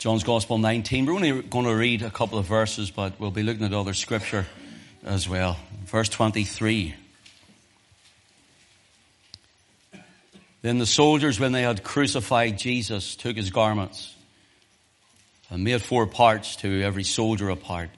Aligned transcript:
John's 0.00 0.24
Gospel 0.24 0.56
19. 0.56 1.04
We're 1.04 1.12
only 1.12 1.42
going 1.42 1.66
to 1.66 1.76
read 1.76 2.00
a 2.00 2.10
couple 2.10 2.38
of 2.38 2.46
verses, 2.46 2.90
but 2.90 3.20
we'll 3.20 3.30
be 3.30 3.42
looking 3.42 3.66
at 3.66 3.74
other 3.74 3.92
scripture 3.92 4.46
as 5.04 5.28
well. 5.28 5.58
Verse 5.84 6.08
23. 6.08 6.94
Then 10.62 10.78
the 10.78 10.86
soldiers, 10.86 11.38
when 11.38 11.52
they 11.52 11.60
had 11.60 11.84
crucified 11.84 12.56
Jesus, 12.56 13.14
took 13.14 13.36
his 13.36 13.50
garments 13.50 14.14
and 15.50 15.64
made 15.64 15.82
four 15.82 16.06
parts 16.06 16.56
to 16.56 16.80
every 16.80 17.04
soldier 17.04 17.50
a 17.50 17.56
part, 17.56 17.90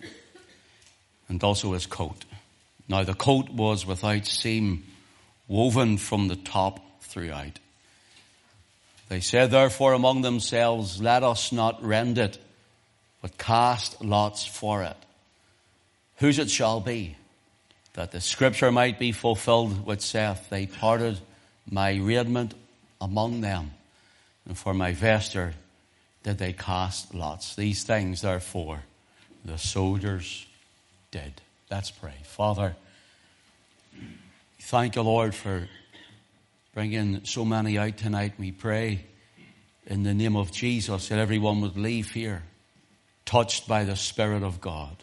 and 1.28 1.40
also 1.44 1.72
his 1.72 1.86
coat. 1.86 2.24
Now 2.88 3.04
the 3.04 3.14
coat 3.14 3.48
was 3.48 3.86
without 3.86 4.26
seam, 4.26 4.82
woven 5.46 5.98
from 5.98 6.26
the 6.26 6.34
top 6.34 6.80
throughout. 7.02 7.60
They 9.08 9.20
said 9.20 9.50
therefore 9.50 9.92
among 9.92 10.22
themselves, 10.22 11.00
let 11.00 11.22
us 11.22 11.52
not 11.52 11.82
rend 11.84 12.18
it, 12.18 12.38
but 13.20 13.38
cast 13.38 14.02
lots 14.02 14.44
for 14.44 14.82
it. 14.82 14.96
Whose 16.16 16.38
it 16.38 16.50
shall 16.50 16.80
be, 16.80 17.16
that 17.94 18.12
the 18.12 18.20
scripture 18.20 18.72
might 18.72 18.98
be 18.98 19.12
fulfilled 19.12 19.84
which 19.84 20.00
saith, 20.00 20.48
they 20.48 20.66
parted 20.66 21.18
my 21.70 21.96
raiment 21.96 22.54
among 23.00 23.40
them, 23.42 23.72
and 24.46 24.56
for 24.56 24.72
my 24.72 24.92
vesture 24.92 25.54
did 26.22 26.38
they 26.38 26.52
cast 26.52 27.14
lots. 27.14 27.54
These 27.54 27.84
things, 27.84 28.22
therefore, 28.22 28.82
the 29.44 29.58
soldiers 29.58 30.46
did. 31.10 31.40
Let's 31.70 31.90
pray. 31.90 32.14
Father, 32.24 32.76
thank 34.60 34.96
you, 34.96 35.02
Lord, 35.02 35.34
for 35.34 35.68
bringing 36.74 37.24
so 37.24 37.44
many 37.44 37.76
out 37.76 37.98
tonight. 37.98 38.32
We 38.38 38.50
pray 38.50 39.04
in 39.86 40.04
the 40.04 40.14
name 40.14 40.36
of 40.36 40.52
Jesus 40.52 41.08
that 41.08 41.18
everyone 41.18 41.60
would 41.60 41.76
leave 41.76 42.12
here 42.12 42.42
touched 43.26 43.68
by 43.68 43.84
the 43.84 43.96
Spirit 43.96 44.42
of 44.42 44.60
God, 44.60 44.96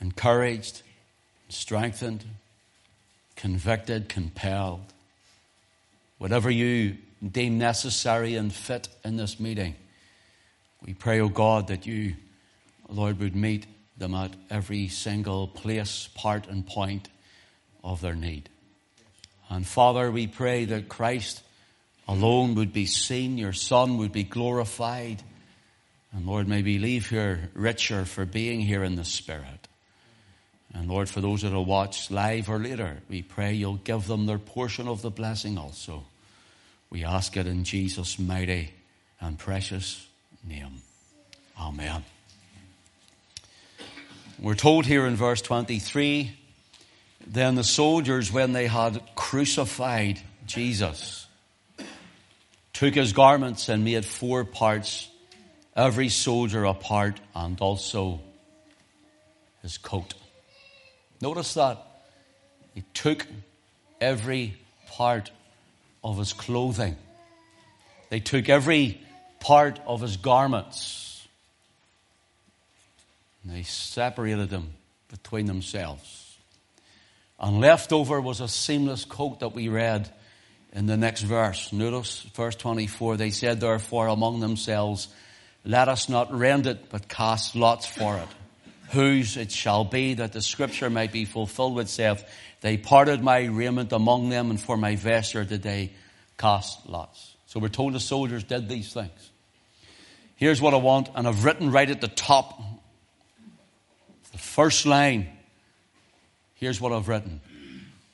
encouraged, 0.00 0.82
strengthened, 1.48 2.24
convicted, 3.36 4.08
compelled. 4.08 4.92
Whatever 6.18 6.50
you 6.50 6.96
deem 7.26 7.58
necessary 7.58 8.36
and 8.36 8.52
fit 8.52 8.88
in 9.04 9.16
this 9.16 9.38
meeting, 9.40 9.74
we 10.84 10.94
pray, 10.94 11.20
O 11.20 11.24
oh 11.24 11.28
God, 11.28 11.68
that 11.68 11.86
you, 11.86 12.14
Lord, 12.88 13.18
would 13.18 13.34
meet 13.34 13.66
them 13.96 14.14
at 14.14 14.32
every 14.50 14.88
single 14.88 15.48
place, 15.48 16.08
part, 16.14 16.46
and 16.46 16.64
point 16.64 17.08
of 17.82 18.00
their 18.00 18.14
need. 18.14 18.48
And 19.48 19.66
Father, 19.66 20.10
we 20.10 20.26
pray 20.26 20.66
that 20.66 20.88
Christ 20.88 21.42
alone 22.06 22.54
would 22.56 22.72
be 22.72 22.86
seen, 22.86 23.38
your 23.38 23.52
Son 23.52 23.98
would 23.98 24.12
be 24.12 24.24
glorified. 24.24 25.22
And 26.12 26.26
Lord, 26.26 26.48
may 26.48 26.62
we 26.62 26.78
leave 26.78 27.08
here 27.08 27.50
richer 27.54 28.04
for 28.04 28.24
being 28.24 28.60
here 28.60 28.82
in 28.82 28.96
the 28.96 29.04
Spirit. 29.04 29.68
And 30.74 30.88
Lord, 30.88 31.08
for 31.08 31.20
those 31.20 31.42
that 31.42 31.52
will 31.52 31.64
watch 31.64 32.10
live 32.10 32.48
or 32.48 32.58
later, 32.58 32.98
we 33.08 33.22
pray 33.22 33.54
you'll 33.54 33.76
give 33.76 34.06
them 34.06 34.26
their 34.26 34.38
portion 34.38 34.86
of 34.86 35.02
the 35.02 35.10
blessing 35.10 35.56
also. 35.56 36.04
We 36.90 37.04
ask 37.04 37.36
it 37.36 37.46
in 37.46 37.64
Jesus' 37.64 38.18
mighty 38.18 38.70
and 39.20 39.38
precious 39.38 40.06
name. 40.46 40.82
Amen. 41.58 42.04
We're 44.38 44.54
told 44.54 44.86
here 44.86 45.06
in 45.06 45.16
verse 45.16 45.42
23 45.42 46.32
then 47.30 47.56
the 47.56 47.64
soldiers, 47.64 48.32
when 48.32 48.52
they 48.52 48.66
had 48.66 49.02
crucified 49.14 50.18
Jesus, 50.46 51.26
took 52.72 52.94
his 52.94 53.12
garments 53.12 53.68
and 53.68 53.84
made 53.84 54.04
four 54.04 54.44
parts, 54.44 55.08
every 55.76 56.08
soldier 56.08 56.64
a 56.64 56.72
part, 56.72 57.20
and 57.34 57.60
also 57.60 58.20
his 59.62 59.76
coat. 59.76 60.14
Notice 61.20 61.54
that. 61.54 61.84
He 62.74 62.84
took 62.94 63.26
every 64.00 64.56
part 64.86 65.30
of 66.02 66.16
his 66.16 66.32
clothing. 66.32 66.96
They 68.08 68.20
took 68.20 68.48
every 68.48 69.00
part 69.40 69.80
of 69.86 70.00
his 70.00 70.16
garments. 70.16 71.26
And 73.42 73.52
they 73.52 73.64
separated 73.64 74.48
them 74.48 74.74
between 75.10 75.46
themselves. 75.46 76.27
And 77.40 77.60
left 77.60 77.92
over 77.92 78.20
was 78.20 78.40
a 78.40 78.48
seamless 78.48 79.04
coat 79.04 79.40
that 79.40 79.54
we 79.54 79.68
read 79.68 80.10
in 80.72 80.86
the 80.86 80.96
next 80.96 81.22
verse. 81.22 81.72
Notice 81.72 82.22
verse 82.34 82.56
24. 82.56 83.16
They 83.16 83.30
said 83.30 83.60
therefore 83.60 84.08
among 84.08 84.40
themselves, 84.40 85.08
let 85.64 85.88
us 85.88 86.08
not 86.08 86.32
rend 86.32 86.66
it, 86.66 86.88
but 86.90 87.08
cast 87.08 87.54
lots 87.54 87.86
for 87.86 88.16
it. 88.16 88.28
Whose 88.90 89.36
it 89.36 89.52
shall 89.52 89.84
be 89.84 90.14
that 90.14 90.32
the 90.32 90.40
scripture 90.40 90.90
might 90.90 91.12
be 91.12 91.26
fulfilled 91.26 91.74
which 91.74 91.88
saith, 91.88 92.24
they 92.60 92.76
parted 92.76 93.22
my 93.22 93.44
raiment 93.44 93.92
among 93.92 94.30
them 94.30 94.50
and 94.50 94.60
for 94.60 94.76
my 94.76 94.96
vesture 94.96 95.44
did 95.44 95.62
they 95.62 95.92
cast 96.38 96.88
lots. 96.88 97.34
So 97.46 97.60
we're 97.60 97.68
told 97.68 97.92
the 97.92 98.00
soldiers 98.00 98.44
did 98.44 98.68
these 98.68 98.92
things. 98.92 99.30
Here's 100.36 100.60
what 100.60 100.72
I 100.72 100.76
want, 100.76 101.10
and 101.14 101.26
I've 101.26 101.44
written 101.44 101.72
right 101.72 101.90
at 101.90 102.00
the 102.00 102.08
top, 102.08 102.62
the 104.30 104.38
first 104.38 104.86
line 104.86 105.28
Here's 106.58 106.80
what 106.80 106.92
I've 106.92 107.08
written 107.08 107.40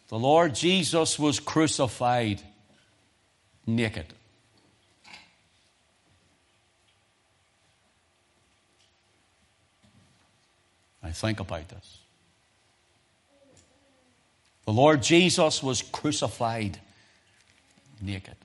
The 0.09 0.19
Lord 0.19 0.55
Jesus 0.55 1.19
was 1.19 1.41
crucified 1.41 2.43
naked. 3.67 4.07
I 11.03 11.11
think 11.11 11.41
about 11.41 11.69
this. 11.69 11.99
The 14.65 14.73
Lord 14.73 15.03
Jesus 15.03 15.63
was 15.63 15.83
crucified 15.83 16.79
naked. 18.01 18.37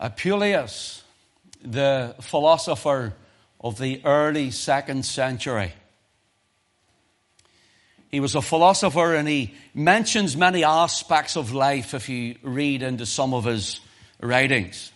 Apuleius, 0.00 1.02
the 1.62 2.14
philosopher 2.20 3.14
of 3.60 3.78
the 3.78 4.00
early 4.04 4.50
second 4.50 5.04
century, 5.04 5.72
he 8.10 8.20
was 8.20 8.34
a 8.34 8.42
philosopher 8.42 9.14
and 9.14 9.28
he 9.28 9.54
mentions 9.74 10.36
many 10.36 10.64
aspects 10.64 11.36
of 11.36 11.52
life 11.52 11.94
if 11.94 12.08
you 12.08 12.36
read 12.42 12.82
into 12.82 13.04
some 13.04 13.34
of 13.34 13.44
his 13.44 13.80
writings. 14.20 14.92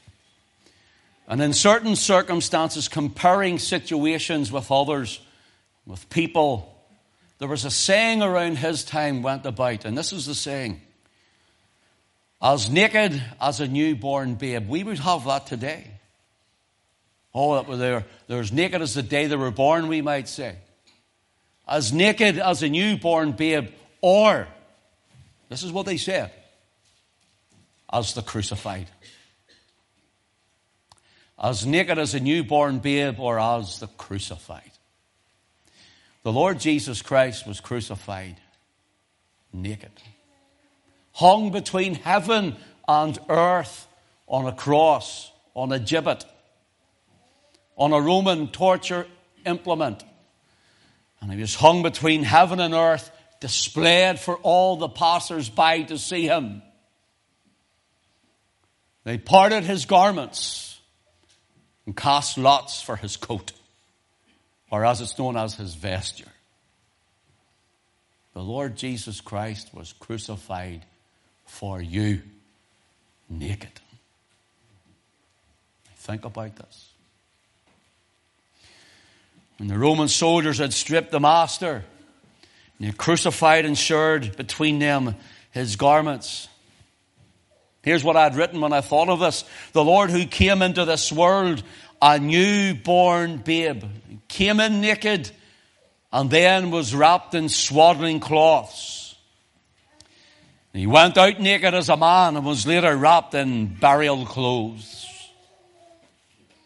And 1.29 1.41
in 1.41 1.53
certain 1.53 1.95
circumstances, 1.95 2.89
comparing 2.89 3.59
situations 3.59 4.51
with 4.51 4.71
others, 4.71 5.21
with 5.87 6.09
people, 6.11 6.75
there 7.39 7.49
was 7.49 7.65
a 7.65 7.71
saying 7.71 8.23
around 8.23 8.57
his 8.57 8.85
time 8.85 9.23
went 9.23 9.47
about, 9.47 9.85
and 9.85 9.97
this 9.97 10.13
is 10.13 10.27
the 10.27 10.35
saying 10.35 10.81
as 12.41 12.69
naked 12.69 13.23
as 13.41 13.61
a 13.61 13.69
newborn 13.69 14.35
babe. 14.35 14.69
We 14.69 14.83
would 14.83 14.99
have 14.99 15.25
that 15.27 15.47
today. 15.47 15.87
Oh, 17.33 17.55
that 17.55 17.69
were 17.69 17.77
there. 17.77 18.05
They're 18.27 18.41
as 18.41 18.53
naked 18.53 18.83
as 18.83 18.95
the 18.95 19.03
day 19.03 19.27
they 19.27 19.37
were 19.37 19.53
born, 19.53 19.87
we 19.87 20.03
might 20.03 20.29
say 20.29 20.57
as 21.73 21.91
naked 21.91 22.39
as 22.39 22.63
a 22.63 22.69
newborn 22.69 23.33
babe, 23.33 23.71
or, 24.03 24.47
this 25.49 25.63
is 25.63 25.73
what 25.73 25.87
they 25.87 25.97
said, 25.97 26.31
as 27.91 28.13
the 28.13 28.21
crucified. 28.21 28.89
As 31.43 31.65
naked 31.65 31.99
as 31.99 32.13
a 32.13 32.21
newborn 32.21 32.81
babe, 32.81 33.19
or 33.19 33.41
as 33.41 33.81
the 33.81 33.87
crucified. 33.87 34.71
The 36.25 36.33
Lord 36.33 36.61
Jesus 36.61 37.01
Christ 37.01 37.47
was 37.47 37.59
crucified 37.59 38.37
naked, 39.51 39.93
hung 41.13 41.53
between 41.53 41.95
heaven 41.95 42.55
and 42.87 43.19
earth 43.31 43.87
on 44.29 44.47
a 44.47 44.53
cross, 44.53 45.33
on 45.55 45.73
a 45.73 45.79
gibbet, 45.79 46.27
on 47.77 47.95
a 47.95 48.01
Roman 48.01 48.49
torture 48.49 49.07
implement 49.47 50.05
and 51.23 51.33
he 51.33 51.41
was 51.41 51.55
hung 51.55 51.83
between 51.83 52.25
heaven 52.25 52.59
and 52.59 52.75
earth, 52.75 53.11
displayed 53.41 54.19
for 54.19 54.37
all 54.39 54.77
the 54.77 54.89
passers 54.89 55.49
by 55.49 55.83
to 55.83 55.97
see 55.97 56.27
him. 56.27 56.63
They 59.05 59.19
parted 59.19 59.63
his 59.63 59.87
garments 59.87 60.81
and 61.87 61.97
cast 61.97 62.37
lots 62.37 62.83
for 62.83 62.97
his 62.97 63.17
coat, 63.17 63.53
or 64.71 64.85
as 64.85 65.01
it's 65.01 65.19
known 65.19 65.37
as 65.37 65.55
his 65.55 65.75
vesture. 65.75 66.31
The 68.35 68.43
Lord 68.43 68.77
Jesus 68.77 69.21
Christ 69.21 69.73
was 69.73 69.93
crucified 69.93 70.85
for 71.47 71.81
you 71.81 72.23
naked. 73.29 73.81
Think 75.97 76.25
about 76.25 76.57
this. 76.57 76.92
When 79.63 79.69
the 79.69 79.79
Roman 79.79 80.09
soldiers 80.09 80.59
had 80.59 80.73
stripped 80.73 81.13
the 81.13 81.21
master, 81.21 81.85
and 82.79 82.89
they 82.89 82.91
crucified 82.91 83.65
and 83.65 83.79
shared 83.79 84.37
between 84.37 84.81
them 84.81 85.15
his 85.53 85.77
garments. 85.77 86.49
Here's 87.83 88.03
what 88.03 88.17
I'd 88.17 88.35
written 88.35 88.61
when 88.61 88.73
I 88.73 88.81
thought 88.81 89.09
of 89.09 89.21
this. 89.21 89.45
The 89.73 89.85
Lord 89.85 90.11
who 90.11 90.27
came 90.27 90.63
into 90.63 90.85
this 90.85 91.13
world, 91.13 91.63
a 92.03 92.19
newborn 92.19 93.37
babe, 93.37 93.85
came 94.27 94.59
in 94.59 94.81
naked 94.81 95.31
and 96.13 96.29
then 96.29 96.73
was 96.73 96.93
wrapped 96.93 97.37
in 97.37 97.49
swaddling 97.49 98.19
cloths. 98.19 99.15
He 100.73 100.89
went 100.89 101.17
out 101.17 101.39
naked 101.39 101.73
as 101.73 101.89
a 101.89 101.97
man 101.97 102.37
and 102.37 102.45
was 102.45 102.67
later 102.67 102.97
wrapped 102.97 103.35
in 103.35 103.77
burial 103.77 104.27
clothes. 104.27 105.07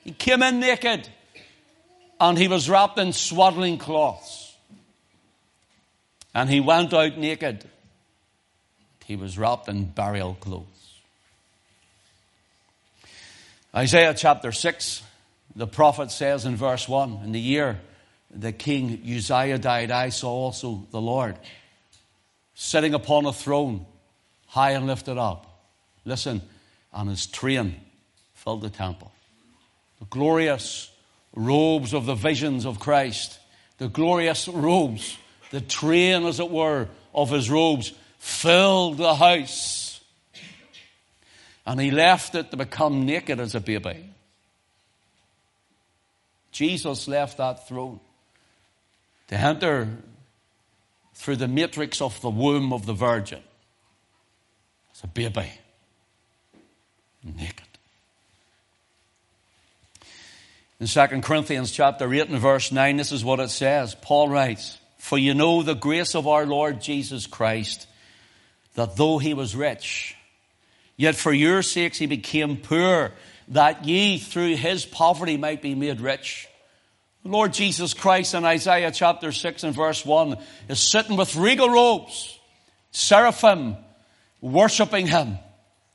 He 0.02 0.12
came 0.12 0.43
in 0.43 0.60
naked 0.60 1.10
and 2.20 2.38
he 2.38 2.48
was 2.48 2.68
wrapped 2.68 2.98
in 2.98 3.12
swaddling 3.12 3.78
cloths. 3.78 4.54
And 6.34 6.50
he 6.50 6.60
went 6.60 6.92
out 6.92 7.16
naked. 7.16 7.64
He 9.04 9.16
was 9.16 9.38
wrapped 9.38 9.68
in 9.68 9.84
burial 9.86 10.36
clothes. 10.40 10.66
Isaiah 13.74 14.14
chapter 14.14 14.52
6, 14.52 15.02
the 15.54 15.66
prophet 15.66 16.10
says 16.10 16.44
in 16.44 16.56
verse 16.56 16.88
1 16.88 17.20
In 17.24 17.32
the 17.32 17.40
year 17.40 17.80
the 18.30 18.52
king 18.52 19.02
Uzziah 19.04 19.58
died, 19.58 19.90
I 19.90 20.08
saw 20.08 20.30
also 20.30 20.86
the 20.90 21.00
Lord 21.00 21.36
sitting 22.54 22.94
upon 22.94 23.26
a 23.26 23.32
throne, 23.32 23.86
high 24.46 24.72
and 24.72 24.86
lifted 24.86 25.19
up. 25.19 25.46
Listen, 26.04 26.40
and 26.92 27.10
his 27.10 27.26
train 27.26 27.76
filled 28.34 28.62
the 28.62 28.70
temple. 28.70 29.12
The 30.00 30.06
glorious 30.06 30.90
robes 31.36 31.94
of 31.94 32.06
the 32.06 32.14
visions 32.14 32.64
of 32.64 32.80
Christ, 32.80 33.38
the 33.78 33.88
glorious 33.88 34.48
robes, 34.48 35.16
the 35.50 35.60
train, 35.60 36.24
as 36.24 36.40
it 36.40 36.50
were, 36.50 36.88
of 37.14 37.30
his 37.30 37.48
robes 37.48 37.92
filled 38.18 38.96
the 38.96 39.14
house. 39.14 40.00
And 41.64 41.80
he 41.80 41.90
left 41.90 42.34
it 42.34 42.50
to 42.50 42.56
become 42.56 43.06
naked 43.06 43.38
as 43.38 43.54
a 43.54 43.60
baby. 43.60 44.10
Jesus 46.52 47.06
left 47.06 47.36
that 47.36 47.68
throne 47.68 48.00
to 49.28 49.36
enter 49.36 49.88
through 51.14 51.36
the 51.36 51.48
matrix 51.48 52.00
of 52.00 52.18
the 52.22 52.30
womb 52.30 52.72
of 52.72 52.86
the 52.86 52.92
Virgin 52.94 53.42
as 54.92 55.04
a 55.04 55.06
baby, 55.06 55.50
naked. 57.22 57.65
In 60.78 60.87
2 60.87 61.06
Corinthians 61.23 61.70
chapter 61.70 62.12
8 62.12 62.28
and 62.28 62.38
verse 62.38 62.70
9, 62.70 62.96
this 62.96 63.11
is 63.11 63.25
what 63.25 63.40
it 63.40 63.49
says. 63.49 63.94
Paul 63.94 64.28
writes, 64.28 64.78
For 64.99 65.17
you 65.17 65.32
know 65.32 65.62
the 65.62 65.75
grace 65.75 66.14
of 66.14 66.26
our 66.26 66.44
Lord 66.44 66.82
Jesus 66.82 67.26
Christ, 67.26 67.87
that 68.75 68.96
though 68.96 69.19
he 69.19 69.32
was 69.32 69.56
rich, 69.56 70.17
Yet 70.96 71.14
for 71.14 71.32
your 71.32 71.62
sakes 71.62 71.99
he 71.99 72.06
became 72.06 72.56
poor, 72.56 73.12
that 73.49 73.84
ye 73.84 74.19
through 74.19 74.56
his 74.56 74.87
poverty 74.87 75.37
might 75.37 75.62
be 75.62 75.75
made 75.75 76.00
rich. 76.00 76.49
Lord 77.22 77.52
Jesus 77.52 77.93
Christ 77.93 78.34
in 78.34 78.44
Isaiah 78.44 78.90
chapter 78.93 79.32
6 79.32 79.64
and 79.64 79.75
verse 79.75 80.06
1 80.06 80.38
is 80.69 80.81
sitting 80.81 81.17
with 81.17 81.37
regal 81.37 81.69
robes, 81.69 82.38
seraphim, 82.93 83.76
worshipping 84.40 85.06
him. 85.06 85.38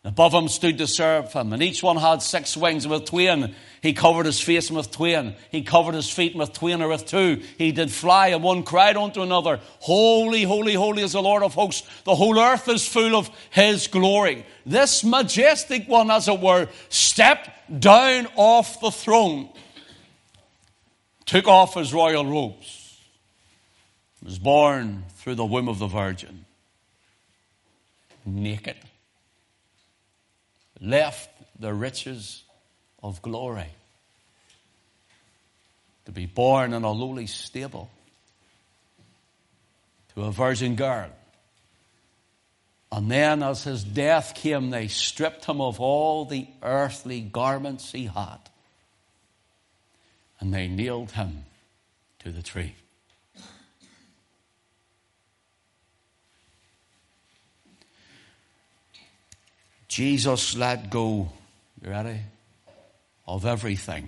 Above 0.04 0.34
him 0.34 0.48
stood 0.48 0.80
the 0.80 0.88
seraphim, 0.88 1.54
and 1.54 1.62
each 1.62 1.84
one 1.84 1.98
had 1.98 2.24
six 2.24 2.58
wings 2.58 2.88
with 2.88 3.06
twain. 3.06 3.54
He 3.82 3.94
covered 3.94 4.26
his 4.26 4.42
face 4.42 4.72
with 4.72 4.90
twain. 4.90 5.36
He 5.52 5.62
covered 5.62 5.94
his 5.94 6.10
feet 6.10 6.36
with 6.36 6.54
twain 6.54 6.82
or 6.82 6.88
with 6.88 7.06
two. 7.06 7.44
He 7.60 7.72
did 7.72 7.92
fly, 7.92 8.30
and 8.30 8.42
one 8.42 8.64
cried 8.64 8.98
unto 8.98 9.22
another, 9.22 9.60
Holy, 9.80 10.42
holy, 10.42 10.74
holy 10.74 11.04
is 11.04 11.12
the 11.12 11.22
Lord 11.22 11.44
of 11.44 11.54
hosts. 11.54 11.88
The 12.04 12.16
whole 12.16 12.40
earth 12.40 12.68
is 12.68 12.88
full 12.88 13.16
of 13.16 13.30
his 13.52 13.86
glory. 13.86 14.44
This 14.66 15.04
majestic 15.04 15.88
one, 15.88 16.10
as 16.10 16.28
it 16.28 16.40
were, 16.40 16.68
stepped 16.90 17.80
down 17.80 18.28
off 18.36 18.82
the 18.82 18.92
throne, 18.92 19.50
took 21.28 21.48
off 21.48 21.76
his 21.76 21.94
royal 21.94 22.26
robes, 22.26 23.00
was 24.24 24.40
born 24.40 25.04
through 25.18 25.36
the 25.36 25.46
womb 25.46 25.70
of 25.70 25.78
the 25.78 25.88
Virgin, 25.88 26.46
naked 28.26 28.78
left 30.82 31.30
the 31.60 31.74
riches 31.74 32.44
of 33.04 33.22
glory 33.22 33.70
to 36.06 36.12
be 36.12 36.26
born 36.26 36.74
in 36.74 36.84
a 36.84 36.92
lowly 36.92 37.28
stable 37.28 37.90
to 40.16 40.24
a 40.24 40.32
virgin 40.32 40.76
girl. 40.76 41.10
And 42.92 43.10
then, 43.10 43.42
as 43.42 43.64
his 43.64 43.84
death 43.86 44.36
came, 44.36 44.70
they 44.70 44.88
stripped 44.90 45.46
him 45.46 45.62
of 45.62 45.80
all 45.80 46.26
the 46.26 46.48
earthly 46.62 47.22
garments 47.22 47.92
he 47.92 48.08
had. 48.08 48.40
And 50.42 50.54
they 50.54 50.68
nailed 50.68 51.12
him 51.12 51.46
to 52.20 52.32
the 52.32 52.42
tree. 52.42 52.76
Jesus 59.92 60.56
let 60.56 60.90
go, 60.90 61.30
you 61.84 61.92
ready? 61.92 62.22
Of 63.28 63.46
everything. 63.46 64.08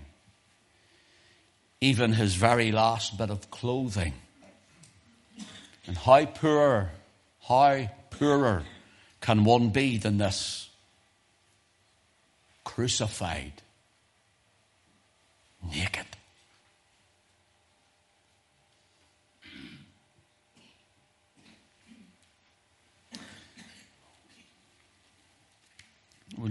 Even 1.82 2.14
his 2.14 2.36
very 2.36 2.72
last 2.72 3.18
bit 3.18 3.30
of 3.30 3.52
clothing. 3.52 4.14
And 5.86 5.98
how 5.98 6.26
poor, 6.26 6.92
how 7.50 7.90
poorer 8.12 8.64
can 9.20 9.44
one 9.44 9.72
be 9.72 9.98
than 9.98 10.20
this? 10.20 10.70
Crucified, 12.64 13.62
naked. 15.70 16.06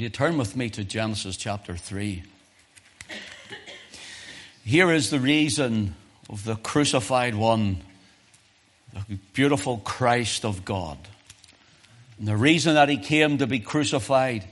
You 0.03 0.09
turn 0.09 0.37
with 0.37 0.57
me 0.57 0.69
to 0.69 0.83
Genesis 0.83 1.37
chapter 1.37 1.77
3? 1.77 2.25
Here 4.65 4.91
is 4.91 5.11
the 5.11 5.21
reason 5.21 5.95
of 6.29 6.45
the 6.45 6.57
crucified 6.57 7.37
one, 7.37 7.83
the 8.93 9.17
beautiful 9.33 9.79
Christ 9.79 10.45
of 10.45 10.65
God. 10.65 10.99
And 12.19 12.27
the 12.27 12.37
reason 12.37 12.75
that 12.75 12.89
he 12.89 12.97
came 12.97 13.39
to 13.39 13.47
be 13.47 13.61
crucified 13.61 14.45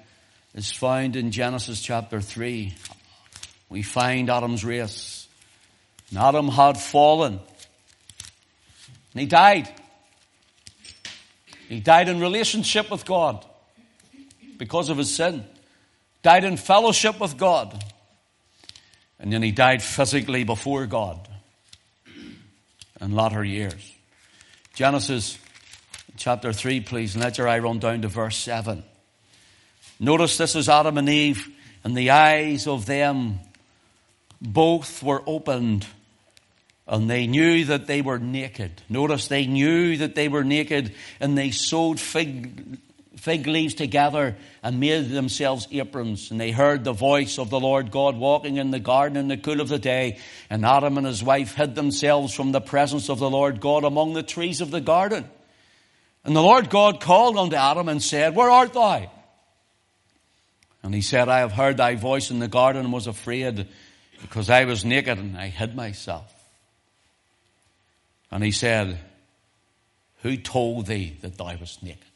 is 0.54 0.70
found 0.70 1.16
in 1.16 1.32
Genesis 1.32 1.82
chapter 1.82 2.20
3. 2.20 2.72
We 3.68 3.82
find 3.82 4.30
Adam's 4.30 4.64
race. 4.64 5.26
And 6.10 6.20
Adam 6.20 6.46
had 6.46 6.78
fallen. 6.78 7.40
And 9.14 9.20
he 9.20 9.26
died. 9.26 9.68
He 11.68 11.80
died 11.80 12.08
in 12.08 12.20
relationship 12.20 12.88
with 12.88 13.04
God 13.04 13.44
because 14.60 14.90
of 14.90 14.98
his 14.98 15.12
sin, 15.12 15.42
died 16.22 16.44
in 16.44 16.58
fellowship 16.58 17.18
with 17.18 17.38
God, 17.38 17.82
and 19.18 19.32
then 19.32 19.42
he 19.42 19.52
died 19.52 19.82
physically 19.82 20.44
before 20.44 20.84
God 20.84 21.26
in 23.00 23.12
latter 23.12 23.42
years. 23.42 23.94
Genesis 24.74 25.38
chapter 26.18 26.52
3, 26.52 26.82
please, 26.82 27.14
and 27.14 27.24
let 27.24 27.38
your 27.38 27.48
eye 27.48 27.58
run 27.58 27.78
down 27.78 28.02
to 28.02 28.08
verse 28.08 28.36
7. 28.36 28.84
Notice 29.98 30.36
this 30.36 30.54
is 30.54 30.68
Adam 30.68 30.98
and 30.98 31.08
Eve, 31.08 31.48
and 31.82 31.96
the 31.96 32.10
eyes 32.10 32.66
of 32.66 32.84
them 32.84 33.40
both 34.42 35.02
were 35.02 35.22
opened 35.26 35.86
and 36.86 37.08
they 37.08 37.26
knew 37.28 37.64
that 37.66 37.86
they 37.86 38.02
were 38.02 38.18
naked. 38.18 38.82
Notice 38.88 39.28
they 39.28 39.46
knew 39.46 39.96
that 39.98 40.16
they 40.16 40.28
were 40.28 40.42
naked 40.42 40.92
and 41.20 41.38
they 41.38 41.52
sewed 41.52 42.00
fig 42.00 42.78
fig 43.20 43.46
leaves 43.46 43.74
together 43.74 44.36
and 44.62 44.80
made 44.80 45.10
themselves 45.10 45.68
aprons. 45.70 46.30
And 46.30 46.40
they 46.40 46.50
heard 46.50 46.84
the 46.84 46.92
voice 46.92 47.38
of 47.38 47.50
the 47.50 47.60
Lord 47.60 47.90
God 47.90 48.16
walking 48.16 48.56
in 48.56 48.70
the 48.70 48.80
garden 48.80 49.18
in 49.18 49.28
the 49.28 49.36
cool 49.36 49.60
of 49.60 49.68
the 49.68 49.78
day. 49.78 50.18
And 50.48 50.64
Adam 50.64 50.96
and 50.96 51.06
his 51.06 51.22
wife 51.22 51.54
hid 51.54 51.74
themselves 51.74 52.34
from 52.34 52.52
the 52.52 52.60
presence 52.60 53.10
of 53.10 53.18
the 53.18 53.30
Lord 53.30 53.60
God 53.60 53.84
among 53.84 54.14
the 54.14 54.22
trees 54.22 54.60
of 54.60 54.70
the 54.70 54.80
garden. 54.80 55.28
And 56.24 56.34
the 56.34 56.42
Lord 56.42 56.70
God 56.70 57.00
called 57.00 57.36
unto 57.36 57.56
Adam 57.56 57.88
and 57.88 58.02
said, 58.02 58.34
Where 58.34 58.50
art 58.50 58.72
thou? 58.72 59.10
And 60.82 60.94
he 60.94 61.02
said, 61.02 61.28
I 61.28 61.40
have 61.40 61.52
heard 61.52 61.76
thy 61.76 61.96
voice 61.96 62.30
in 62.30 62.38
the 62.38 62.48
garden 62.48 62.84
and 62.84 62.92
was 62.92 63.06
afraid 63.06 63.68
because 64.22 64.48
I 64.48 64.64
was 64.64 64.84
naked 64.84 65.18
and 65.18 65.36
I 65.36 65.48
hid 65.48 65.76
myself. 65.76 66.32
And 68.30 68.42
he 68.42 68.50
said, 68.50 68.98
Who 70.22 70.36
told 70.36 70.86
thee 70.86 71.16
that 71.20 71.36
thou 71.36 71.56
wast 71.56 71.82
naked? 71.82 72.09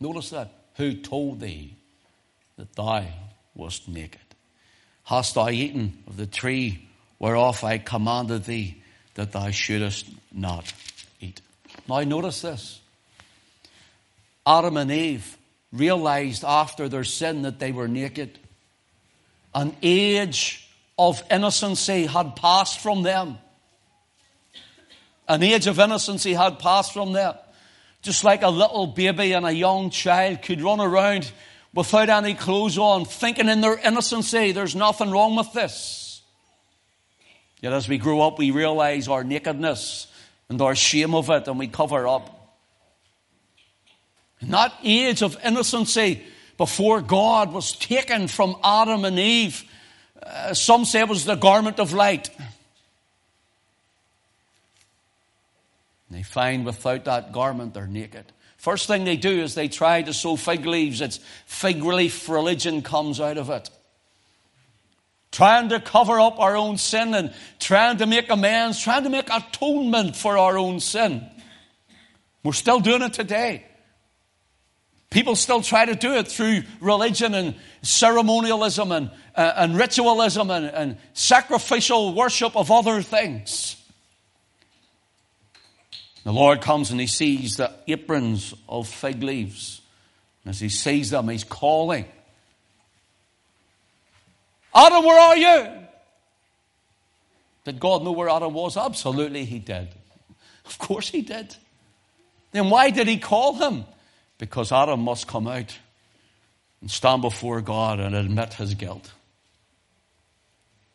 Notice 0.00 0.30
that. 0.30 0.50
Who 0.76 0.94
told 0.94 1.40
thee 1.40 1.74
that 2.56 2.74
thou 2.74 3.04
wast 3.54 3.86
naked? 3.86 4.20
Hast 5.04 5.34
thou 5.34 5.50
eaten 5.50 6.02
of 6.06 6.16
the 6.16 6.26
tree 6.26 6.88
whereof 7.18 7.62
I 7.62 7.78
commanded 7.78 8.44
thee 8.44 8.82
that 9.14 9.32
thou 9.32 9.50
shouldest 9.50 10.06
not 10.32 10.72
eat? 11.20 11.42
Now 11.88 12.00
notice 12.00 12.40
this. 12.40 12.80
Adam 14.46 14.76
and 14.78 14.90
Eve 14.90 15.36
realized 15.72 16.44
after 16.44 16.88
their 16.88 17.04
sin 17.04 17.42
that 17.42 17.58
they 17.58 17.72
were 17.72 17.88
naked. 17.88 18.38
An 19.54 19.76
age 19.82 20.68
of 20.98 21.22
innocency 21.30 22.06
had 22.06 22.36
passed 22.36 22.80
from 22.80 23.02
them. 23.02 23.38
An 25.28 25.42
age 25.42 25.66
of 25.66 25.78
innocency 25.78 26.32
had 26.32 26.58
passed 26.58 26.92
from 26.92 27.12
them. 27.12 27.34
Just 28.02 28.24
like 28.24 28.42
a 28.42 28.48
little 28.48 28.86
baby 28.86 29.32
and 29.32 29.44
a 29.44 29.52
young 29.52 29.90
child 29.90 30.42
could 30.42 30.62
run 30.62 30.80
around 30.80 31.30
without 31.74 32.08
any 32.08 32.34
clothes 32.34 32.78
on, 32.78 33.04
thinking 33.04 33.48
in 33.48 33.60
their 33.60 33.78
innocency, 33.78 34.52
there's 34.52 34.74
nothing 34.74 35.10
wrong 35.10 35.36
with 35.36 35.52
this. 35.52 36.22
Yet 37.60 37.72
as 37.72 37.88
we 37.88 37.98
grow 37.98 38.22
up, 38.22 38.38
we 38.38 38.50
realize 38.50 39.06
our 39.06 39.22
nakedness 39.22 40.06
and 40.48 40.60
our 40.62 40.74
shame 40.74 41.14
of 41.14 41.28
it, 41.30 41.46
and 41.46 41.58
we 41.58 41.68
cover 41.68 42.08
up. 42.08 42.56
And 44.40 44.52
that 44.54 44.72
age 44.82 45.22
of 45.22 45.36
innocency 45.44 46.22
before 46.56 47.02
God 47.02 47.52
was 47.52 47.72
taken 47.72 48.28
from 48.28 48.56
Adam 48.64 49.04
and 49.04 49.18
Eve. 49.18 49.64
Uh, 50.22 50.54
some 50.54 50.84
say 50.84 51.00
it 51.00 51.08
was 51.08 51.24
the 51.24 51.34
garment 51.34 51.78
of 51.78 51.92
light. 51.92 52.30
And 56.10 56.18
they 56.18 56.24
find 56.24 56.66
without 56.66 57.04
that 57.04 57.32
garment 57.32 57.72
they're 57.72 57.86
naked. 57.86 58.24
First 58.56 58.88
thing 58.88 59.04
they 59.04 59.16
do 59.16 59.40
is 59.40 59.54
they 59.54 59.68
try 59.68 60.02
to 60.02 60.12
sew 60.12 60.36
fig 60.36 60.66
leaves. 60.66 61.00
It's 61.00 61.20
fig 61.46 61.82
leaf 61.82 62.28
religion 62.28 62.82
comes 62.82 63.20
out 63.20 63.38
of 63.38 63.48
it. 63.48 63.70
Trying 65.30 65.68
to 65.68 65.78
cover 65.80 66.18
up 66.18 66.40
our 66.40 66.56
own 66.56 66.76
sin 66.76 67.14
and 67.14 67.32
trying 67.60 67.98
to 67.98 68.06
make 68.06 68.28
amends, 68.28 68.80
trying 68.80 69.04
to 69.04 69.08
make 69.08 69.30
atonement 69.32 70.16
for 70.16 70.36
our 70.36 70.58
own 70.58 70.80
sin. 70.80 71.24
We're 72.42 72.52
still 72.52 72.80
doing 72.80 73.02
it 73.02 73.12
today. 73.12 73.64
People 75.10 75.36
still 75.36 75.62
try 75.62 75.86
to 75.86 75.94
do 75.94 76.14
it 76.14 76.26
through 76.28 76.62
religion 76.80 77.34
and 77.34 77.54
ceremonialism 77.82 78.90
and, 78.92 79.10
uh, 79.36 79.52
and 79.56 79.76
ritualism 79.76 80.50
and, 80.50 80.66
and 80.66 80.96
sacrificial 81.14 82.14
worship 82.14 82.56
of 82.56 82.70
other 82.70 83.00
things. 83.00 83.79
The 86.24 86.32
Lord 86.32 86.60
comes 86.60 86.90
and 86.90 87.00
he 87.00 87.06
sees 87.06 87.56
the 87.56 87.72
aprons 87.88 88.54
of 88.68 88.88
fig 88.88 89.22
leaves. 89.22 89.80
And 90.44 90.50
as 90.50 90.60
he 90.60 90.68
sees 90.68 91.10
them, 91.10 91.28
he's 91.28 91.44
calling. 91.44 92.06
Adam, 94.74 95.04
where 95.04 95.18
are 95.18 95.36
you? 95.36 95.80
Did 97.64 97.80
God 97.80 98.02
know 98.02 98.12
where 98.12 98.28
Adam 98.28 98.52
was? 98.52 98.76
Absolutely, 98.76 99.44
he 99.44 99.58
did. 99.58 99.88
Of 100.64 100.78
course, 100.78 101.08
he 101.08 101.22
did. 101.22 101.54
Then 102.52 102.70
why 102.70 102.90
did 102.90 103.08
he 103.08 103.18
call 103.18 103.54
him? 103.54 103.84
Because 104.38 104.72
Adam 104.72 105.00
must 105.00 105.26
come 105.26 105.46
out 105.46 105.76
and 106.80 106.90
stand 106.90 107.22
before 107.22 107.60
God 107.60 108.00
and 108.00 108.14
admit 108.14 108.54
his 108.54 108.74
guilt. 108.74 109.10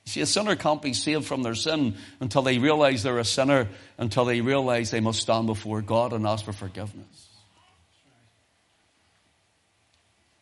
See, 0.05 0.21
a 0.21 0.25
sinner 0.25 0.55
can't 0.55 0.81
be 0.81 0.93
saved 0.93 1.25
from 1.25 1.41
their 1.41 1.55
sin 1.55 1.95
until 2.19 2.43
they 2.43 2.59
realize 2.59 3.01
they're 3.01 3.17
a 3.17 3.25
sinner, 3.25 3.67
until 3.97 4.25
they 4.25 4.41
realize 4.41 4.91
they 4.91 4.99
must 4.99 5.19
stand 5.21 5.47
before 5.47 5.81
God 5.81 6.13
and 6.13 6.27
ask 6.27 6.45
for 6.45 6.53
forgiveness. 6.53 7.27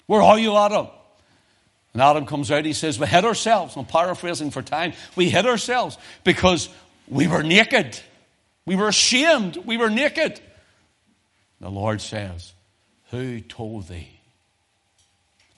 Where 0.06 0.22
are 0.22 0.38
you, 0.38 0.56
Adam? 0.58 0.88
And 1.94 2.02
Adam 2.02 2.26
comes 2.26 2.52
out, 2.52 2.66
he 2.66 2.74
says, 2.74 3.00
We 3.00 3.08
hid 3.08 3.24
ourselves. 3.24 3.78
I'm 3.78 3.86
paraphrasing 3.86 4.52
for 4.52 4.62
time. 4.62 4.94
We 5.16 5.30
hid 5.30 5.46
ourselves 5.46 5.98
because 6.24 6.68
we 7.08 7.28
were 7.28 7.44
naked. 7.44 7.98
We 8.66 8.76
were 8.76 8.88
ashamed. 8.90 9.58
We 9.58 9.78
were 9.78 9.90
naked. 9.90 10.42
The 11.62 11.70
Lord 11.70 12.02
says, 12.02 12.54
Who 13.12 13.40
told 13.40 13.88
thee 13.88 14.20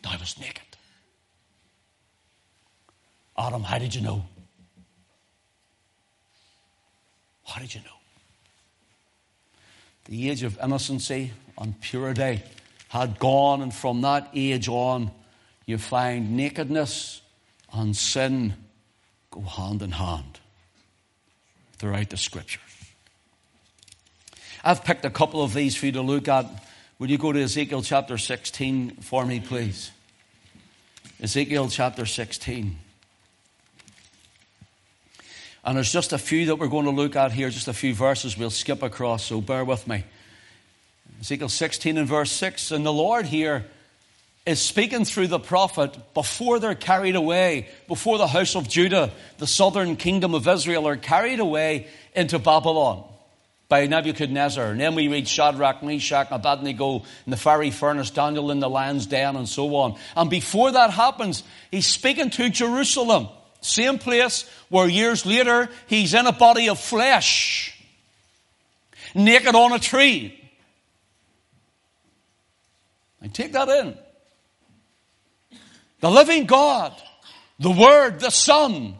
that 0.03 0.13
I 0.13 0.17
was 0.17 0.39
naked? 0.39 0.64
Adam, 3.37 3.63
how 3.63 3.77
did 3.77 3.93
you 3.93 4.01
know? 4.01 4.25
How 7.45 7.59
did 7.61 7.73
you 7.73 7.81
know? 7.81 7.87
The 10.05 10.29
age 10.29 10.43
of 10.43 10.57
innocency 10.63 11.31
and 11.57 11.79
purity 11.81 12.41
had 12.89 13.19
gone, 13.19 13.61
and 13.61 13.73
from 13.73 14.01
that 14.01 14.29
age 14.33 14.69
on, 14.69 15.11
you 15.65 15.77
find 15.77 16.37
nakedness 16.37 17.21
and 17.73 17.95
sin 17.95 18.53
go 19.31 19.41
hand 19.41 19.81
in 19.81 19.91
hand 19.91 20.39
throughout 21.77 22.09
the 22.09 22.17
scriptures. 22.17 22.61
I've 24.63 24.83
picked 24.83 25.05
a 25.05 25.09
couple 25.09 25.43
of 25.43 25.53
these 25.53 25.75
for 25.75 25.87
you 25.87 25.91
to 25.93 26.01
look 26.01 26.27
at. 26.27 26.45
Would 26.99 27.09
you 27.09 27.17
go 27.17 27.31
to 27.31 27.41
Ezekiel 27.41 27.81
chapter 27.81 28.17
16 28.17 28.97
for 29.01 29.25
me, 29.25 29.39
please? 29.39 29.91
Ezekiel 31.21 31.67
chapter 31.69 32.05
16. 32.05 32.77
And 35.65 35.75
there's 35.75 35.91
just 35.91 36.13
a 36.13 36.19
few 36.19 36.45
that 36.47 36.57
we're 36.57 36.67
going 36.67 36.85
to 36.85 36.91
look 36.91 37.15
at 37.15 37.31
here, 37.31 37.49
just 37.49 37.67
a 37.67 37.73
few 37.73 37.95
verses 37.95 38.37
we'll 38.37 38.51
skip 38.51 38.83
across, 38.83 39.25
so 39.25 39.41
bear 39.41 39.65
with 39.65 39.87
me. 39.87 40.03
Ezekiel 41.21 41.49
16 41.49 41.97
and 41.97 42.07
verse 42.07 42.31
6. 42.31 42.69
And 42.69 42.85
the 42.85 42.93
Lord 42.93 43.25
here 43.25 43.65
is 44.45 44.61
speaking 44.61 45.05
through 45.05 45.25
the 45.25 45.39
prophet 45.39 45.97
before 46.13 46.59
they're 46.59 46.75
carried 46.75 47.15
away, 47.15 47.67
before 47.87 48.19
the 48.19 48.27
house 48.27 48.55
of 48.55 48.69
Judah, 48.69 49.11
the 49.39 49.47
southern 49.47 49.95
kingdom 49.95 50.35
of 50.35 50.47
Israel, 50.47 50.87
are 50.87 50.97
carried 50.97 51.39
away 51.39 51.87
into 52.13 52.37
Babylon 52.37 53.03
by 53.67 53.87
Nebuchadnezzar. 53.87 54.67
And 54.67 54.79
then 54.79 54.93
we 54.93 55.07
read 55.07 55.27
Shadrach, 55.27 55.81
Meshach, 55.81 56.27
Abednego 56.29 56.97
in 57.25 57.31
the 57.31 57.37
fiery 57.37 57.71
furnace, 57.71 58.11
Daniel 58.11 58.51
in 58.51 58.59
the 58.59 58.69
lion's 58.69 59.07
den, 59.07 59.35
and 59.35 59.49
so 59.49 59.75
on. 59.77 59.97
And 60.15 60.29
before 60.29 60.71
that 60.73 60.91
happens, 60.91 61.41
he's 61.71 61.87
speaking 61.87 62.29
to 62.31 62.51
Jerusalem. 62.51 63.29
Same 63.65 63.97
place 63.97 64.49
where 64.69 64.87
years 64.87 65.25
later 65.25 65.69
he's 65.87 66.13
in 66.13 66.27
a 66.27 66.31
body 66.31 66.69
of 66.69 66.79
flesh, 66.79 67.75
naked 69.13 69.55
on 69.55 69.73
a 69.73 69.79
tree. 69.79 70.39
And 73.21 73.33
take 73.33 73.53
that 73.53 73.67
in. 73.67 73.97
The 75.99 76.11
living 76.11 76.45
God, 76.45 76.93
the 77.59 77.71
Word, 77.71 78.19
the 78.19 78.29
Son. 78.29 78.95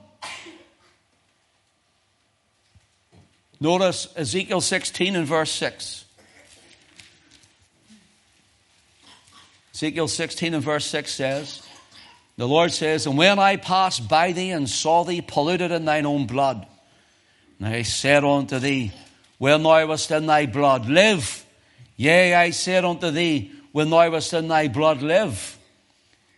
Notice 3.60 4.08
Ezekiel 4.16 4.62
16 4.62 5.16
and 5.16 5.28
verse 5.28 5.52
6. 5.52 6.06
Ezekiel 9.76 10.08
16 10.08 10.54
and 10.54 10.64
verse 10.64 10.86
6 10.86 11.14
says, 11.14 11.65
the 12.38 12.48
Lord 12.48 12.72
says, 12.72 13.06
And 13.06 13.18
when 13.18 13.40
I 13.40 13.56
passed 13.56 14.08
by 14.10 14.32
thee 14.32 14.52
and 14.52 14.70
saw 14.70 15.04
thee 15.04 15.22
polluted 15.22 15.72
in 15.72 15.86
thine 15.86 16.06
own 16.06 16.28
blood, 16.28 16.68
and 17.60 17.68
I 17.68 17.84
said 17.84 18.24
unto 18.24 18.60
thee, 18.60 18.92
When 19.38 19.64
thou 19.64 19.88
wast 19.88 20.12
in 20.12 20.26
thy 20.26 20.46
blood, 20.46 20.88
live. 20.88 21.46
Yea, 21.96 22.34
I 22.34 22.50
said 22.50 22.84
unto 22.84 23.12
thee, 23.12 23.52
When 23.72 23.90
thou 23.90 24.12
wast 24.12 24.34
in 24.34 24.48
thy 24.50 24.68
blood, 24.68 25.02
live. 25.02 25.58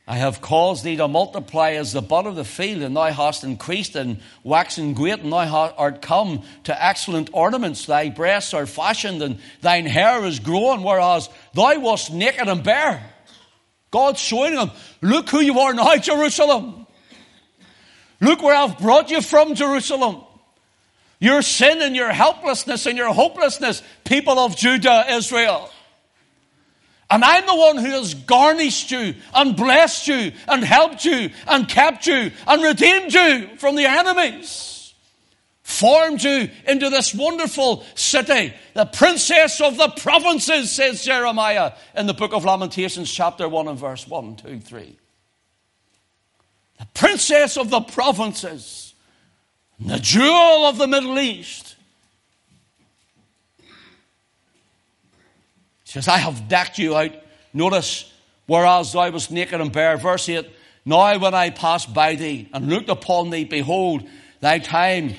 I 0.09 0.15
have 0.15 0.39
caused 0.39 0.85
thee 0.85 0.95
to 0.95 1.07
multiply 1.09 1.71
as 1.71 1.91
the 1.91 2.01
bud 2.01 2.27
of 2.27 2.37
the 2.37 2.45
field, 2.45 2.81
and 2.81 2.95
thou 2.95 3.11
hast 3.11 3.43
increased 3.43 3.95
and 3.95 4.19
waxen 4.41 4.93
great, 4.93 5.19
and 5.19 5.33
thou 5.33 5.73
art 5.77 6.01
come 6.01 6.43
to 6.63 6.85
excellent 6.85 7.29
ornaments. 7.33 7.85
Thy 7.85 8.09
breasts 8.09 8.53
are 8.53 8.65
fashioned, 8.65 9.21
and 9.21 9.39
thine 9.61 9.85
hair 9.85 10.23
is 10.23 10.39
grown, 10.39 10.83
whereas 10.83 11.27
thou 11.53 11.77
wast 11.79 12.13
naked 12.13 12.47
and 12.47 12.63
bare. 12.63 13.03
God's 13.91 14.19
showing 14.19 14.55
them, 14.55 14.71
look 15.01 15.29
who 15.29 15.39
you 15.39 15.59
are 15.59 15.73
now, 15.73 15.95
Jerusalem. 15.97 16.85
Look 18.19 18.41
where 18.41 18.55
I've 18.55 18.79
brought 18.79 19.11
you 19.11 19.21
from, 19.21 19.55
Jerusalem. 19.55 20.23
Your 21.19 21.41
sin 21.41 21.81
and 21.81 21.95
your 21.95 22.11
helplessness 22.11 22.85
and 22.85 22.97
your 22.97 23.13
hopelessness, 23.13 23.81
people 24.03 24.37
of 24.37 24.55
Judah, 24.55 25.05
Israel. 25.09 25.71
And 27.09 27.23
I'm 27.23 27.45
the 27.45 27.55
one 27.55 27.77
who 27.77 27.91
has 27.91 28.13
garnished 28.13 28.91
you 28.91 29.15
and 29.33 29.55
blessed 29.55 30.07
you 30.09 30.33
and 30.47 30.63
helped 30.63 31.05
you 31.05 31.29
and 31.47 31.67
kept 31.67 32.05
you 32.05 32.31
and 32.45 32.63
redeemed 32.63 33.13
you 33.13 33.49
from 33.57 33.75
the 33.75 33.85
enemies 33.85 34.76
formed 35.67 36.23
you 36.23 36.49
into 36.65 36.89
this 36.89 37.13
wonderful 37.13 37.83
city, 37.93 38.53
the 38.73 38.85
princess 38.85 39.59
of 39.59 39.75
the 39.75 39.89
provinces, 39.97 40.71
says 40.71 41.03
Jeremiah 41.03 41.73
in 41.93 42.07
the 42.07 42.13
book 42.13 42.31
of 42.31 42.45
Lamentations, 42.45 43.11
chapter 43.11 43.49
1 43.49 43.67
and 43.67 43.77
verse 43.77 44.07
1, 44.07 44.37
2, 44.37 44.59
3. 44.61 44.97
The 46.79 46.85
princess 46.93 47.57
of 47.57 47.69
the 47.69 47.81
provinces, 47.81 48.93
the 49.77 49.99
jewel 49.99 50.65
of 50.65 50.77
the 50.77 50.87
Middle 50.87 51.19
East. 51.19 51.75
She 55.83 55.93
says, 55.93 56.07
I 56.07 56.17
have 56.17 56.47
decked 56.47 56.77
you 56.77 56.95
out. 56.95 57.11
Notice, 57.53 58.09
whereas 58.45 58.93
thou 58.93 59.11
was 59.11 59.29
naked 59.29 59.59
and 59.59 59.73
bare. 59.73 59.97
Verse 59.97 60.29
8, 60.29 60.49
Now 60.85 61.19
when 61.19 61.33
I 61.33 61.49
passed 61.49 61.93
by 61.93 62.15
thee 62.15 62.47
and 62.53 62.69
looked 62.69 62.89
upon 62.89 63.31
thee, 63.31 63.43
behold, 63.43 64.07
thy 64.39 64.59
time 64.59 65.13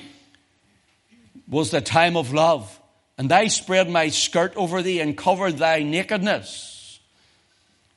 was 1.49 1.71
the 1.71 1.81
time 1.81 2.15
of 2.15 2.33
love. 2.33 2.79
And 3.17 3.31
I 3.31 3.47
spread 3.47 3.89
my 3.89 4.09
skirt 4.09 4.55
over 4.55 4.81
thee 4.81 5.01
and 5.01 5.17
covered 5.17 5.57
thy 5.57 5.83
nakedness. 5.83 6.99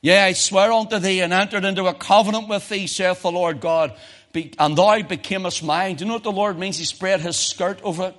Yea, 0.00 0.18
I 0.18 0.32
swear 0.32 0.72
unto 0.72 0.98
thee 0.98 1.20
and 1.20 1.32
entered 1.32 1.64
into 1.64 1.86
a 1.86 1.94
covenant 1.94 2.48
with 2.48 2.68
thee, 2.68 2.88
saith 2.88 3.22
the 3.22 3.30
Lord 3.30 3.60
God, 3.60 3.94
and 4.34 4.76
thou 4.76 4.98
becamest 5.02 5.62
mine. 5.62 5.94
Do 5.94 6.04
you 6.04 6.08
know 6.08 6.14
what 6.14 6.24
the 6.24 6.32
Lord 6.32 6.58
means? 6.58 6.78
He 6.78 6.84
spread 6.84 7.20
his 7.20 7.36
skirt 7.36 7.80
over 7.82 8.08
it. 8.08 8.16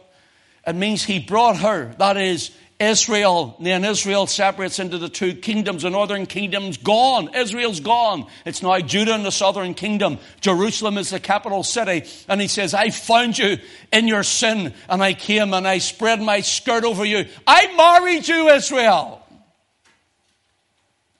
It 0.65 0.75
means 0.75 1.03
he 1.03 1.19
brought 1.19 1.57
her, 1.57 1.93
that 1.97 2.15
is, 2.15 2.51
Israel, 2.79 3.55
then 3.59 3.85
Israel 3.85 4.27
separates 4.27 4.79
into 4.79 4.97
the 4.97 5.07
two 5.07 5.35
kingdoms. 5.35 5.83
The 5.83 5.89
northern 5.89 6.25
kingdom's 6.25 6.77
gone. 6.77 7.33
Israel's 7.33 7.79
gone. 7.79 8.27
It's 8.45 8.61
now 8.61 8.79
Judah 8.79 9.13
and 9.13 9.25
the 9.25 9.31
southern 9.31 9.73
kingdom. 9.73 10.17
Jerusalem 10.41 10.97
is 10.97 11.11
the 11.11 11.19
capital 11.19 11.63
city. 11.63 12.03
And 12.27 12.41
he 12.41 12.47
says, 12.47 12.73
I 12.73 12.89
found 12.89 13.37
you 13.37 13.57
in 13.91 14.07
your 14.07 14.23
sin 14.23 14.73
and 14.89 15.03
I 15.03 15.13
came 15.13 15.53
and 15.53 15.67
I 15.67 15.77
spread 15.77 16.21
my 16.21 16.41
skirt 16.41 16.83
over 16.83 17.05
you. 17.05 17.25
I 17.47 17.73
married 17.75 18.27
you, 18.27 18.49
Israel. 18.49 19.25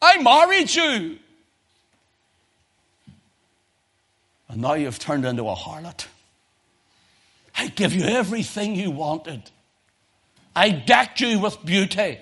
I 0.01 0.21
married 0.21 0.73
you. 0.73 1.17
And 4.49 4.61
now 4.61 4.73
you've 4.73 4.99
turned 4.99 5.25
into 5.25 5.47
a 5.47 5.55
harlot. 5.55 6.07
I 7.57 7.67
give 7.67 7.93
you 7.93 8.03
everything 8.03 8.75
you 8.75 8.91
wanted. 8.91 9.49
I 10.55 10.69
decked 10.69 11.21
you 11.21 11.39
with 11.39 11.63
beauty. 11.65 12.19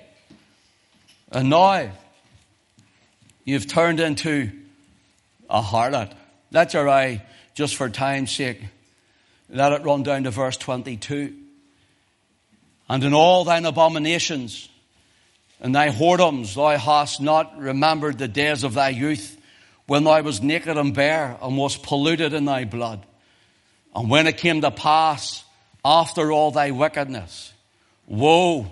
And 1.31 1.49
now 1.49 1.91
you've 3.45 3.67
turned 3.67 3.99
into 3.99 4.51
a 5.49 5.61
harlot. 5.61 6.13
That's 6.51 6.75
all 6.75 6.83
right, 6.83 7.21
just 7.53 7.75
for 7.75 7.89
time's 7.89 8.31
sake. 8.31 8.61
Let 9.49 9.73
it 9.73 9.83
run 9.83 10.03
down 10.03 10.23
to 10.23 10.31
verse 10.31 10.57
22. 10.57 11.33
And 12.89 13.03
in 13.03 13.13
all 13.13 13.43
thine 13.43 13.65
abominations 13.65 14.67
and 15.61 15.75
thy 15.75 15.89
whoredoms 15.89 16.55
thou 16.55 16.77
hast 16.77 17.21
not 17.21 17.57
remembered 17.57 18.17
the 18.17 18.27
days 18.27 18.63
of 18.63 18.73
thy 18.73 18.89
youth, 18.89 19.37
when 19.87 20.03
thou 20.03 20.21
was 20.21 20.41
naked 20.41 20.77
and 20.77 20.93
bare 20.93 21.37
and 21.41 21.57
was 21.57 21.77
polluted 21.77 22.33
in 22.33 22.45
thy 22.45 22.65
blood. 22.65 23.05
And 23.93 24.09
when 24.09 24.27
it 24.27 24.37
came 24.37 24.61
to 24.61 24.71
pass 24.71 25.43
after 25.83 26.31
all 26.31 26.51
thy 26.51 26.71
wickedness, 26.71 27.50
Woe, 28.11 28.69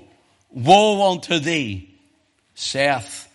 woe 0.52 1.12
unto 1.14 1.40
thee, 1.40 1.98
saith 2.56 3.32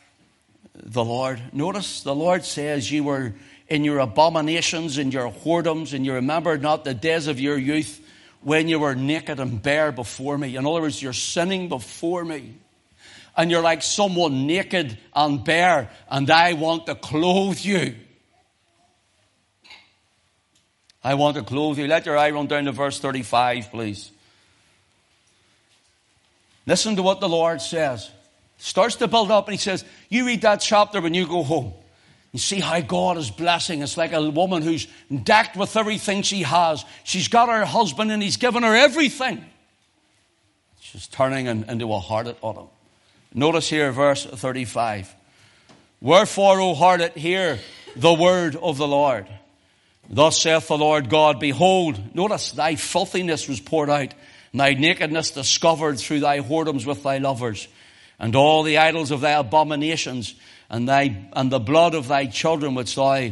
the 0.75 1.03
Lord. 1.03 1.41
Notice 1.55 2.03
the 2.03 2.15
Lord 2.15 2.45
says 2.45 2.93
you 2.93 3.05
were 3.05 3.33
in 3.69 3.85
your 3.85 4.01
abominations 4.01 4.99
and 4.99 5.15
your 5.15 5.31
whoredoms 5.31 5.95
and 5.95 6.05
you 6.05 6.13
remembered 6.13 6.61
not 6.61 6.85
the 6.85 6.93
days 6.93 7.27
of 7.27 7.41
your 7.41 7.57
youth 7.57 8.07
when 8.43 8.69
you 8.69 8.81
were 8.81 8.95
naked 8.95 9.41
and 9.41 9.63
bare 9.63 9.93
before 9.93 10.37
me. 10.37 10.57
In 10.57 10.67
other 10.67 10.83
words, 10.83 11.01
you're 11.01 11.15
sinning 11.15 11.71
before 11.71 12.23
me. 12.23 12.59
And 13.35 13.51
you're 13.51 13.63
like 13.63 13.83
someone 13.83 14.47
naked 14.47 14.99
and 15.17 15.43
bare 15.43 15.89
and 16.11 16.31
I 16.31 16.53
want 16.53 16.85
to 16.85 16.97
clothe 16.97 17.61
you. 17.61 17.95
I 21.03 21.15
want 21.15 21.39
to 21.39 21.43
clothe 21.43 21.79
you. 21.79 21.87
Let 21.87 22.05
your 22.05 22.19
eye 22.19 22.29
run 22.29 22.47
down 22.47 22.67
to 22.67 22.73
verse 22.73 23.01
35, 23.01 23.71
please. 23.71 24.11
Listen 26.67 26.97
to 26.97 27.03
what 27.03 27.21
the 27.21 27.29
Lord 27.29 27.61
says. 27.61 28.11
Starts 28.59 28.97
to 28.97 29.09
build 29.09 29.31
up 29.31 29.47
and 29.47 29.55
he 29.55 29.59
says, 29.59 29.85
You 30.09 30.27
read 30.27 30.43
that 30.43 30.61
chapter 30.61 31.01
when 31.01 31.15
you 31.15 31.27
go 31.27 31.43
home. 31.43 31.73
You 32.33 32.39
see 32.39 32.61
how 32.61 32.81
God 32.81 33.17
is 33.17 33.31
blessing. 33.31 33.83
It's 33.83 33.97
like 33.97 34.13
a 34.13 34.29
woman 34.29 34.63
who's 34.63 34.89
decked 35.23 35.57
with 35.57 35.77
everything 35.77 36.23
she 36.23 36.43
has. 36.43 36.85
She's 37.05 37.29
got 37.29 37.49
her 37.49 37.65
husband 37.65 38.11
and 38.11 38.23
he's 38.23 38.39
given 38.39 38.63
her 38.63 38.75
everything. 38.75 39.45
She's 40.81 41.07
turning 41.07 41.47
into 41.47 41.93
a 41.93 42.01
harlot 42.01 42.37
on 42.43 42.57
him. 42.57 42.67
Notice 43.35 43.69
here, 43.69 43.93
verse 43.93 44.25
35. 44.25 45.15
Wherefore, 46.01 46.61
O 46.61 46.75
harlot, 46.75 47.17
hear 47.17 47.59
the 47.97 48.13
word 48.13 48.57
of 48.57 48.79
the 48.79 48.89
Lord. 48.89 49.27
Thus 50.09 50.41
saith 50.41 50.69
the 50.69 50.79
Lord 50.79 51.09
God, 51.09 51.41
Behold, 51.41 52.15
notice 52.15 52.53
thy 52.53 52.75
filthiness 52.75 53.49
was 53.49 53.61
poured 53.61 53.91
out 53.91 54.15
thy 54.61 54.75
nakedness 54.75 55.33
discovered 55.33 55.99
through 55.99 56.21
thy 56.21 56.41
whoredoms 56.41 56.87
with 56.87 57.03
thy 57.03 57.19
lovers, 57.19 57.69
and 58.19 58.37
all 58.37 58.63
the 58.63 58.79
idols 58.79 59.11
of 59.11 59.21
thy 59.21 59.33
abominations, 59.33 60.35
and 60.71 60.89
thy, 60.89 61.29
and 61.33 61.51
the 61.51 61.59
blood 61.59 61.95
of 61.95 62.09
thy 62.09 62.27
children 62.27 62.75
which 62.75 62.95
thou 62.95 63.31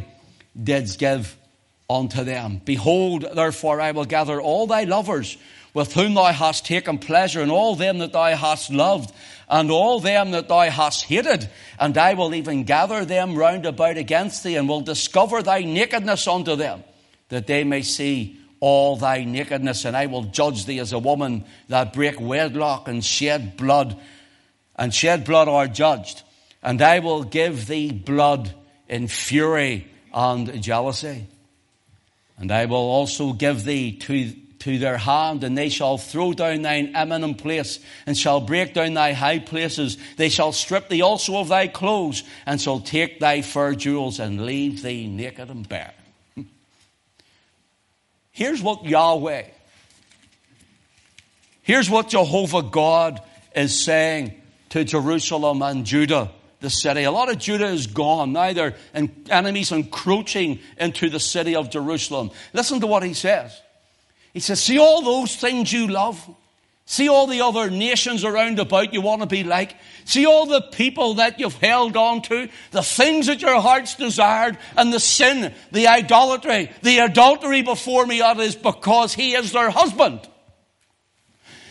didst 0.61 0.99
give 0.99 1.35
unto 1.89 2.23
them. 2.23 2.61
Behold, 2.63 3.25
therefore, 3.33 3.81
I 3.81 3.91
will 3.91 4.05
gather 4.05 4.41
all 4.41 4.67
thy 4.67 4.83
lovers 4.83 5.37
with 5.73 5.93
whom 5.93 6.13
thou 6.13 6.31
hast 6.31 6.65
taken 6.65 6.99
pleasure, 6.99 7.41
and 7.41 7.51
all 7.51 7.75
them 7.75 7.97
that 7.97 8.13
thou 8.13 8.35
hast 8.35 8.71
loved, 8.71 9.11
and 9.49 9.71
all 9.71 9.99
them 9.99 10.31
that 10.31 10.47
thou 10.47 10.69
hast 10.69 11.05
hated, 11.05 11.49
and 11.79 11.97
I 11.97 12.13
will 12.13 12.35
even 12.35 12.63
gather 12.63 13.05
them 13.05 13.35
round 13.35 13.65
about 13.65 13.97
against 13.97 14.43
thee, 14.43 14.55
and 14.55 14.69
will 14.69 14.81
discover 14.81 15.41
thy 15.41 15.61
nakedness 15.61 16.27
unto 16.27 16.55
them, 16.55 16.83
that 17.29 17.47
they 17.47 17.63
may 17.63 17.81
see 17.81 18.39
all 18.63 18.95
thy 18.95 19.25
nakedness, 19.25 19.83
and 19.83 19.95
I 19.95 20.05
will 20.05 20.23
judge 20.23 20.65
thee 20.65 20.79
as 20.79 20.93
a 20.93 20.97
woman 20.99 21.43
that 21.67 21.91
break 21.91 22.21
wedlock 22.21 22.87
and 22.87 23.03
shed 23.03 23.57
blood, 23.57 23.99
and 24.77 24.93
shed 24.93 25.25
blood 25.25 25.49
are 25.49 25.67
judged. 25.67 26.23
And 26.61 26.81
I 26.81 26.99
will 26.99 27.23
give 27.23 27.67
thee 27.67 27.91
blood 27.91 28.53
in 28.87 29.09
fury 29.09 29.85
and 30.13 30.63
jealousy. 30.63 31.27
And 32.37 32.53
I 32.53 32.63
will 32.63 32.77
also 32.77 33.33
give 33.33 33.65
thee 33.65 33.97
to, 33.97 34.31
to 34.59 34.77
their 34.79 34.97
hand, 34.97 35.43
and 35.43 35.57
they 35.57 35.67
shall 35.67 35.97
throw 35.97 36.31
down 36.31 36.61
thine 36.61 36.95
eminent 36.95 37.39
place, 37.39 37.79
and 38.05 38.17
shall 38.17 38.39
break 38.39 38.73
down 38.73 38.93
thy 38.93 39.11
high 39.11 39.39
places. 39.39 39.97
They 40.15 40.29
shall 40.29 40.53
strip 40.53 40.87
thee 40.87 41.01
also 41.01 41.35
of 41.35 41.49
thy 41.49 41.67
clothes, 41.67 42.23
and 42.45 42.61
shall 42.61 42.79
take 42.79 43.19
thy 43.19 43.41
fur 43.41 43.75
jewels, 43.75 44.21
and 44.21 44.45
leave 44.45 44.83
thee 44.83 45.05
naked 45.05 45.49
and 45.49 45.67
bare. 45.67 45.93
Here's 48.33 48.63
what 48.63 48.83
Yahweh, 48.83 49.43
here's 51.61 51.89
what 51.89 52.09
Jehovah 52.09 52.63
God 52.63 53.21
is 53.55 53.79
saying 53.79 54.33
to 54.69 54.83
Jerusalem 54.83 55.61
and 55.61 55.85
Judah, 55.85 56.31
the 56.59 56.71
city. 56.71 57.03
A 57.03 57.11
lot 57.11 57.29
of 57.29 57.37
Judah 57.37 57.67
is 57.67 57.85
gone. 57.85 58.33
Now 58.33 58.51
they're 58.51 58.75
enemies 59.29 59.71
encroaching 59.71 60.59
into 60.79 61.11
the 61.11 61.19
city 61.19 61.55
of 61.55 61.69
Jerusalem. 61.69 62.31
Listen 62.53 62.79
to 62.81 62.87
what 62.87 63.03
he 63.03 63.13
says. 63.13 63.61
He 64.33 64.39
says, 64.39 64.59
See 64.59 64.79
all 64.79 65.03
those 65.03 65.35
things 65.35 65.71
you 65.71 65.87
love? 65.87 66.27
See 66.85 67.07
all 67.07 67.27
the 67.27 67.41
other 67.41 67.69
nations 67.69 68.25
around 68.25 68.59
about 68.59 68.93
you 68.93 69.01
want 69.01 69.21
to 69.21 69.27
be 69.27 69.43
like. 69.43 69.75
See 70.03 70.25
all 70.25 70.45
the 70.45 70.61
people 70.61 71.15
that 71.15 71.39
you've 71.39 71.55
held 71.55 71.95
on 71.95 72.21
to, 72.23 72.49
the 72.71 72.83
things 72.83 73.27
that 73.27 73.41
your 73.41 73.61
hearts 73.61 73.95
desired, 73.95 74.57
and 74.75 74.91
the 74.91 74.99
sin, 74.99 75.53
the 75.71 75.87
idolatry, 75.87 76.69
the 76.81 76.99
adultery 76.99 77.61
before 77.61 78.05
me, 78.05 78.19
that 78.19 78.37
is 78.39 78.55
because 78.55 79.13
he 79.13 79.33
is 79.33 79.53
their 79.53 79.69
husband. 79.69 80.27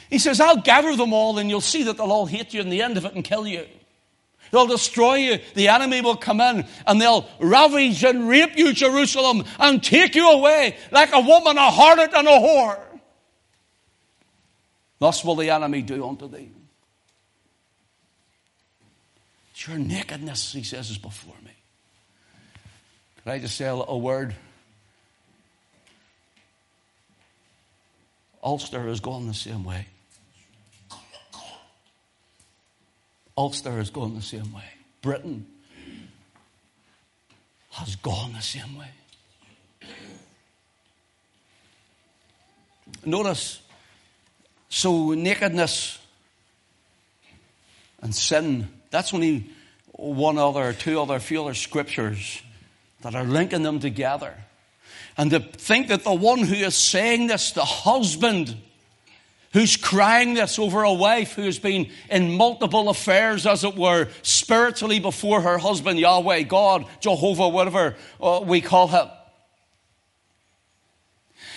He 0.08 0.18
says, 0.18 0.40
I'll 0.40 0.60
gather 0.60 0.94
them 0.96 1.12
all 1.12 1.38
and 1.38 1.48
you'll 1.48 1.60
see 1.60 1.84
that 1.84 1.96
they'll 1.96 2.12
all 2.12 2.26
hate 2.26 2.52
you 2.52 2.60
in 2.60 2.70
the 2.70 2.82
end 2.82 2.96
of 2.96 3.04
it 3.04 3.14
and 3.14 3.24
kill 3.24 3.46
you. 3.46 3.66
They'll 4.50 4.66
destroy 4.66 5.14
you. 5.14 5.38
The 5.54 5.68
enemy 5.68 6.02
will 6.02 6.16
come 6.16 6.40
in 6.40 6.66
and 6.86 7.00
they'll 7.00 7.26
ravage 7.38 8.04
and 8.04 8.28
rape 8.28 8.56
you, 8.56 8.74
Jerusalem, 8.74 9.44
and 9.58 9.82
take 9.82 10.14
you 10.14 10.30
away 10.30 10.76
like 10.90 11.14
a 11.14 11.20
woman, 11.20 11.56
a 11.56 11.70
harlot, 11.70 12.12
and 12.12 12.28
a 12.28 12.32
whore. 12.32 12.78
Thus 15.02 15.24
will 15.24 15.34
the 15.34 15.50
enemy 15.50 15.82
do 15.82 16.06
unto 16.06 16.28
thee. 16.28 16.48
It's 19.50 19.66
your 19.66 19.76
nakedness, 19.76 20.52
he 20.52 20.62
says, 20.62 20.90
is 20.90 20.98
before 20.98 21.34
me. 21.44 21.50
Can 23.20 23.32
I 23.32 23.40
just 23.40 23.56
say 23.56 23.66
a, 23.66 23.74
little 23.74 24.00
word? 24.00 24.32
Ulster 28.44 28.86
is 28.86 29.00
going 29.00 29.26
the 29.26 29.34
same 29.34 29.64
way. 29.64 29.88
Ulster 33.36 33.80
is 33.80 33.90
going 33.90 34.14
the 34.14 34.22
same 34.22 34.52
way. 34.52 34.70
Britain 35.00 35.48
has 37.72 37.96
gone 37.96 38.34
the 38.34 38.40
same 38.40 38.78
way. 38.78 38.90
Notice 43.04 43.61
so, 44.74 45.12
nakedness 45.12 45.98
and 48.00 48.14
sin, 48.14 48.68
that's 48.90 49.12
only 49.12 49.50
one 49.90 50.38
other, 50.38 50.72
two 50.72 50.98
other, 50.98 51.20
few 51.20 51.42
other 51.42 51.52
scriptures 51.52 52.40
that 53.02 53.14
are 53.14 53.24
linking 53.24 53.64
them 53.64 53.80
together. 53.80 54.34
And 55.18 55.30
to 55.30 55.40
think 55.40 55.88
that 55.88 56.04
the 56.04 56.14
one 56.14 56.38
who 56.38 56.54
is 56.54 56.74
saying 56.74 57.26
this, 57.26 57.52
the 57.52 57.66
husband, 57.66 58.56
who's 59.52 59.76
crying 59.76 60.32
this 60.32 60.58
over 60.58 60.84
a 60.84 60.92
wife 60.94 61.34
who 61.34 61.42
has 61.42 61.58
been 61.58 61.90
in 62.08 62.32
multiple 62.32 62.88
affairs, 62.88 63.46
as 63.46 63.64
it 63.64 63.76
were, 63.76 64.08
spiritually 64.22 65.00
before 65.00 65.42
her 65.42 65.58
husband, 65.58 65.98
Yahweh, 65.98 66.44
God, 66.44 66.86
Jehovah, 67.00 67.50
whatever 67.50 67.94
uh, 68.22 68.40
we 68.42 68.62
call 68.62 68.88
him. 68.88 69.06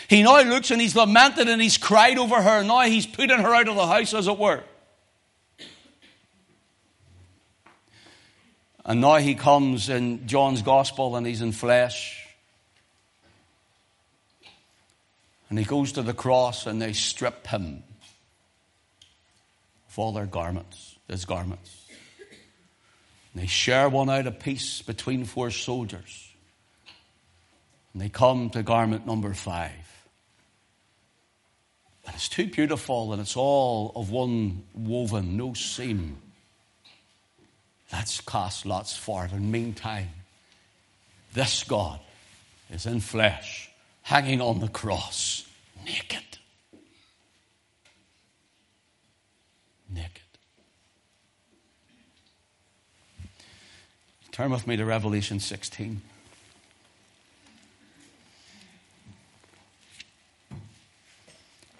He 0.08 0.24
now 0.24 0.42
looks 0.42 0.72
and 0.72 0.80
he's 0.80 0.96
lamented 0.96 1.48
and 1.48 1.62
he's 1.62 1.78
cried 1.78 2.18
over 2.18 2.42
her. 2.42 2.64
Now 2.64 2.82
he's 2.82 3.08
putting 3.08 3.40
her 3.40 3.56
out 3.56 3.68
of 3.68 3.76
the 3.76 3.88
house, 3.88 4.14
as 4.14 4.28
it 4.28 4.38
were. 4.38 4.64
And 8.86 9.02
now 9.02 9.16
he 9.16 9.34
comes 9.34 9.90
in 9.90 10.28
John's 10.28 10.62
gospel 10.62 11.16
and 11.16 11.26
he's 11.26 11.42
in 11.42 11.52
flesh. 11.52 12.22
And 15.50 15.58
he 15.58 15.66
goes 15.66 15.94
to 15.94 16.04
the 16.04 16.14
cross 16.14 16.68
and 16.68 16.80
they 16.82 16.94
strip 16.94 17.48
him 17.48 17.84
of 19.90 20.00
all 20.00 20.12
their 20.12 20.28
garments, 20.28 20.98
his 21.08 21.26
garments. 21.26 21.86
And 23.34 23.42
they 23.42 23.48
share 23.48 23.90
one 23.90 24.10
out 24.10 24.28
of 24.28 24.40
piece 24.40 24.84
between 24.84 25.26
four 25.26 25.50
soldiers. 25.50 26.30
And 27.94 28.02
they 28.02 28.10
come 28.10 28.52
to 28.52 28.62
garment 28.62 29.08
number 29.08 29.34
five. 29.34 29.85
And 32.06 32.16
it's 32.16 32.30
too 32.30 32.48
beautiful 32.48 33.14
and 33.14 33.22
it's 33.22 33.36
all 33.36 33.92
of 33.96 34.12
one 34.12 34.64
woven, 34.74 35.38
no 35.38 35.54
seam. 35.54 36.18
Let's 37.92 38.22
cast 38.22 38.66
lots 38.66 38.96
for 38.96 39.26
it. 39.26 39.32
And 39.32 39.52
meantime, 39.52 40.10
this 41.34 41.64
God 41.64 42.00
is 42.70 42.86
in 42.86 43.00
flesh, 43.00 43.70
hanging 44.04 44.42
on 44.42 44.60
the 44.60 44.68
cross, 44.68 45.48
naked. 45.86 46.20
Naked. 49.94 50.22
Turn 54.32 54.52
with 54.52 54.68
me 54.68 54.76
to 54.78 54.86
Revelation 54.86 55.40
16. 55.40 56.02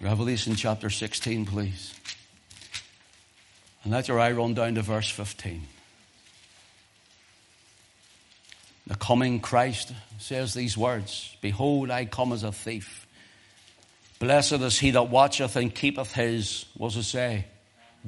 Revelation 0.06 0.54
chapter 0.54 0.92
16, 0.92 1.48
please. 1.48 1.92
And 3.84 3.92
let 3.92 4.08
your 4.08 4.20
eye 4.20 4.34
run 4.34 4.54
down 4.54 4.76
to 4.76 4.84
verse 4.84 5.10
15. 5.10 5.64
The 8.86 8.96
coming 8.98 9.40
Christ 9.40 9.94
says 10.20 10.54
these 10.54 10.78
words 10.78 11.36
Behold, 11.42 11.90
I 11.90 12.06
come 12.06 12.34
as 12.34 12.44
a 12.44 12.52
thief. 12.52 13.08
Blessed 14.20 14.62
is 14.62 14.78
he 14.78 14.92
that 14.92 15.10
watcheth 15.10 15.56
and 15.56 15.74
keepeth 15.74 16.14
his, 16.14 16.66
does 16.80 16.98
it 16.98 17.04
say? 17.04 17.46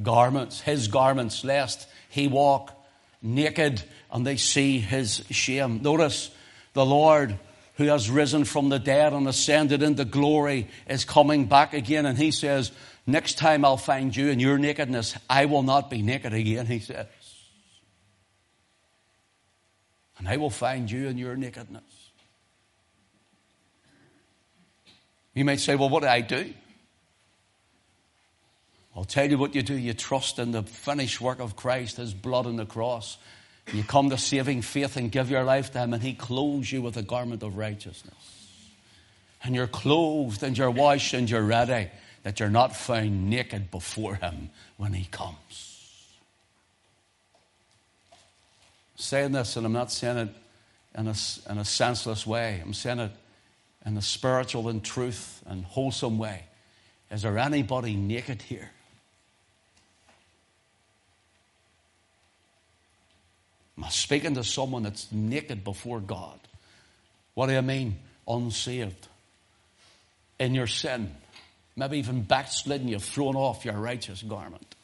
Garments, 0.04 0.62
his 0.62 0.90
garments, 0.90 1.44
lest 1.44 1.88
he 2.10 2.28
walk 2.28 2.80
naked 3.24 3.82
and 4.12 4.24
they 4.24 4.38
see 4.38 4.78
his 4.78 5.24
shame. 5.32 5.82
Notice 5.82 6.30
the 6.74 6.86
Lord 6.86 7.40
who 7.78 7.86
has 7.86 8.10
risen 8.10 8.44
from 8.44 8.70
the 8.70 8.80
dead 8.80 9.14
and 9.14 9.28
ascended 9.28 9.84
into 9.84 10.04
glory 10.04 10.68
is 10.88 11.06
coming 11.06 11.46
back 11.46 11.74
again. 11.74 12.06
And 12.06 12.18
he 12.18 12.32
says, 12.32 12.72
Next 13.06 13.38
time 13.38 13.64
I'll 13.64 13.78
find 13.78 14.16
you 14.16 14.30
in 14.30 14.40
your 14.40 14.58
nakedness, 14.58 15.16
I 15.30 15.46
will 15.46 15.64
not 15.64 15.90
be 15.90 16.02
naked 16.02 16.34
again, 16.34 16.66
he 16.66 16.80
says. 16.80 17.06
And 20.18 20.28
I 20.28 20.38
will 20.38 20.50
find 20.50 20.90
you 20.90 21.08
in 21.08 21.18
your 21.18 21.36
nakedness. 21.36 21.84
You 25.36 25.46
might 25.46 25.60
say, 25.60 25.76
Well, 25.76 25.90
what 25.90 26.02
do 26.02 26.10
I 26.10 26.22
do? 26.22 26.54
I'll 28.96 29.06
tell 29.06 29.30
you 29.30 29.38
what 29.38 29.54
you 29.54 29.62
do. 29.62 29.78
You 29.78 29.94
trust 29.94 30.40
in 30.40 30.52
the 30.52 30.64
finished 30.64 31.22
work 31.22 31.40
of 31.40 31.56
Christ, 31.56 31.98
His 31.98 32.16
blood 32.16 32.48
on 32.48 32.56
the 32.56 32.66
cross. 32.66 33.20
You 33.74 33.84
come 33.84 34.10
to 34.12 34.18
saving 34.18 34.62
faith 34.62 34.96
and 34.96 35.12
give 35.12 35.30
your 35.30 35.44
life 35.44 35.72
to 35.74 35.80
Him, 35.80 35.94
and 35.94 36.02
He 36.02 36.14
clothes 36.14 36.72
you 36.72 36.82
with 36.82 36.96
a 36.98 37.02
garment 37.02 37.44
of 37.44 37.58
righteousness. 37.58 38.14
And 39.44 39.54
you're 39.54 39.68
clothed 39.68 40.42
and 40.44 40.58
you're 40.58 40.72
washed 40.72 41.14
and 41.14 41.30
you're 41.30 41.44
ready, 41.44 41.90
that 42.24 42.40
you're 42.40 42.50
not 42.50 42.76
found 42.76 43.30
naked 43.30 43.70
before 43.70 44.16
Him 44.16 44.50
when 44.78 44.94
He 44.94 45.06
comes. 45.06 45.76
I'm 48.12 48.18
saying 48.96 49.32
this, 49.34 49.58
and 49.58 49.66
I'm 49.66 49.74
not 49.74 49.92
saying 49.92 50.18
it 50.18 50.30
in 50.98 51.08
a, 51.08 51.16
in 51.50 51.58
a 51.58 51.66
senseless 51.66 52.26
way. 52.26 52.62
I'm 52.64 52.74
saying 52.74 53.00
it 53.00 53.12
in 53.86 53.98
a 53.98 54.02
spiritual 54.02 54.70
and 54.70 54.84
truth 54.84 55.44
and 55.46 55.64
wholesome 55.64 56.18
way. 56.18 56.46
Is 57.12 57.22
there 57.22 57.38
anybody 57.38 57.96
naked 57.96 58.42
here? 58.42 58.72
Am 63.78 63.90
speaking 63.90 64.34
to 64.36 64.44
someone 64.44 64.84
that's 64.84 65.12
naked 65.12 65.64
before 65.64 66.00
God? 66.00 66.40
What 67.36 67.48
do 67.48 67.58
I 67.58 67.62
mean? 67.62 67.98
Unsaved. 68.28 69.08
In 70.40 70.56
your 70.56 70.68
sin. 70.68 71.16
Maybe 71.76 72.00
even 72.00 72.24
backslidden, 72.24 72.88
you've 72.88 73.04
thrown 73.04 73.36
off 73.36 73.64
your 73.64 73.76
righteous 73.76 74.24
garment. 74.24 74.76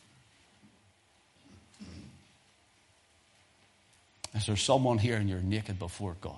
Is 4.36 4.46
there 4.46 4.56
someone 4.56 4.98
here 4.98 5.18
and 5.18 5.30
you're 5.30 5.40
naked 5.40 5.80
before 5.80 6.16
God? 6.22 6.38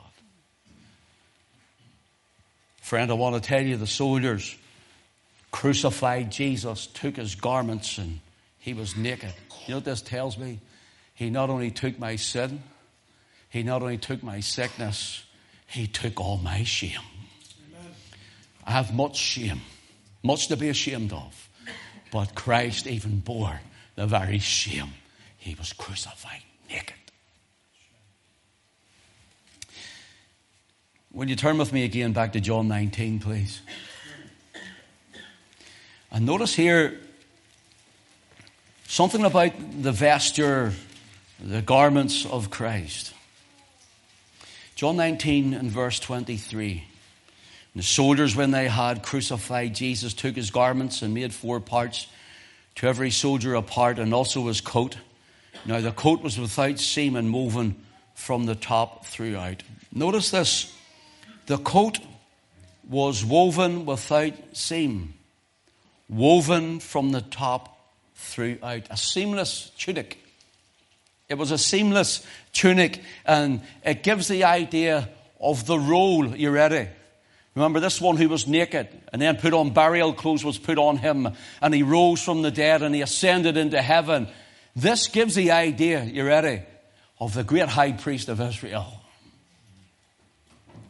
Friend, 2.82 3.10
I 3.10 3.16
want 3.16 3.42
to 3.42 3.42
tell 3.42 3.62
you 3.62 3.78
the 3.78 3.88
soldiers 3.88 4.56
crucified 5.52 6.32
Jesus, 6.32 6.88
took 6.88 7.16
his 7.16 7.36
garments, 7.36 7.98
and 7.98 8.20
he 8.60 8.74
was 8.74 8.96
naked. 8.96 9.34
You 9.66 9.72
know 9.72 9.78
what 9.78 9.86
this 9.86 10.02
tells 10.02 10.38
me? 10.38 10.60
He 11.16 11.30
not 11.30 11.50
only 11.50 11.72
took 11.72 11.98
my 11.98 12.18
sin, 12.18 12.62
He 13.50 13.64
not 13.64 13.82
only 13.82 13.98
took 13.98 14.22
my 14.22 14.42
sickness, 14.42 15.24
He 15.66 15.88
took 15.88 16.20
all 16.20 16.38
my 16.38 16.64
shame. 16.64 17.00
Amen. 17.74 17.92
I 18.66 18.72
have 18.72 18.94
much 18.94 19.18
shame, 19.18 19.62
much 20.22 20.50
to 20.50 20.58
be 20.58 20.70
ashamed 20.70 21.14
of. 21.14 21.50
But 22.12 22.36
Christ 22.36 22.86
even 22.86 23.20
bore 23.20 23.62
the 23.96 24.06
very 24.06 24.40
shame. 24.40 24.94
He 25.38 25.56
was 25.56 25.74
crucified 25.74 26.42
naked. 26.70 26.96
Will 31.12 31.30
you 31.30 31.36
turn 31.36 31.58
with 31.58 31.72
me 31.72 31.86
again 31.86 32.12
back 32.12 32.34
to 32.34 32.42
John 32.42 32.68
19, 32.68 33.20
please? 33.20 33.62
And 36.12 36.26
notice 36.26 36.54
here 36.54 37.00
something 38.88 39.24
about 39.24 39.54
the 39.82 39.92
vesture 39.92 40.74
the 41.40 41.62
garments 41.62 42.26
of 42.26 42.50
Christ. 42.50 43.14
John 44.76 44.98
19 44.98 45.54
and 45.54 45.72
verse 45.72 46.00
23. 46.00 46.84
The 47.76 47.84
soldiers, 47.84 48.36
when 48.36 48.52
they 48.52 48.68
had 48.68 49.04
crucified 49.04 49.76
Jesus, 49.76 50.14
took 50.14 50.36
his 50.36 50.50
garments 50.50 51.02
and 51.02 51.14
made 51.14 51.34
four 51.34 51.60
parts, 51.60 52.08
to 52.76 52.88
every 52.88 53.12
soldier 53.12 53.56
a 53.56 53.62
part, 53.62 54.00
and 54.00 54.14
also 54.14 54.48
his 54.48 54.62
coat. 54.62 54.98
Now 55.66 55.82
the 55.82 55.92
coat 55.92 56.22
was 56.22 56.40
without 56.40 56.80
seam 56.80 57.16
and 57.16 57.34
woven 57.34 57.76
from 58.14 58.46
the 58.46 58.56
top 58.56 59.06
throughout. 59.06 59.64
Notice 59.94 60.32
this 60.32 60.74
the 61.48 61.58
coat 61.58 62.00
was 62.90 63.26
woven 63.26 63.86
without 63.86 64.34
seam, 64.54 65.14
woven 66.10 66.80
from 66.80 67.12
the 67.12 67.22
top 67.22 67.78
throughout. 68.16 68.88
A 68.90 68.98
seamless 68.98 69.72
tunic. 69.78 70.25
It 71.28 71.38
was 71.38 71.52
a 71.52 71.58
seamless 71.58 72.26
tunic, 72.54 73.02
and 73.26 73.62
it 73.84 74.04
gives 74.04 74.28
the 74.28 74.44
idea 74.44 75.10
of 75.40 75.66
the 75.66 75.80
role. 75.80 76.36
You 76.36 76.52
ready? 76.52 76.88
Remember, 77.56 77.80
this 77.80 78.02
one 78.02 78.18
who 78.18 78.28
was 78.28 78.48
naked 78.48 78.88
and 79.14 79.22
then 79.22 79.38
put 79.38 79.54
on 79.54 79.72
burial 79.72 80.14
clothes 80.14 80.44
was 80.44 80.58
put 80.58 80.78
on 80.78 80.98
him, 80.98 81.30
and 81.62 81.74
he 81.74 81.84
rose 81.84 82.22
from 82.22 82.42
the 82.42 82.52
dead 82.52 82.84
and 82.84 82.94
he 82.94 83.02
ascended 83.02 83.56
into 83.56 83.82
heaven. 83.82 84.28
This 84.76 85.08
gives 85.08 85.36
the 85.36 85.52
idea, 85.52 86.04
you 86.04 86.26
ready, 86.26 86.64
of 87.20 87.34
the 87.34 87.44
great 87.44 87.70
high 87.70 87.94
priest 87.94 88.28
of 88.28 88.42
Israel. 88.42 89.02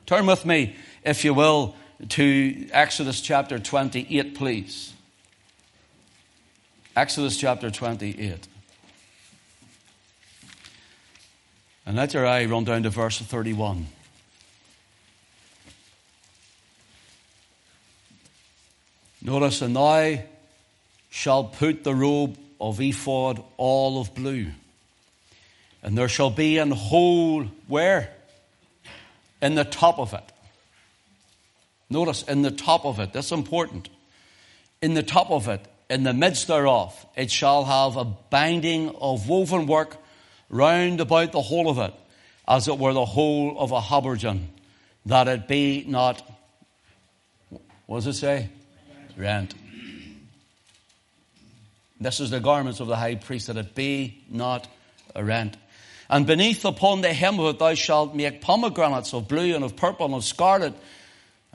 Turn 0.08 0.26
with 0.26 0.46
me, 0.46 0.76
if 1.04 1.24
you 1.24 1.34
will, 1.34 1.76
to 2.10 2.68
Exodus 2.72 3.22
chapter 3.22 3.60
28, 3.60 4.36
please. 4.36 4.92
Exodus 6.96 7.38
chapter 7.38 7.70
28. 7.70 8.48
And 11.86 11.96
let 11.96 12.14
your 12.14 12.26
eye 12.26 12.46
run 12.46 12.64
down 12.64 12.84
to 12.84 12.90
verse 12.90 13.20
31. 13.20 13.88
Notice, 19.22 19.62
and 19.62 19.76
thou 19.76 20.20
shalt 21.10 21.54
put 21.54 21.84
the 21.84 21.96
robe 21.96 22.38
of 22.60 22.80
ephod 22.80 23.44
all 23.58 24.00
of 24.02 24.14
blue. 24.16 24.48
And 25.84 25.98
there 25.98 26.10
shall 26.10 26.32
be 26.32 26.58
an 26.58 26.72
hole 26.72 27.46
where? 27.68 28.12
In 29.42 29.56
the 29.56 29.64
top 29.64 30.00
of 30.00 30.14
it. 30.14 30.24
Notice, 31.90 32.24
in 32.24 32.42
the 32.42 32.52
top 32.52 32.86
of 32.86 33.00
it. 33.00 33.14
That's 33.14 33.32
important. 33.32 33.90
In 34.82 34.96
the 34.96 35.04
top 35.04 35.30
of 35.30 35.48
it, 35.48 35.62
in 35.90 36.04
the 36.04 36.14
midst 36.14 36.48
thereof, 36.48 37.06
it 37.16 37.30
shall 37.30 37.66
have 37.66 37.98
a 37.98 38.06
binding 38.06 38.96
of 38.96 39.30
woven 39.30 39.68
work 39.68 39.98
round 40.50 41.02
about 41.02 41.32
the 41.32 41.42
whole 41.42 41.70
of 41.70 41.78
it, 41.78 41.94
as 42.48 42.68
it 42.68 42.78
were 42.78 42.94
the 42.94 43.06
whole 43.06 43.58
of 43.60 43.72
a 43.72 43.82
habergeon, 43.82 44.46
that 45.06 45.28
it 45.28 45.48
be 45.48 45.86
not, 45.88 46.22
what 47.86 47.98
does 47.98 48.08
it 48.08 48.14
say? 48.14 48.50
Rent. 49.18 49.54
This 52.00 52.20
is 52.20 52.30
the 52.30 52.40
garments 52.40 52.80
of 52.80 52.88
the 52.88 52.96
high 52.96 53.16
priest, 53.16 53.48
that 53.48 53.58
it 53.58 53.74
be 53.74 54.24
not 54.30 54.68
a 55.16 55.24
rent. 55.24 55.58
And 56.10 56.28
beneath 56.28 56.66
upon 56.66 57.02
the 57.02 57.14
hem 57.14 57.40
of 57.40 57.56
it 57.56 57.60
thou 57.60 57.74
shalt 57.74 58.14
make 58.14 58.42
pomegranates 58.42 59.14
of 59.14 59.28
blue 59.28 59.56
and 59.56 59.64
of 59.64 59.76
purple 59.76 60.06
and 60.06 60.16
of 60.16 60.24
scarlet. 60.24 60.74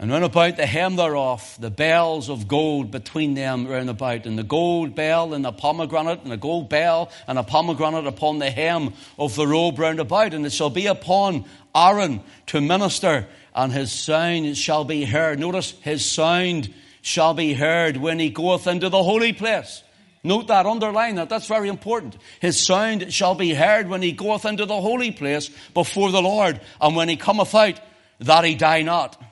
And 0.01 0.11
round 0.11 0.25
about 0.25 0.57
the 0.57 0.65
hem 0.65 0.97
thereof, 0.97 1.59
the 1.61 1.69
bells 1.69 2.31
of 2.31 2.49
gold 2.49 2.91
between 2.91 3.35
them 3.35 3.67
round 3.67 3.91
about, 3.91 4.25
and 4.25 4.39
the 4.39 4.43
gold 4.43 4.95
bell 4.95 5.35
and 5.35 5.45
the 5.45 5.53
pomegranate, 5.53 6.23
and 6.23 6.33
the 6.33 6.39
gold 6.39 6.71
bell 6.71 7.11
and 7.29 7.39
a 7.39 7.43
pomegranate 7.43 8.07
upon 8.07 8.39
the 8.39 8.51
hem 8.51 8.95
of 9.19 9.37
the 9.37 9.47
robe 9.47 9.79
round 9.79 10.01
about. 10.01 10.33
And 10.33 10.47
it 10.47 10.53
shall 10.53 10.71
be 10.71 10.87
upon 10.87 11.45
Aaron 11.75 12.23
to 12.47 12.63
minister, 12.63 13.29
and 13.55 13.71
his 13.71 13.93
sound 13.93 14.57
shall 14.57 14.85
be 14.85 15.05
heard. 15.05 15.39
Notice, 15.39 15.73
his 15.83 16.03
sound 16.03 16.73
shall 17.03 17.35
be 17.35 17.53
heard 17.53 17.99
when 17.99 18.19
he 18.19 18.31
goeth 18.31 18.67
into 18.67 18.89
the 18.89 19.03
holy 19.03 19.35
place. 19.35 19.83
Note 20.25 20.47
that, 20.47 20.65
underline 20.65 21.17
that, 21.17 21.29
that's 21.29 21.47
very 21.47 21.69
important. 21.69 22.17
His 22.41 22.59
sound 22.59 23.13
shall 23.13 23.35
be 23.35 23.53
heard 23.53 23.87
when 23.87 24.01
he 24.01 24.13
goeth 24.13 24.47
into 24.47 24.65
the 24.65 24.81
holy 24.81 25.11
place 25.11 25.51
before 25.75 26.11
the 26.11 26.23
Lord, 26.23 26.59
and 26.81 26.97
when 26.97 27.11
he 27.11 27.17
cometh 27.17 27.55
out, 27.55 27.79
that 28.21 28.45
he 28.45 28.55
die 28.55 28.81
not. 28.81 29.23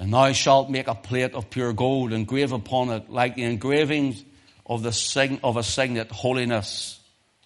And 0.00 0.14
thou 0.14 0.32
shalt 0.32 0.70
make 0.70 0.88
a 0.88 0.94
plate 0.94 1.34
of 1.34 1.50
pure 1.50 1.74
gold, 1.74 2.12
and 2.12 2.20
engrave 2.20 2.52
upon 2.52 2.88
it, 2.88 3.10
like 3.10 3.34
the 3.34 3.44
engravings 3.44 4.24
of, 4.64 4.82
the 4.82 4.92
sign, 4.92 5.38
of 5.44 5.58
a 5.58 5.62
signet, 5.62 6.10
holiness 6.10 6.98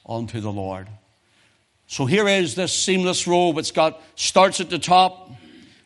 unto 0.06 0.40
the 0.40 0.52
Lord. 0.52 0.88
So 1.88 2.06
here 2.06 2.28
is 2.28 2.54
this 2.54 2.72
seamless 2.72 3.26
robe. 3.26 3.58
It's 3.58 3.72
got, 3.72 4.00
starts 4.14 4.60
at 4.60 4.70
the 4.70 4.78
top, 4.78 5.30
and 5.30 5.36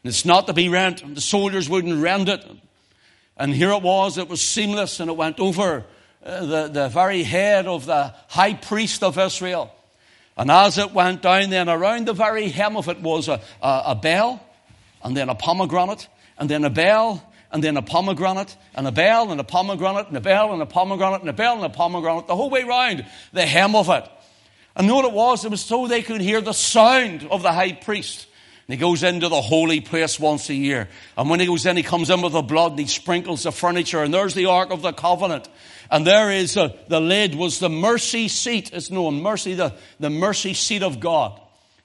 it's 0.05 0.27
not 0.27 0.47
to 0.49 0.53
be 0.53 0.69
rent. 0.69 1.15
The 1.15 1.23
soldiers 1.23 1.71
wouldn't 1.71 2.03
rent 2.03 2.29
it. 2.29 2.45
And 3.39 3.55
here 3.55 3.71
it 3.71 3.83
was, 3.83 4.19
it 4.19 4.29
was 4.29 4.43
seamless, 4.43 5.01
and 5.01 5.09
it 5.11 5.17
went 5.17 5.41
over 5.41 5.87
uh, 6.23 6.45
the, 6.45 6.69
the 6.69 6.89
very 6.91 7.23
head 7.23 7.67
of 7.67 7.87
the 7.87 8.13
high 8.29 8.53
priest 8.53 9.03
of 9.03 9.17
Israel. 9.17 9.75
And 10.37 10.51
as 10.51 10.77
it 10.77 10.93
went 10.93 11.23
down, 11.23 11.49
then 11.49 11.71
around 11.71 12.09
the 12.09 12.13
very 12.13 12.49
hem 12.49 12.77
of 12.77 12.91
it 12.91 13.01
was 13.01 13.29
a, 13.29 13.41
a, 13.63 13.83
a 13.87 13.95
bell, 13.95 14.45
and 15.03 15.17
then 15.17 15.29
a 15.29 15.35
pomegranate, 15.35 16.09
and 16.39 16.49
then 16.49 16.65
a 16.65 16.71
bell, 16.71 17.23
and 17.51 17.65
then 17.65 17.77
a 17.77 17.83
pomegranate, 17.83 18.57
and 18.75 18.87
a 18.87 18.93
bell, 18.93 19.31
and 19.31 19.41
a 19.41 19.45
pomegranate, 19.45 20.09
and 20.09 20.17
a 20.17 20.21
bell, 20.21 20.53
and 20.53 20.63
a 20.63 20.67
pomegranate, 20.67 21.21
and 21.21 21.31
a 21.31 21.33
bell, 21.33 21.57
and 21.57 21.65
a 21.65 21.71
pomegranate, 21.71 22.27
the 22.27 22.37
whole 22.37 22.51
way 22.51 22.65
round 22.65 23.05
the 23.33 23.47
hem 23.47 23.75
of 23.75 23.89
it. 23.89 24.09
And 24.77 24.87
know 24.87 24.97
what 24.97 25.07
it 25.07 25.13
was? 25.13 25.45
It 25.45 25.51
was 25.51 25.61
so 25.61 25.87
they 25.87 26.03
could 26.03 26.21
hear 26.21 26.41
the 26.41 26.53
sound 26.53 27.27
of 27.31 27.43
the 27.43 27.53
high 27.53 27.73
priest. 27.73 28.29
And 28.69 28.75
he 28.75 28.79
goes 28.79 29.03
into 29.03 29.29
the 29.29 29.41
holy 29.41 29.81
place 29.81 30.21
once 30.21 30.51
a 30.51 30.55
year. 30.55 30.89
And 31.17 31.31
when 31.31 31.41
he 31.41 31.47
goes 31.47 31.65
in, 31.65 31.77
he 31.77 31.83
comes 31.83 32.11
in 32.11 32.21
with 32.21 32.33
the 32.33 32.43
blood 32.43 32.73
and 32.73 32.81
he 32.81 32.87
sprinkles 32.87 33.45
the 33.45 33.51
furniture. 33.51 34.03
And 34.03 34.13
there's 34.13 34.35
the 34.35 34.47
Ark 34.47 34.71
of 34.71 34.83
the 34.83 34.93
Covenant. 34.93 35.49
And 35.91 36.07
there 36.07 36.31
is 36.31 36.57
a, 36.59 36.77
the 36.87 37.01
lid 37.01 37.35
was 37.35 37.61
the 37.61 37.71
mercy 37.71 38.29
seat. 38.29 38.71
It's 38.75 38.91
known 38.91 39.23
mercy, 39.23 39.55
the, 39.55 39.75
the 39.99 40.11
mercy 40.11 40.53
seat 40.53 40.83
of 40.83 41.01
God. 41.01 41.41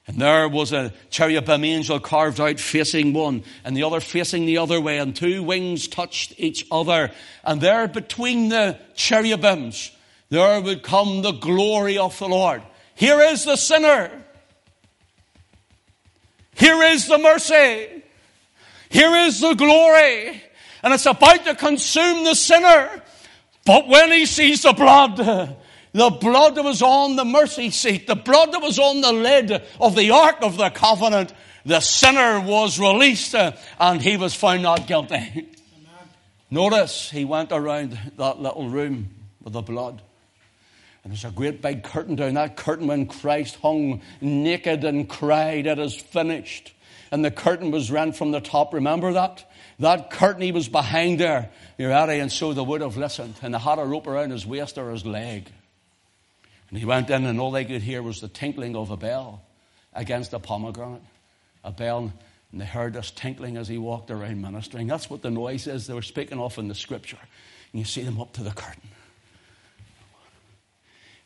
And 0.06 0.18
there 0.18 0.48
was 0.48 0.72
a 0.72 0.92
cherubim 1.08 1.64
angel 1.64 1.98
carved 1.98 2.38
out 2.38 2.60
facing 2.60 3.14
one 3.14 3.42
and 3.64 3.74
the 3.76 3.84
other 3.84 4.00
facing 4.00 4.44
the 4.44 4.58
other 4.58 4.80
way 4.80 4.98
and 4.98 5.16
two 5.16 5.42
wings 5.42 5.88
touched 5.88 6.34
each 6.36 6.66
other. 6.70 7.10
And 7.42 7.60
there 7.60 7.88
between 7.88 8.50
the 8.50 8.78
cherubims, 8.94 9.92
there 10.28 10.60
would 10.60 10.82
come 10.82 11.22
the 11.22 11.32
glory 11.32 11.96
of 11.96 12.18
the 12.18 12.28
Lord. 12.28 12.62
Here 12.94 13.20
is 13.20 13.44
the 13.44 13.56
sinner. 13.56 14.10
Here 16.54 16.82
is 16.82 17.08
the 17.08 17.18
mercy. 17.18 18.02
Here 18.90 19.16
is 19.26 19.40
the 19.40 19.54
glory. 19.54 20.42
And 20.82 20.92
it's 20.92 21.06
about 21.06 21.44
to 21.46 21.54
consume 21.54 22.24
the 22.24 22.34
sinner. 22.34 23.02
But 23.64 23.88
when 23.88 24.12
he 24.12 24.26
sees 24.26 24.62
the 24.62 24.74
blood, 24.74 25.56
the 25.94 26.10
blood 26.10 26.56
that 26.56 26.64
was 26.64 26.82
on 26.82 27.14
the 27.14 27.24
mercy 27.24 27.70
seat, 27.70 28.08
the 28.08 28.16
blood 28.16 28.52
that 28.52 28.60
was 28.60 28.80
on 28.80 29.00
the 29.00 29.12
lid 29.12 29.62
of 29.80 29.94
the 29.94 30.10
Ark 30.10 30.38
of 30.42 30.56
the 30.56 30.68
Covenant, 30.68 31.32
the 31.64 31.80
sinner 31.80 32.40
was 32.40 32.80
released 32.80 33.34
uh, 33.34 33.52
and 33.78 34.02
he 34.02 34.16
was 34.16 34.34
found 34.34 34.64
not 34.64 34.88
guilty. 34.88 35.14
Amen. 35.14 35.48
Notice 36.50 37.10
he 37.10 37.24
went 37.24 37.52
around 37.52 37.96
that 38.16 38.40
little 38.40 38.68
room 38.68 39.08
with 39.40 39.52
the 39.52 39.62
blood. 39.62 40.02
And 41.04 41.12
there's 41.12 41.24
a 41.24 41.30
great 41.30 41.62
big 41.62 41.84
curtain 41.84 42.16
down 42.16 42.34
that 42.34 42.56
curtain 42.56 42.88
when 42.88 43.06
Christ 43.06 43.56
hung 43.62 44.02
naked 44.20 44.82
and 44.82 45.08
cried, 45.08 45.66
It 45.66 45.78
is 45.78 45.94
finished. 45.94 46.72
And 47.12 47.24
the 47.24 47.30
curtain 47.30 47.70
was 47.70 47.92
rent 47.92 48.16
from 48.16 48.32
the 48.32 48.40
top. 48.40 48.74
Remember 48.74 49.12
that? 49.12 49.48
That 49.78 50.10
curtain 50.10 50.42
he 50.42 50.50
was 50.50 50.68
behind 50.68 51.20
there. 51.20 51.50
You're 51.78 51.90
ready, 51.90 52.18
and 52.18 52.32
so 52.32 52.52
they 52.52 52.62
would 52.62 52.80
have 52.80 52.96
listened. 52.96 53.34
And 53.42 53.54
they 53.54 53.58
had 53.58 53.78
a 53.78 53.84
rope 53.84 54.08
around 54.08 54.30
his 54.30 54.44
waist 54.44 54.76
or 54.78 54.90
his 54.90 55.06
leg. 55.06 55.50
And 56.74 56.80
he 56.80 56.86
went 56.86 57.08
in, 57.08 57.24
and 57.24 57.38
all 57.38 57.52
they 57.52 57.64
could 57.64 57.82
hear 57.82 58.02
was 58.02 58.20
the 58.20 58.26
tinkling 58.26 58.74
of 58.74 58.90
a 58.90 58.96
bell 58.96 59.44
against 59.92 60.32
a 60.32 60.40
pomegranate. 60.40 61.04
A 61.62 61.70
bell, 61.70 62.12
and 62.50 62.60
they 62.60 62.64
heard 62.64 62.94
this 62.94 63.12
tinkling 63.12 63.56
as 63.56 63.68
he 63.68 63.78
walked 63.78 64.10
around 64.10 64.42
ministering. 64.42 64.88
That's 64.88 65.08
what 65.08 65.22
the 65.22 65.30
noise 65.30 65.68
is 65.68 65.86
they 65.86 65.94
were 65.94 66.02
speaking 66.02 66.40
of 66.40 66.58
in 66.58 66.66
the 66.66 66.74
scripture. 66.74 67.20
And 67.72 67.78
you 67.78 67.84
see 67.84 68.02
them 68.02 68.20
up 68.20 68.32
to 68.32 68.42
the 68.42 68.50
curtain. 68.50 68.88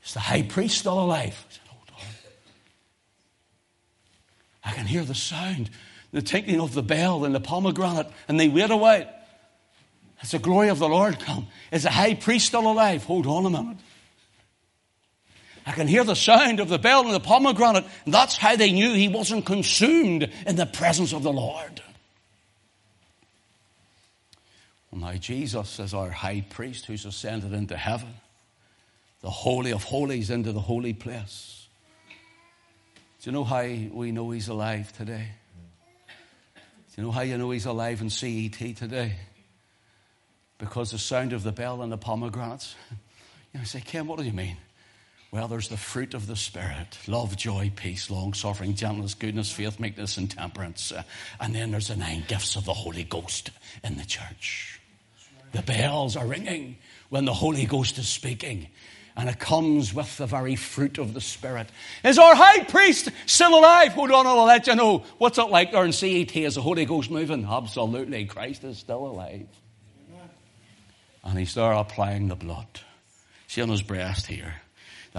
Is 0.04 0.12
the 0.12 0.20
high 0.20 0.42
priest 0.42 0.76
still 0.80 1.00
alive? 1.00 1.42
I 1.48 1.52
said, 1.54 1.62
Hold 1.68 1.92
on. 1.98 2.06
I 4.64 4.72
can 4.74 4.84
hear 4.84 5.02
the 5.02 5.14
sound, 5.14 5.70
the 6.12 6.20
tinkling 6.20 6.60
of 6.60 6.74
the 6.74 6.82
bell 6.82 7.24
and 7.24 7.34
the 7.34 7.40
pomegranate, 7.40 8.08
and 8.28 8.38
they 8.38 8.48
wait 8.48 8.68
a 8.70 8.76
while. 8.76 9.08
Has 10.16 10.32
the 10.32 10.40
glory 10.40 10.68
of 10.68 10.78
the 10.78 10.90
Lord 10.90 11.18
come? 11.20 11.46
Is 11.72 11.84
the 11.84 11.90
high 11.90 12.12
priest 12.12 12.48
still 12.48 12.70
alive? 12.70 13.04
Hold 13.04 13.26
on 13.26 13.46
a 13.46 13.50
minute. 13.50 13.78
I 15.68 15.72
can 15.72 15.86
hear 15.86 16.04
the 16.04 16.16
sound 16.16 16.60
of 16.60 16.68
the 16.68 16.78
bell 16.78 17.04
and 17.04 17.14
the 17.14 17.20
pomegranate. 17.20 17.84
And 18.04 18.14
that's 18.14 18.36
how 18.36 18.56
they 18.56 18.72
knew 18.72 18.94
he 18.94 19.08
wasn't 19.08 19.46
consumed 19.46 20.30
in 20.46 20.56
the 20.56 20.66
presence 20.66 21.12
of 21.12 21.22
the 21.22 21.32
Lord. 21.32 21.82
Well, 24.90 25.00
now 25.00 25.18
Jesus 25.18 25.78
is 25.78 25.92
our 25.92 26.10
high 26.10 26.44
priest 26.48 26.86
who's 26.86 27.04
ascended 27.04 27.52
into 27.52 27.76
heaven, 27.76 28.14
the 29.20 29.30
Holy 29.30 29.72
of 29.72 29.84
Holies 29.84 30.30
into 30.30 30.52
the 30.52 30.60
holy 30.60 30.94
place. 30.94 31.66
Do 33.20 33.30
you 33.30 33.32
know 33.32 33.44
how 33.44 33.62
we 33.62 34.12
know 34.12 34.30
he's 34.30 34.48
alive 34.48 34.92
today? 34.96 35.28
Do 36.56 37.02
you 37.02 37.02
know 37.04 37.12
how 37.12 37.20
you 37.20 37.36
know 37.36 37.50
he's 37.50 37.66
alive 37.66 38.00
in 38.00 38.10
CET 38.10 38.76
today? 38.76 39.16
because 40.58 40.90
the 40.90 40.98
sound 40.98 41.32
of 41.32 41.44
the 41.44 41.52
bell 41.52 41.82
and 41.82 41.90
the 41.90 41.98
pomegranates. 41.98 42.74
You 43.54 43.60
know, 43.60 43.64
say, 43.64 43.80
Ken, 43.80 44.06
what 44.06 44.18
do 44.18 44.26
you 44.26 44.32
mean? 44.34 44.58
Well, 45.30 45.46
there's 45.46 45.68
the 45.68 45.76
fruit 45.76 46.14
of 46.14 46.26
the 46.26 46.36
Spirit 46.36 46.98
love, 47.06 47.36
joy, 47.36 47.70
peace, 47.74 48.10
long 48.10 48.32
suffering, 48.32 48.74
gentleness, 48.74 49.14
goodness, 49.14 49.52
faith, 49.52 49.78
meekness, 49.78 50.16
and 50.16 50.30
temperance. 50.30 50.90
Uh, 50.90 51.02
and 51.38 51.54
then 51.54 51.70
there's 51.70 51.88
the 51.88 51.96
nine 51.96 52.24
gifts 52.26 52.56
of 52.56 52.64
the 52.64 52.72
Holy 52.72 53.04
Ghost 53.04 53.50
in 53.84 53.98
the 53.98 54.06
church. 54.06 54.80
The 55.52 55.62
bells 55.62 56.16
are 56.16 56.26
ringing 56.26 56.78
when 57.10 57.26
the 57.26 57.34
Holy 57.34 57.66
Ghost 57.66 57.98
is 57.98 58.08
speaking. 58.08 58.68
And 59.16 59.28
it 59.28 59.38
comes 59.38 59.92
with 59.92 60.16
the 60.16 60.26
very 60.26 60.54
fruit 60.54 60.96
of 60.96 61.12
the 61.12 61.20
Spirit. 61.20 61.68
Is 62.04 62.18
our 62.18 62.34
high 62.36 62.62
priest 62.64 63.10
still 63.26 63.58
alive? 63.58 63.92
Hold 63.92 64.12
on, 64.12 64.26
I'll 64.26 64.44
let 64.44 64.66
you 64.68 64.76
know. 64.76 65.04
What's 65.18 65.38
it 65.38 65.50
like 65.50 65.72
there 65.72 65.84
in 65.84 65.92
CET? 65.92 66.36
Is 66.36 66.54
the 66.54 66.62
Holy 66.62 66.84
Ghost 66.84 67.10
moving? 67.10 67.44
Absolutely. 67.44 68.26
Christ 68.26 68.64
is 68.64 68.78
still 68.78 69.06
alive. 69.06 69.48
And 71.24 71.38
he's 71.38 71.52
there 71.54 71.72
applying 71.72 72.28
the 72.28 72.36
blood. 72.36 72.80
See 73.48 73.60
on 73.60 73.68
his 73.70 73.82
breast 73.82 74.26
here. 74.26 74.54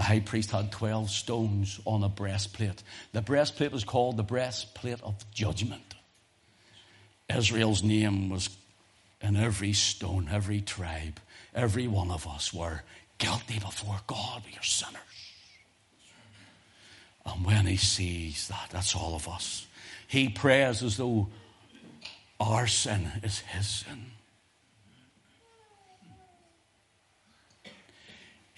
The 0.00 0.04
high 0.04 0.20
priest 0.20 0.50
had 0.52 0.72
12 0.72 1.10
stones 1.10 1.78
on 1.84 2.02
a 2.02 2.08
breastplate. 2.08 2.82
The 3.12 3.20
breastplate 3.20 3.70
was 3.70 3.84
called 3.84 4.16
the 4.16 4.22
breastplate 4.22 5.02
of 5.02 5.30
judgment. 5.30 5.94
Israel's 7.28 7.82
name 7.82 8.30
was 8.30 8.48
in 9.20 9.36
every 9.36 9.74
stone, 9.74 10.30
every 10.32 10.62
tribe, 10.62 11.20
every 11.54 11.86
one 11.86 12.10
of 12.10 12.26
us 12.26 12.50
were 12.50 12.82
guilty 13.18 13.58
before 13.58 14.00
God. 14.06 14.42
We 14.46 14.56
are 14.56 14.62
sinners. 14.62 15.02
And 17.26 17.44
when 17.44 17.66
he 17.66 17.76
sees 17.76 18.48
that, 18.48 18.68
that's 18.70 18.96
all 18.96 19.14
of 19.14 19.28
us. 19.28 19.66
He 20.08 20.30
prays 20.30 20.82
as 20.82 20.96
though 20.96 21.28
our 22.40 22.66
sin 22.66 23.06
is 23.22 23.40
his 23.40 23.68
sin. 23.68 24.12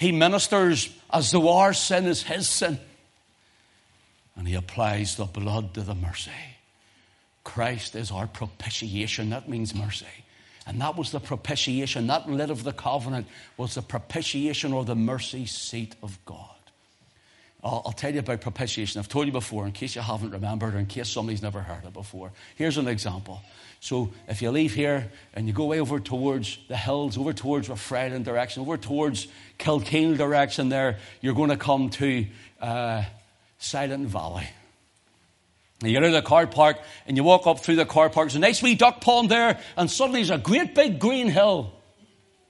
He 0.03 0.11
ministers 0.11 0.91
as 1.13 1.31
though 1.31 1.59
our 1.59 1.73
sin 1.73 2.07
is 2.07 2.25
his 2.25 2.49
sin. 2.49 2.81
And 4.35 4.49
he 4.49 4.55
applies 4.55 5.15
the 5.15 5.27
blood 5.27 5.75
to 5.75 5.83
the 5.83 5.95
mercy. 5.95 6.33
Christ 7.45 7.95
is 7.95 8.11
our 8.11 8.27
propitiation. 8.27 9.31
That 9.31 9.49
means 9.49 9.77
mercy. 9.77 10.07
And 10.67 10.81
that 10.81 10.97
was 10.97 11.13
the 11.13 11.21
propitiation. 11.21 12.09
That 12.09 12.29
lid 12.29 12.51
of 12.51 12.65
the 12.65 12.73
covenant 12.73 13.29
was 13.57 13.77
the 13.77 13.83
propitiation 13.83 14.73
or 14.73 14.85
the 14.85 14.97
mercy 14.97 15.47
seat 15.47 15.95
of 16.03 16.19
God. 16.25 16.52
I'll, 17.65 17.83
I'll, 17.87 17.93
tell 17.93 18.13
you 18.13 18.21
about 18.21 18.41
propitiation. 18.41 18.99
I've 18.99 19.09
told 19.09 19.27
you 19.27 19.33
before, 19.33 19.67
in 19.67 19.73
case 19.73 19.95
you 19.95 20.03
haven't 20.03 20.31
remembered, 20.31 20.75
or 20.75 20.79
in 20.79 20.87
case 20.87 21.09
somebody's 21.09 21.43
never 21.43 21.61
heard 21.61 21.85
it 21.85 21.93
before. 21.93 22.33
Here's 22.57 22.77
an 22.77 22.89
example. 22.89 23.41
So 23.79 24.13
if 24.29 24.43
you 24.43 24.51
leave 24.51 24.75
here 24.75 25.11
and 25.35 25.47
you 25.47 25.53
go 25.53 25.67
way 25.67 25.81
over 25.81 26.01
towards 26.01 26.59
the 26.69 26.77
hills, 26.77 27.19
over 27.19 27.33
towards 27.33 27.69
Rathfriland 27.69 28.25
direction, 28.25 28.63
over 28.63 28.77
towards 28.77 29.29
Kilkeel 29.59 30.17
direction 30.17 30.69
there, 30.69 30.99
you're 31.21 31.35
going 31.35 31.51
to 31.51 31.57
come 31.57 31.91
to 31.91 32.27
uh, 32.61 33.05
Silent 33.59 34.09
Valley. 34.09 34.49
You 35.83 35.91
get 35.93 36.05
out 36.05 36.09
of 36.09 36.13
the 36.13 36.23
car 36.23 36.47
park 36.47 36.79
and 37.07 37.17
you 37.17 37.25
walk 37.25 37.47
up 37.47 37.61
through 37.61 37.77
the 37.77 37.85
car 37.85 38.09
park. 38.09 38.29
There's 38.29 38.37
a 38.37 38.41
nice 38.41 38.63
wee 38.63 38.77
duck 38.77 39.01
pond 39.01 39.29
there, 39.29 39.59
and 39.77 39.91
suddenly 39.91 40.21
there's 40.21 40.31
a 40.31 40.39
great 40.39 40.75
big 40.75 41.01
green 41.01 41.29
hill. 41.29 41.73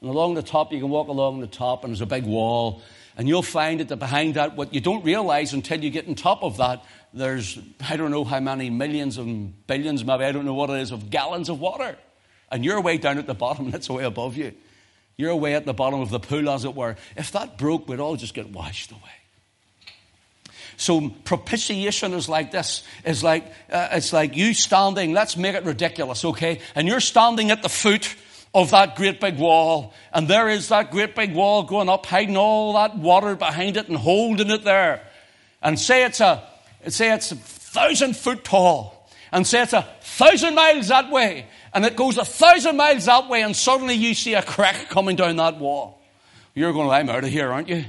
And 0.03 0.11
along 0.11 0.35
the 0.35 0.43
top, 0.43 0.73
you 0.73 0.81
can 0.81 0.91
walk 0.91 1.09
along 1.09 1.41
the 1.41 1.47
top, 1.47 1.85
and 1.85 1.93
there's 1.93 2.03
a 2.03 2.07
big 2.07 2.25
wall. 2.25 2.83
And 3.17 3.29
you'll 3.29 3.43
find 3.43 3.81
that 3.81 3.97
behind 3.97 4.35
that, 4.35 4.57
what 4.57 4.73
you 4.73 4.81
don't 4.81 5.05
realize 5.05 5.53
until 5.53 5.83
you 5.83 5.91
get 5.91 6.09
on 6.09 6.15
top 6.15 6.43
of 6.43 6.57
that, 6.57 6.85
there's, 7.13 7.59
I 7.89 7.97
don't 7.97 8.11
know 8.11 8.25
how 8.25 8.41
many 8.41 8.71
millions 8.71 9.19
and 9.19 9.67
billions, 9.67 10.05
maybe, 10.05 10.25
I 10.25 10.33
don't 10.33 10.47
know 10.47 10.55
what 10.55 10.71
it 10.71 10.81
is, 10.81 10.93
of 10.93 11.11
gallons 11.11 11.49
of 11.49 11.61
water. 11.61 11.97
And 12.51 12.65
you're 12.65 12.81
way 12.81 12.99
down 12.99 13.19
at 13.19 13.27
the 13.27 13.35
bottom, 13.35 13.67
and 13.75 13.89
way 13.89 14.05
above 14.05 14.37
you. 14.37 14.55
You're 15.17 15.37
way 15.37 15.55
at 15.55 15.67
the 15.67 15.75
bottom 15.75 16.01
of 16.01 16.11
the 16.11 16.21
pool, 16.21 16.49
as 16.49 16.65
it 16.65 16.75
were. 16.75 16.97
If 17.17 17.33
that 17.33 17.59
broke, 17.59 17.89
we'd 17.89 18.01
all 18.01 18.17
just 18.17 18.35
get 18.35 18.49
washed 18.51 18.91
away. 18.91 19.01
So 20.79 21.11
propitiation 21.25 22.15
is 22.15 22.29
like 22.29 22.51
this. 22.51 22.83
It's 23.05 23.23
like, 23.23 23.47
uh, 23.71 23.89
it's 23.93 24.13
like 24.13 24.37
you 24.37 24.55
standing, 24.55 25.13
let's 25.13 25.37
make 25.37 25.55
it 25.55 25.65
ridiculous, 25.65 26.25
okay? 26.25 26.61
And 26.75 26.89
you're 26.89 27.01
standing 27.01 27.51
at 27.51 27.63
the 27.63 27.69
foot 27.69 28.17
of 28.55 28.71
that 28.71 28.97
great 28.97 29.21
big 29.21 29.39
wall. 29.39 29.95
And 30.13 30.29
there 30.29 30.49
is 30.49 30.69
that 30.69 30.91
great 30.91 31.15
big 31.15 31.35
wall 31.35 31.63
going 31.63 31.89
up, 31.89 32.07
hiding 32.07 32.37
all 32.37 32.75
that 32.75 32.97
water 32.97 33.35
behind 33.35 33.77
it 33.77 33.89
and 33.89 33.97
holding 33.97 34.51
it 34.51 34.65
there. 34.65 35.07
And 35.63 35.79
say 35.79 36.05
it's 36.05 36.21
a, 36.21 36.43
say 36.89 37.13
it's 37.13 37.33
a 37.33 37.37
thousand 37.37 38.17
foot 38.17 38.45
tall. 38.45 39.09
And 39.31 39.47
say 39.47 39.63
it's 39.63 39.73
a 39.73 39.89
thousand 40.03 40.55
miles 40.55 40.89
that 40.89 41.11
way. 41.11 41.47
And 41.73 41.87
it 41.87 41.97
goes 41.97 42.19
a 42.19 42.25
thousand 42.25 42.77
miles 42.77 43.07
that 43.07 43.29
way 43.29 43.43
and 43.43 43.57
suddenly 43.57 43.95
you 43.95 44.15
see 44.15 44.35
a 44.35 44.43
crack 44.43 44.91
coming 44.91 45.17
down 45.17 45.37
that 45.37 45.59
wall. 45.59 46.01
You're 46.55 46.75
going, 46.75 46.91
I'm 46.91 47.09
out 47.09 47.25
of 47.25 47.31
here, 47.31 47.51
aren't 47.51 47.71
you? 47.71 47.87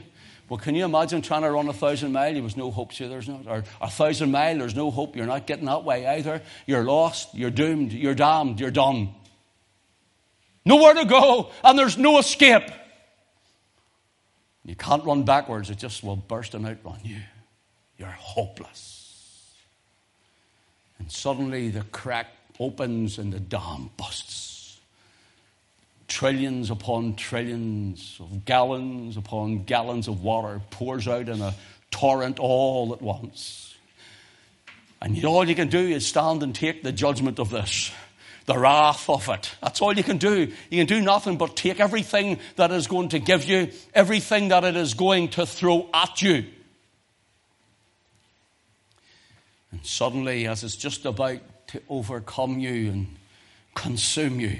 Well, 0.47 0.57
can 0.57 0.75
you 0.75 0.85
imagine 0.85 1.21
trying 1.21 1.41
to 1.41 1.51
run 1.51 1.67
a 1.67 1.73
thousand 1.73 2.13
mile? 2.13 2.31
There 2.31 2.43
was 2.43 2.55
no 2.55 2.71
hope, 2.71 2.93
so 2.93 3.09
there's 3.09 3.27
not. 3.27 3.47
Or 3.47 3.63
a 3.81 3.89
thousand 3.89 4.31
mile, 4.31 4.57
there's 4.57 4.75
no 4.75 4.91
hope. 4.91 5.15
You're 5.15 5.25
not 5.25 5.47
getting 5.47 5.65
that 5.65 5.83
way 5.83 6.05
either. 6.05 6.41
You're 6.65 6.83
lost. 6.83 7.33
You're 7.33 7.49
doomed. 7.49 7.91
You're 7.91 8.15
damned. 8.15 8.59
You're 8.59 8.71
done. 8.71 9.09
Nowhere 10.65 10.93
to 10.93 11.05
go, 11.05 11.51
and 11.63 11.77
there's 11.77 11.97
no 11.97 12.19
escape. 12.19 12.69
You 14.65 14.75
can't 14.75 15.03
run 15.03 15.23
backwards, 15.23 15.69
it 15.69 15.77
just 15.77 16.03
will 16.03 16.15
burst 16.15 16.53
and 16.53 16.65
outrun 16.65 16.99
you. 17.03 17.19
You're 17.97 18.07
hopeless. 18.07 19.53
And 20.99 21.11
suddenly 21.11 21.69
the 21.69 21.83
crack 21.91 22.27
opens 22.59 23.17
and 23.17 23.33
the 23.33 23.39
dam 23.39 23.89
busts. 23.97 24.79
Trillions 26.07 26.69
upon 26.69 27.15
trillions 27.15 28.17
of 28.19 28.45
gallons 28.45 29.17
upon 29.17 29.63
gallons 29.63 30.07
of 30.07 30.23
water 30.23 30.61
pours 30.69 31.07
out 31.07 31.27
in 31.27 31.41
a 31.41 31.55
torrent 31.91 32.39
all 32.39 32.93
at 32.93 33.01
once. 33.01 33.75
And 35.01 35.23
all 35.25 35.47
you 35.47 35.55
can 35.55 35.67
do 35.67 35.79
is 35.79 36.07
stand 36.07 36.43
and 36.43 36.55
take 36.55 36.83
the 36.83 36.93
judgment 36.93 37.39
of 37.39 37.49
this 37.49 37.91
the 38.45 38.57
wrath 38.57 39.09
of 39.09 39.29
it. 39.29 39.55
That's 39.61 39.81
all 39.81 39.95
you 39.95 40.03
can 40.03 40.17
do. 40.17 40.51
You 40.69 40.85
can 40.85 40.85
do 40.85 41.01
nothing 41.01 41.37
but 41.37 41.55
take 41.55 41.79
everything 41.79 42.39
that 42.55 42.71
is 42.71 42.87
going 42.87 43.09
to 43.09 43.19
give 43.19 43.45
you, 43.45 43.71
everything 43.93 44.49
that 44.49 44.63
it 44.63 44.75
is 44.75 44.93
going 44.93 45.29
to 45.29 45.45
throw 45.45 45.89
at 45.93 46.21
you. 46.21 46.45
And 49.71 49.85
suddenly, 49.85 50.47
as 50.47 50.63
it's 50.63 50.75
just 50.75 51.05
about 51.05 51.39
to 51.67 51.81
overcome 51.89 52.59
you 52.59 52.91
and 52.91 53.07
consume 53.75 54.39
you, 54.39 54.59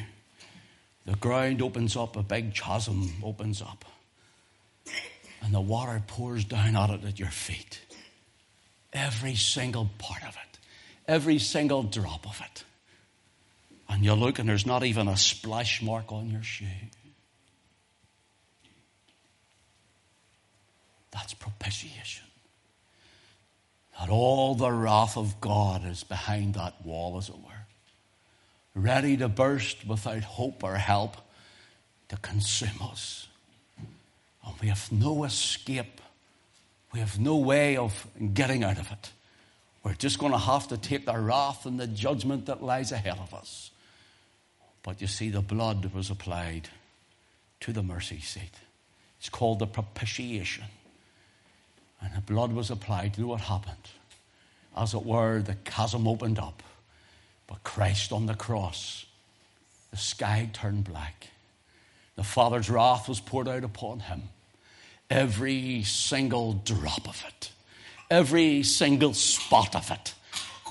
the 1.06 1.16
ground 1.16 1.62
opens 1.62 1.96
up, 1.98 2.16
a 2.16 2.24
big 2.24 2.56
chasm 2.56 3.12
opens 3.22 3.62
up, 3.62 3.86
and 5.42 5.54
the 5.54 5.62
water 5.62 6.02
pours 6.08 6.46
down 6.46 6.76
at 6.76 6.90
it 6.90 7.04
at 7.04 7.20
your 7.20 7.30
feet. 7.30 7.82
Every 8.94 9.36
single 9.36 9.90
part 9.98 10.24
of 10.24 10.30
it, 10.30 10.60
every 11.08 11.40
single 11.40 11.84
drop 11.84 12.26
of 12.26 12.42
it. 12.44 12.64
And 13.90 14.04
you 14.04 14.14
look 14.14 14.40
and 14.40 14.48
there's 14.48 14.66
not 14.66 14.84
even 14.84 15.08
a 15.08 15.18
splash 15.18 15.82
mark 15.82 16.12
on 16.12 16.30
your 16.30 16.44
shoe. 16.44 16.66
That's 21.12 21.34
propitiation. 21.34 22.26
That 24.00 24.10
all 24.10 24.56
the 24.56 24.72
wrath 24.72 25.16
of 25.16 25.40
God 25.40 25.86
is 25.86 26.04
behind 26.04 26.56
that 26.56 26.84
wall, 26.84 27.18
as 27.18 27.30
it 27.30 27.36
were, 27.36 28.82
ready 28.82 29.16
to 29.18 29.28
burst 29.28 29.86
without 29.86 30.24
hope 30.24 30.64
or 30.64 30.76
help 30.76 31.18
to 32.10 32.18
consume 32.18 32.82
us. 32.82 33.28
And 33.78 34.56
we 34.60 34.70
have 34.70 34.92
no 34.92 35.24
escape. 35.24 36.02
We 36.92 37.00
have 37.00 37.20
no 37.20 37.38
way 37.38 37.78
of 37.78 38.08
getting 38.34 38.64
out 38.64 38.80
of 38.80 38.92
it. 38.92 39.12
We're 39.84 39.94
just 39.94 40.18
going 40.18 40.32
to 40.32 40.38
have 40.38 40.68
to 40.70 40.78
take 40.78 41.06
the 41.06 41.18
wrath 41.18 41.66
and 41.66 41.80
the 41.80 41.88
judgment 41.88 42.48
that 42.48 42.64
lies 42.64 42.92
ahead 42.92 43.20
of 43.20 43.34
us. 43.34 43.70
But 44.84 45.02
you 45.02 45.08
see, 45.08 45.30
the 45.30 45.42
blood 45.42 45.94
was 45.94 46.10
applied 46.10 46.70
to 47.62 47.72
the 47.72 47.82
mercy 47.82 48.20
seat. 48.20 48.52
It's 49.20 49.30
called 49.30 49.60
the 49.60 49.68
propitiation. 49.68 50.66
And 52.02 52.14
the 52.14 52.22
blood 52.22 52.52
was 52.52 52.70
applied. 52.70 53.18
You 53.18 53.24
know 53.24 53.30
what 53.30 53.42
happened? 53.42 53.90
As 54.76 54.94
it 54.94 55.06
were, 55.06 55.42
the 55.42 55.56
chasm 55.64 56.08
opened 56.08 56.38
up. 56.38 56.62
But 57.48 57.64
Christ 57.64 58.12
on 58.12 58.26
the 58.26 58.34
cross, 58.34 59.06
the 59.92 59.98
sky 59.98 60.50
turned 60.52 60.84
black. 60.84 61.28
The 62.16 62.24
Father's 62.24 62.70
wrath 62.70 63.08
was 63.08 63.22
poured 63.22 63.48
out 63.48 63.64
upon 63.64 64.02
him. 64.02 64.24
Every 65.10 65.84
single 65.84 66.54
drop 66.54 67.08
of 67.08 67.24
it, 67.28 67.52
every 68.10 68.64
single 68.64 69.14
spot 69.14 69.76
of 69.76 69.92
it, 69.92 70.14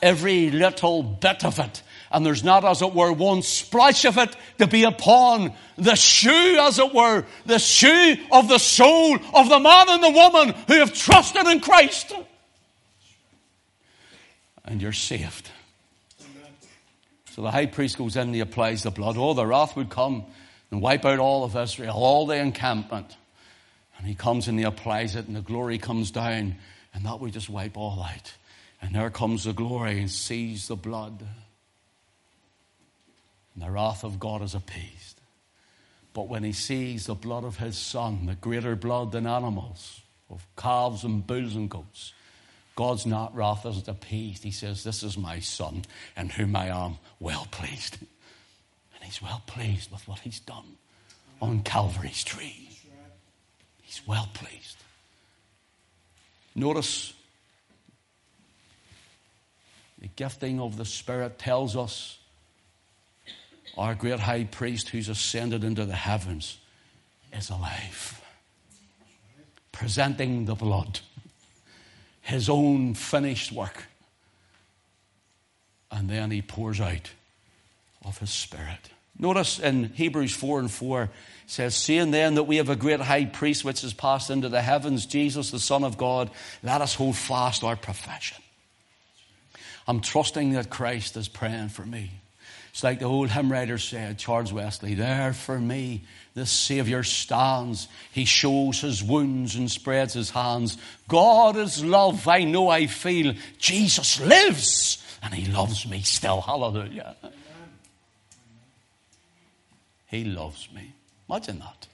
every 0.02 0.50
little 0.50 1.02
bit 1.02 1.44
of 1.44 1.58
it 1.58 1.82
and 2.12 2.24
there's 2.24 2.44
not, 2.44 2.64
as 2.64 2.82
it 2.82 2.92
were, 2.92 3.10
one 3.12 3.42
splash 3.42 4.04
of 4.04 4.18
it 4.18 4.36
to 4.58 4.66
be 4.66 4.84
upon 4.84 5.52
the 5.76 5.94
shoe, 5.94 6.58
as 6.60 6.78
it 6.78 6.92
were, 6.92 7.24
the 7.46 7.58
shoe 7.58 8.16
of 8.30 8.48
the 8.48 8.58
soul 8.58 9.16
of 9.34 9.48
the 9.48 9.58
man 9.58 9.86
and 9.88 10.02
the 10.02 10.10
woman 10.10 10.54
who 10.68 10.74
have 10.74 10.92
trusted 10.92 11.46
in 11.46 11.60
Christ. 11.60 12.12
And 14.64 14.80
you're 14.80 14.92
saved. 14.92 15.50
So 17.30 17.40
the 17.40 17.50
high 17.50 17.66
priest 17.66 17.96
goes 17.96 18.16
in 18.16 18.28
and 18.28 18.34
he 18.34 18.40
applies 18.40 18.82
the 18.82 18.90
blood. 18.90 19.16
Oh, 19.16 19.32
the 19.32 19.46
wrath 19.46 19.74
would 19.74 19.88
come 19.88 20.24
and 20.70 20.82
wipe 20.82 21.06
out 21.06 21.18
all 21.18 21.44
of 21.44 21.56
Israel, 21.56 21.94
all 21.96 22.26
the 22.26 22.36
encampment. 22.36 23.16
And 23.96 24.06
he 24.06 24.14
comes 24.14 24.48
and 24.48 24.58
he 24.58 24.64
applies 24.64 25.16
it, 25.16 25.28
and 25.28 25.36
the 25.36 25.40
glory 25.40 25.78
comes 25.78 26.10
down, 26.10 26.56
and 26.92 27.06
that 27.06 27.20
would 27.20 27.32
just 27.32 27.48
wipe 27.48 27.78
all 27.78 28.02
out. 28.02 28.32
And 28.82 28.94
there 28.94 29.08
comes 29.10 29.44
the 29.44 29.52
glory 29.52 30.00
and 30.00 30.10
sees 30.10 30.68
the 30.68 30.76
blood. 30.76 31.24
And 33.54 33.62
the 33.62 33.70
wrath 33.70 34.04
of 34.04 34.18
God 34.18 34.42
is 34.42 34.54
appeased. 34.54 35.20
But 36.14 36.28
when 36.28 36.44
he 36.44 36.52
sees 36.52 37.06
the 37.06 37.14
blood 37.14 37.44
of 37.44 37.58
his 37.58 37.76
son, 37.76 38.26
the 38.26 38.34
greater 38.34 38.76
blood 38.76 39.12
than 39.12 39.26
animals, 39.26 40.00
of 40.30 40.46
calves 40.56 41.04
and 41.04 41.26
bulls 41.26 41.54
and 41.54 41.68
goats, 41.68 42.12
God's 42.74 43.04
not 43.04 43.34
wrath 43.34 43.66
is 43.66 43.86
appeased. 43.86 44.42
He 44.42 44.50
says, 44.50 44.82
This 44.82 45.02
is 45.02 45.18
my 45.18 45.40
son 45.40 45.84
in 46.16 46.30
whom 46.30 46.56
I 46.56 46.68
am 46.68 46.98
well 47.20 47.46
pleased. 47.50 47.98
And 48.00 49.04
he's 49.04 49.20
well 49.20 49.42
pleased 49.46 49.90
with 49.90 50.06
what 50.08 50.20
he's 50.20 50.40
done 50.40 50.76
on 51.40 51.62
Calvary's 51.62 52.24
tree. 52.24 52.70
He's 53.82 54.00
well 54.06 54.28
pleased. 54.32 54.76
Notice 56.54 57.12
the 59.98 60.08
gifting 60.08 60.60
of 60.60 60.76
the 60.76 60.84
Spirit 60.84 61.38
tells 61.38 61.76
us 61.76 62.18
our 63.76 63.94
great 63.94 64.20
high 64.20 64.44
priest 64.44 64.90
who's 64.90 65.08
ascended 65.08 65.64
into 65.64 65.84
the 65.84 65.94
heavens 65.94 66.58
is 67.32 67.50
alive, 67.50 68.20
presenting 69.70 70.44
the 70.44 70.54
blood, 70.54 71.00
his 72.20 72.48
own 72.48 72.94
finished 72.94 73.52
work. 73.52 73.84
And 75.90 76.08
then 76.08 76.30
he 76.30 76.42
pours 76.42 76.80
out 76.80 77.10
of 78.04 78.18
his 78.18 78.30
spirit. 78.30 78.90
Notice 79.18 79.58
in 79.58 79.90
Hebrews 79.90 80.34
4 80.34 80.60
and 80.60 80.70
4 80.70 81.10
says, 81.46 81.74
Seeing 81.74 82.10
then 82.10 82.34
that 82.36 82.44
we 82.44 82.56
have 82.56 82.70
a 82.70 82.76
great 82.76 83.00
high 83.00 83.26
priest 83.26 83.64
which 83.64 83.82
has 83.82 83.92
passed 83.92 84.30
into 84.30 84.48
the 84.48 84.62
heavens, 84.62 85.06
Jesus, 85.06 85.50
the 85.50 85.60
Son 85.60 85.84
of 85.84 85.98
God, 85.98 86.30
let 86.62 86.80
us 86.80 86.94
hold 86.94 87.16
fast 87.16 87.62
our 87.62 87.76
profession. 87.76 88.42
I'm 89.86 90.00
trusting 90.00 90.52
that 90.52 90.70
Christ 90.70 91.16
is 91.16 91.28
praying 91.28 91.68
for 91.68 91.84
me. 91.84 92.21
It's 92.72 92.82
like 92.82 93.00
the 93.00 93.04
old 93.04 93.28
hymn 93.30 93.52
writer 93.52 93.76
said, 93.76 94.18
Charles 94.18 94.52
Wesley, 94.52 94.94
there 94.94 95.34
for 95.34 95.58
me 95.60 96.04
the 96.34 96.46
Savior 96.46 97.02
stands. 97.02 97.86
He 98.12 98.24
shows 98.24 98.80
his 98.80 99.02
wounds 99.02 99.56
and 99.56 99.70
spreads 99.70 100.14
his 100.14 100.30
hands. 100.30 100.78
God 101.06 101.56
is 101.56 101.84
love, 101.84 102.26
I 102.26 102.44
know 102.44 102.70
I 102.70 102.86
feel. 102.86 103.34
Jesus 103.58 104.18
lives 104.20 105.04
and 105.22 105.34
he 105.34 105.52
loves 105.52 105.86
me 105.86 106.00
still. 106.00 106.40
Hallelujah. 106.40 107.14
He 110.06 110.24
loves 110.24 110.68
me. 110.74 110.92
Imagine 111.28 111.58
that. 111.58 111.86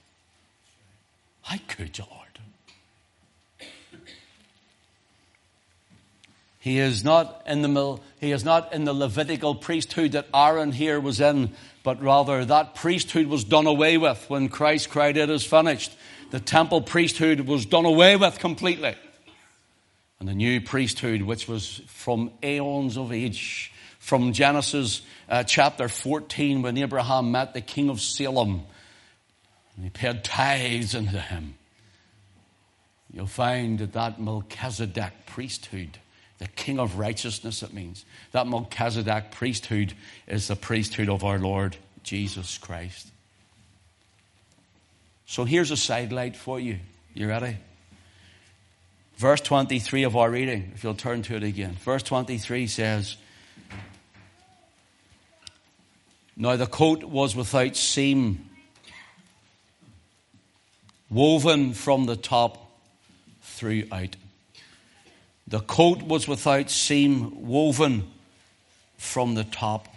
How 1.41 1.57
could 1.67 1.97
you, 1.97 2.05
Lord? 2.09 2.28
He 6.59 6.79
is 6.79 7.05
not 7.05 7.41
in 7.45 7.61
the, 7.61 7.99
he 8.19 8.33
is 8.33 8.43
not 8.43 8.73
in 8.73 8.83
the 8.83 8.93
Levitical 8.93 9.55
priesthood 9.55 10.11
that 10.11 10.27
Aaron 10.33 10.73
here 10.73 10.99
was 10.99 11.21
in, 11.21 11.53
but 11.83 12.01
rather 12.01 12.43
that 12.43 12.75
priesthood 12.75 13.27
was 13.27 13.45
done 13.45 13.65
away 13.65 13.97
with 13.97 14.29
when 14.29 14.49
Christ 14.49 14.89
cried, 14.89 15.15
It 15.15 15.29
is 15.29 15.45
finished. 15.45 15.95
The 16.31 16.41
temple 16.41 16.81
priesthood 16.81 17.41
was 17.41 17.65
done 17.65 17.85
away 17.85 18.17
with 18.17 18.39
completely. 18.39 18.95
And 20.19 20.27
the 20.27 20.35
new 20.35 20.59
priesthood, 20.59 21.21
which 21.21 21.47
was 21.47 21.81
from 21.87 22.31
aeons 22.43 22.97
of 22.97 23.13
age, 23.13 23.71
from 23.99 24.33
Genesis 24.33 25.01
uh, 25.29 25.43
chapter 25.43 25.87
14, 25.87 26.61
when 26.61 26.77
Abraham 26.77 27.31
met 27.31 27.53
the 27.53 27.61
king 27.61 27.89
of 27.89 28.01
Salem, 28.01 28.63
and 29.75 29.85
he 29.85 29.89
paid 29.89 30.25
tithes 30.25 30.93
unto 30.93 31.17
him. 31.17 31.55
You'll 33.13 33.27
find 33.27 33.79
that 33.79 33.93
that 33.93 34.19
Melchizedek 34.19 35.25
priesthood 35.25 35.99
the 36.39 36.47
King 36.47 36.79
of 36.79 36.97
righteousness, 36.97 37.61
it 37.63 37.73
means. 37.73 38.05
That 38.31 38.47
Melchizedek 38.47 39.31
priesthood 39.31 39.93
is 40.27 40.47
the 40.47 40.55
priesthood 40.55 41.09
of 41.09 41.23
our 41.23 41.37
Lord 41.37 41.75
Jesus 42.03 42.57
Christ. 42.57 43.07
So 45.25 45.43
here's 45.43 45.69
a 45.69 45.77
sidelight 45.77 46.35
for 46.35 46.59
you. 46.59 46.79
You 47.13 47.27
ready? 47.27 47.57
Verse 49.17 49.41
23 49.41 50.03
of 50.03 50.15
our 50.15 50.31
reading, 50.31 50.71
if 50.73 50.83
you'll 50.83 50.95
turn 50.95 51.23
to 51.23 51.35
it 51.35 51.43
again. 51.43 51.73
Verse 51.73 52.03
23 52.03 52.67
says, 52.67 53.17
Now 56.37 56.55
the 56.55 56.65
coat 56.65 57.03
was 57.03 57.35
without 57.35 57.75
seam, 57.75 58.49
woven 61.09 61.73
from 61.73 62.05
the 62.05 62.15
top 62.15 62.71
throughout. 63.41 64.15
The 65.49 65.59
coat 65.61 66.03
was 66.03 66.27
without 66.27 66.69
seam, 66.69 67.47
woven 67.47 68.11
from 68.97 69.33
the 69.33 69.43
top 69.43 69.87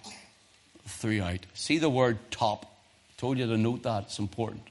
throughout. 0.87 1.41
See 1.53 1.77
the 1.77 1.91
word 1.91 2.19
top. 2.31 2.65
I 2.65 3.21
told 3.21 3.37
you 3.37 3.47
to 3.47 3.59
note 3.59 3.83
that, 3.83 4.05
it's 4.05 4.19
important. 4.19 4.63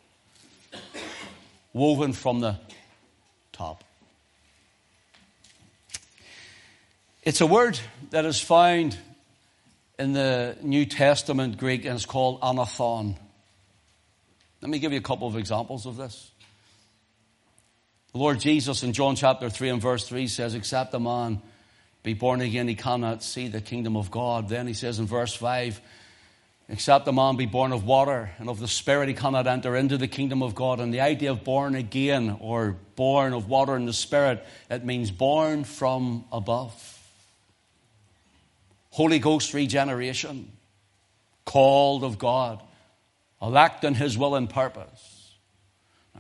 Woven 1.74 2.14
from 2.14 2.40
the 2.40 2.58
top. 3.54 3.84
It's 7.22 7.42
a 7.42 7.46
word 7.46 7.80
that 8.10 8.26
is 8.26 8.42
found 8.42 8.98
in 10.00 10.14
the 10.14 10.58
New 10.64 10.88
Testament 10.88 11.60
Greek 11.60 11.86
and 11.86 11.94
it's 11.94 12.08
called 12.08 12.42
anothen. 12.42 13.16
Let 14.62 14.70
me 14.72 14.80
give 14.80 14.92
you 14.92 14.98
a 14.98 15.04
couple 15.04 15.28
of 15.28 15.38
examples 15.38 15.86
of 15.86 15.96
this. 15.96 16.32
The 18.12 18.18
Lord 18.18 18.42
Jesus 18.42 18.84
in 18.84 18.92
John 18.92 19.16
chapter 19.16 19.50
3 19.50 19.70
and 19.70 19.82
verse 19.82 20.06
3 20.06 20.28
says, 20.28 20.54
Except 20.54 20.94
a 20.94 21.00
man 21.00 21.42
be 22.04 22.14
born 22.14 22.42
again, 22.42 22.68
he 22.68 22.76
cannot 22.76 23.24
see 23.24 23.48
the 23.48 23.62
kingdom 23.62 23.96
of 23.96 24.12
God. 24.12 24.50
Then 24.50 24.68
he 24.68 24.74
says 24.74 25.00
in 25.00 25.06
verse 25.06 25.34
5, 25.34 25.80
Except 26.68 27.08
a 27.08 27.14
man 27.14 27.38
be 27.38 27.46
born 27.46 27.72
of 27.72 27.86
water 27.86 28.32
and 28.38 28.50
of 28.50 28.60
the 28.60 28.68
Spirit, 28.68 29.08
he 29.08 29.14
cannot 29.14 29.48
enter 29.48 29.78
into 29.78 29.98
the 29.98 30.10
kingdom 30.10 30.44
of 30.44 30.56
God. 30.56 30.82
And 30.82 30.94
the 30.94 31.02
idea 31.02 31.32
of 31.32 31.46
born 31.46 31.74
again 31.74 32.38
or 32.42 32.76
born 32.96 33.32
of 33.32 33.48
water 33.48 33.76
and 33.76 33.88
the 33.88 33.94
Spirit, 33.94 34.46
it 34.70 34.84
means 34.84 35.10
born 35.10 35.64
from 35.64 36.26
above. 36.34 37.00
Holy 38.90 39.20
Ghost 39.20 39.54
regeneration, 39.54 40.52
called 41.46 42.04
of 42.04 42.18
God, 42.18 42.62
elect 43.42 43.86
in 43.86 43.94
his 43.94 44.18
will 44.18 44.36
and 44.36 44.50
purpose. 44.50 45.21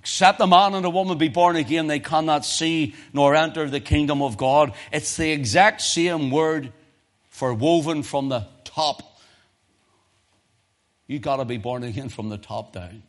Except 0.01 0.41
a 0.41 0.47
man 0.47 0.73
and 0.73 0.83
a 0.83 0.89
woman 0.89 1.19
be 1.19 1.27
born 1.27 1.55
again, 1.55 1.85
they 1.85 1.99
cannot 1.99 2.43
see 2.43 2.95
nor 3.13 3.35
enter 3.35 3.69
the 3.69 3.79
kingdom 3.79 4.23
of 4.23 4.35
God. 4.35 4.73
It's 4.91 5.15
the 5.15 5.29
exact 5.29 5.79
same 5.79 6.31
word 6.31 6.73
for 7.29 7.53
woven 7.53 8.01
from 8.01 8.29
the 8.29 8.47
top. 8.63 9.03
You've 11.05 11.21
got 11.21 11.35
to 11.35 11.45
be 11.45 11.57
born 11.57 11.83
again 11.83 12.09
from 12.09 12.29
the 12.29 12.39
top 12.39 12.73
down. 12.73 13.03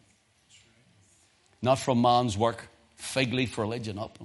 Not 1.62 1.78
from 1.78 2.02
man's 2.02 2.36
work, 2.36 2.68
fig 2.96 3.32
leaf 3.32 3.56
religion 3.56 3.98
up. 3.98 4.18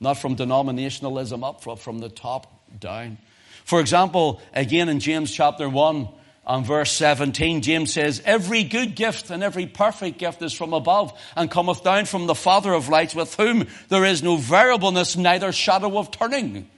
Not 0.00 0.18
from 0.18 0.36
denominationalism 0.36 1.42
up, 1.42 1.62
from 1.80 2.00
the 2.00 2.10
top 2.10 2.78
down. 2.78 3.16
For 3.64 3.80
example, 3.80 4.42
again 4.52 4.90
in 4.90 5.00
James 5.00 5.32
chapter 5.32 5.70
1, 5.70 6.08
and 6.48 6.64
verse 6.64 6.90
17, 6.92 7.60
James 7.60 7.92
says, 7.92 8.22
Every 8.24 8.64
good 8.64 8.94
gift 8.94 9.28
and 9.28 9.42
every 9.42 9.66
perfect 9.66 10.16
gift 10.18 10.40
is 10.40 10.54
from 10.54 10.72
above 10.72 11.12
and 11.36 11.50
cometh 11.50 11.84
down 11.84 12.06
from 12.06 12.26
the 12.26 12.34
Father 12.34 12.72
of 12.72 12.88
lights, 12.88 13.14
with 13.14 13.34
whom 13.34 13.66
there 13.90 14.06
is 14.06 14.22
no 14.22 14.36
variableness, 14.36 15.14
neither 15.14 15.52
shadow 15.52 15.98
of 15.98 16.10
turning. 16.10 16.70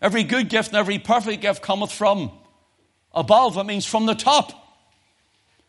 Every 0.00 0.24
good 0.24 0.48
gift 0.48 0.70
and 0.70 0.78
every 0.78 0.98
perfect 0.98 1.42
gift 1.42 1.62
cometh 1.62 1.92
from 1.92 2.32
above. 3.14 3.56
It 3.56 3.64
means 3.64 3.86
from 3.86 4.06
the 4.06 4.16
top. 4.16 4.52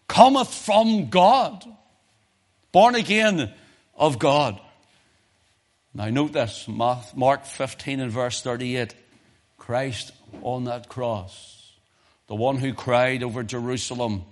Cometh 0.07 0.51
from 0.51 1.11
God. 1.11 1.63
Born 2.71 2.95
again 2.95 3.53
of 3.95 4.17
God. 4.17 4.59
Now 5.93 6.09
note 6.09 6.33
this, 6.33 6.67
Mark 6.67 7.45
15 7.45 7.99
and 7.99 8.11
verse 8.11 8.41
38. 8.41 8.95
Christ 9.59 10.13
on 10.41 10.63
that 10.63 10.89
cross 10.89 11.62
the 12.27 12.35
one 12.35 12.57
who 12.57 12.73
cried 12.73 13.23
over 13.23 13.43
Jerusalem 13.43 14.23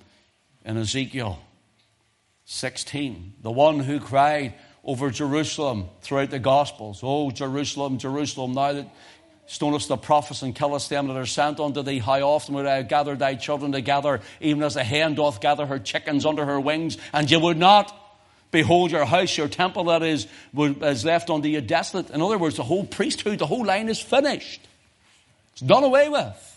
in 0.66 0.78
Ezekiel 0.78 1.40
16, 2.46 3.34
the 3.42 3.52
one 3.52 3.80
who 3.80 4.00
cried 4.00 4.54
over 4.84 5.10
Jerusalem 5.10 5.88
throughout 6.02 6.30
the 6.30 6.40
Gospels. 6.40 7.02
Oh, 7.04 7.32
Jerusalem, 7.32 7.98
Jerusalem, 7.98 8.54
now 8.54 8.74
that 8.74 8.90
stonest 9.46 9.90
the 9.90 9.98
prophets 9.98 10.42
and 10.42 10.56
killest 10.56 10.90
them 10.90 11.08
that 11.08 11.18
are 11.18 11.26
sent 11.26 11.60
unto 11.60 11.84
thee, 11.84 12.00
how 12.00 12.22
often 12.22 12.56
would 12.56 12.66
I 12.66 12.78
have 12.78 12.88
gathered 12.88 13.20
thy 13.20 13.36
children 13.36 13.72
together, 13.72 14.22
even 14.40 14.64
as 14.64 14.76
a 14.76 14.84
hen 14.84 15.16
doth 15.16 15.42
gather 15.42 15.66
her 15.66 15.80
chickens 15.80 16.26
under 16.26 16.46
her 16.46 16.60
wings, 16.60 16.98
and 17.14 17.30
ye 17.30 17.38
would 17.38 17.58
not? 17.58 17.98
Behold, 18.52 18.92
your 18.92 19.06
house, 19.06 19.38
your 19.38 19.48
temple 19.48 19.86
that 19.86 20.04
is, 20.04 20.28
is 20.58 21.06
left 21.06 21.30
unto 21.30 21.48
you 21.48 21.62
desolate. 21.62 22.10
In 22.10 22.22
other 22.22 22.38
words, 22.38 22.58
the 22.58 22.64
whole 22.64 22.86
priesthood, 22.86 23.40
the 23.40 23.46
whole 23.46 23.66
line 23.66 23.88
is 23.88 24.00
finished. 24.02 24.62
It's 25.54 25.62
done 25.62 25.84
away 25.86 26.10
with. 26.10 26.51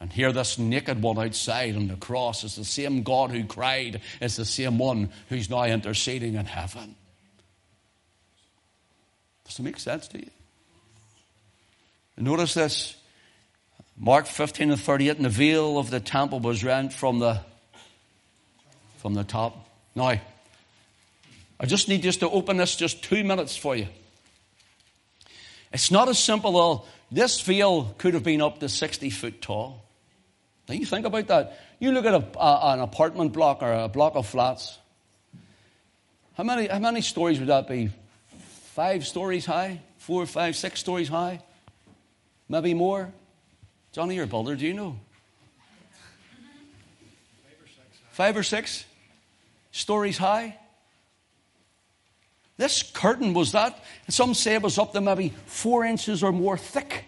And 0.00 0.10
here, 0.10 0.32
this 0.32 0.58
naked 0.58 1.02
one 1.02 1.18
outside 1.18 1.76
on 1.76 1.88
the 1.88 1.96
cross 1.96 2.42
is 2.42 2.56
the 2.56 2.64
same 2.64 3.02
God 3.02 3.30
who 3.30 3.44
cried, 3.44 4.00
is 4.20 4.36
the 4.36 4.46
same 4.46 4.78
one 4.78 5.10
who's 5.28 5.50
now 5.50 5.64
interceding 5.64 6.34
in 6.34 6.46
heaven. 6.46 6.94
Does 9.44 9.58
it 9.58 9.62
make 9.62 9.78
sense 9.78 10.08
to 10.08 10.18
you? 10.18 10.30
Notice 12.16 12.54
this 12.54 12.96
Mark 13.98 14.26
15 14.26 14.70
and 14.70 14.80
38, 14.80 15.16
and 15.16 15.24
the 15.26 15.30
veil 15.30 15.78
of 15.78 15.90
the 15.90 16.00
temple 16.00 16.40
was 16.40 16.64
rent 16.64 16.92
from 16.92 17.18
the, 17.18 17.40
from 18.98 19.12
the 19.12 19.24
top. 19.24 19.66
Now, 19.94 20.18
I 21.60 21.66
just 21.66 21.88
need 21.88 22.02
just 22.02 22.20
to 22.20 22.30
open 22.30 22.56
this 22.56 22.74
just 22.76 23.02
two 23.02 23.22
minutes 23.22 23.56
for 23.56 23.76
you. 23.76 23.88
It's 25.72 25.90
not 25.90 26.08
as 26.08 26.18
simple 26.18 26.72
as 26.72 26.88
this 27.12 27.40
veil 27.42 27.94
could 27.98 28.14
have 28.14 28.22
been 28.22 28.40
up 28.40 28.60
to 28.60 28.68
60 28.68 29.10
foot 29.10 29.42
tall. 29.42 29.84
Now 30.70 30.76
you 30.76 30.86
think 30.86 31.04
about 31.04 31.26
that. 31.26 31.58
You 31.80 31.90
look 31.90 32.04
at 32.04 32.14
a, 32.14 32.38
a, 32.38 32.74
an 32.74 32.80
apartment 32.80 33.32
block 33.32 33.60
or 33.60 33.72
a 33.72 33.88
block 33.88 34.14
of 34.14 34.28
flats. 34.28 34.78
How 36.34 36.44
many, 36.44 36.68
how 36.68 36.78
many 36.78 37.00
stories 37.00 37.40
would 37.40 37.48
that 37.48 37.66
be? 37.66 37.90
Five 38.74 39.04
stories 39.04 39.44
high? 39.44 39.80
Four, 39.98 40.26
five, 40.26 40.54
six 40.54 40.78
stories 40.78 41.08
high? 41.08 41.42
Maybe 42.48 42.72
more? 42.72 43.12
Johnny, 43.90 44.14
you're 44.14 44.26
a 44.26 44.28
builder, 44.28 44.54
do 44.54 44.64
you 44.64 44.74
know? 44.74 44.96
Five 48.12 48.36
or 48.36 48.44
six 48.44 48.84
stories 49.72 50.18
high? 50.18 50.56
This 52.58 52.84
curtain 52.84 53.34
was 53.34 53.52
that, 53.52 53.82
some 54.08 54.34
say 54.34 54.54
it 54.54 54.62
was 54.62 54.78
up 54.78 54.92
to 54.92 55.00
maybe 55.00 55.34
four 55.46 55.84
inches 55.84 56.22
or 56.22 56.30
more 56.30 56.56
thick. 56.56 57.06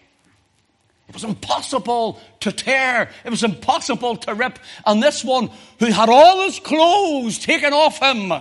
It 1.13 1.21
was 1.21 1.25
impossible 1.25 2.19
to 2.39 2.51
tear. 2.51 3.11
It 3.23 3.29
was 3.29 3.43
impossible 3.43 4.15
to 4.15 4.33
rip. 4.33 4.57
And 4.83 5.01
this 5.01 5.23
one, 5.23 5.51
who 5.77 5.85
had 5.85 6.09
all 6.09 6.41
his 6.41 6.59
clothes 6.59 7.37
taken 7.37 7.71
off 7.71 7.99
him, 7.99 8.33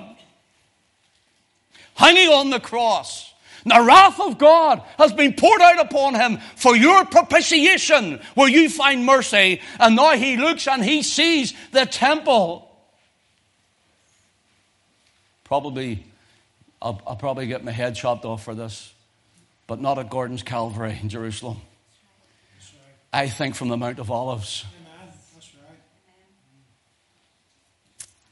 hanging 1.97 2.31
on 2.31 2.49
the 2.49 2.61
cross, 2.61 3.31
the 3.67 3.85
wrath 3.87 4.19
of 4.21 4.39
God 4.39 4.81
has 4.97 5.13
been 5.13 5.35
poured 5.35 5.61
out 5.61 5.81
upon 5.81 6.15
him 6.15 6.39
for 6.57 6.75
your 6.75 7.05
propitiation, 7.05 8.23
where 8.37 8.49
you 8.49 8.71
find 8.71 9.05
mercy. 9.05 9.61
And 9.79 9.95
now 9.95 10.13
he 10.17 10.39
looks 10.39 10.67
and 10.67 10.83
he 10.83 11.03
sees 11.03 11.53
the 11.73 11.85
temple. 11.85 12.71
Probably, 15.45 16.07
I'll, 16.81 17.03
I'll 17.07 17.17
probably 17.17 17.49
get 17.49 17.63
my 17.63 17.71
head 17.71 17.97
chopped 17.97 18.25
off 18.25 18.43
for 18.43 18.55
this, 18.55 18.95
but 19.67 19.79
not 19.79 19.99
at 19.99 20.09
Gordon's 20.09 20.43
Calvary 20.43 20.99
in 21.03 21.11
Jerusalem. 21.11 21.61
I 23.13 23.29
think 23.29 23.55
from 23.55 23.69
the 23.69 23.77
Mount 23.77 23.99
of 23.99 24.11
Olives. 24.11 24.65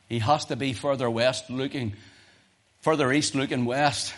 He 0.08 0.18
has 0.18 0.46
to 0.46 0.56
be 0.56 0.72
further 0.72 1.08
west 1.08 1.50
looking, 1.50 1.94
further 2.80 3.12
east 3.12 3.34
looking 3.34 3.64
west. 3.64 4.14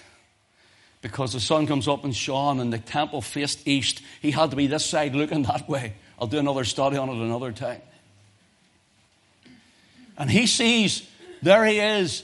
because 1.03 1.33
the 1.33 1.41
sun 1.41 1.67
comes 1.67 1.89
up 1.89 2.05
and 2.05 2.15
shone 2.17 2.61
and 2.61 2.73
the 2.73 2.79
temple 2.79 3.21
faced 3.21 3.67
east. 3.67 4.01
He 4.23 4.31
had 4.31 4.51
to 4.51 4.57
be 4.57 4.69
this 4.69 4.87
side 4.87 5.15
looking 5.15 5.43
that 5.43 5.69
way. 5.69 5.95
I'll 6.19 6.29
do 6.29 6.39
another 6.39 6.65
study 6.65 6.97
on 6.97 7.09
it 7.11 7.17
another 7.17 7.53
time. 7.53 7.83
And 10.17 10.31
he 10.31 10.47
sees 10.47 11.07
there 11.43 11.67
he 11.67 11.81
is 11.81 12.23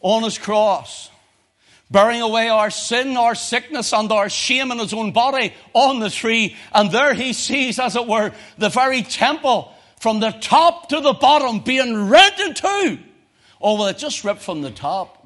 on 0.00 0.22
his 0.22 0.38
cross, 0.38 1.10
bearing 1.90 2.22
away 2.22 2.48
our 2.48 2.70
sin, 2.70 3.16
our 3.16 3.34
sickness, 3.34 3.92
and 3.92 4.10
our 4.10 4.28
shame 4.28 4.70
in 4.70 4.78
his 4.78 4.92
own 4.92 5.12
body 5.12 5.52
on 5.72 6.00
the 6.00 6.10
tree. 6.10 6.56
And 6.72 6.90
there 6.90 7.14
he 7.14 7.32
sees, 7.32 7.78
as 7.78 7.96
it 7.96 8.06
were, 8.06 8.32
the 8.58 8.68
very 8.68 9.02
temple 9.02 9.72
from 10.00 10.20
the 10.20 10.30
top 10.30 10.88
to 10.90 11.00
the 11.00 11.12
bottom 11.12 11.60
being 11.60 12.08
rent 12.08 12.38
in 12.40 12.54
two. 12.54 12.98
Oh, 13.60 13.78
well, 13.78 13.86
it 13.86 13.98
just 13.98 14.24
ripped 14.24 14.42
from 14.42 14.62
the 14.62 14.70
top. 14.70 15.20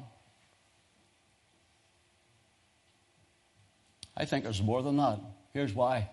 I 4.15 4.25
think 4.25 4.43
there's 4.43 4.61
more 4.61 4.81
than 4.81 4.97
that. 4.97 5.19
Here's 5.53 5.73
why. 5.73 6.09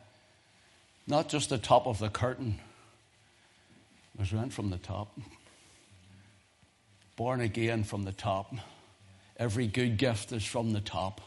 Not 1.07 1.29
just 1.29 1.51
the 1.51 1.59
top 1.59 1.87
of 1.87 1.99
the 1.99 2.09
curtain, 2.09 2.59
was 4.19 4.33
rent 4.33 4.53
from 4.53 4.71
the 4.71 4.79
top. 4.79 5.17
Born 7.17 7.41
again 7.41 7.85
from 7.85 8.05
the 8.05 8.13
top. 8.13 8.55
Every 9.39 9.67
good 9.67 9.99
gift 9.99 10.33
is 10.33 10.45
from 10.45 10.73
the 10.73 10.81
top, 10.81 11.21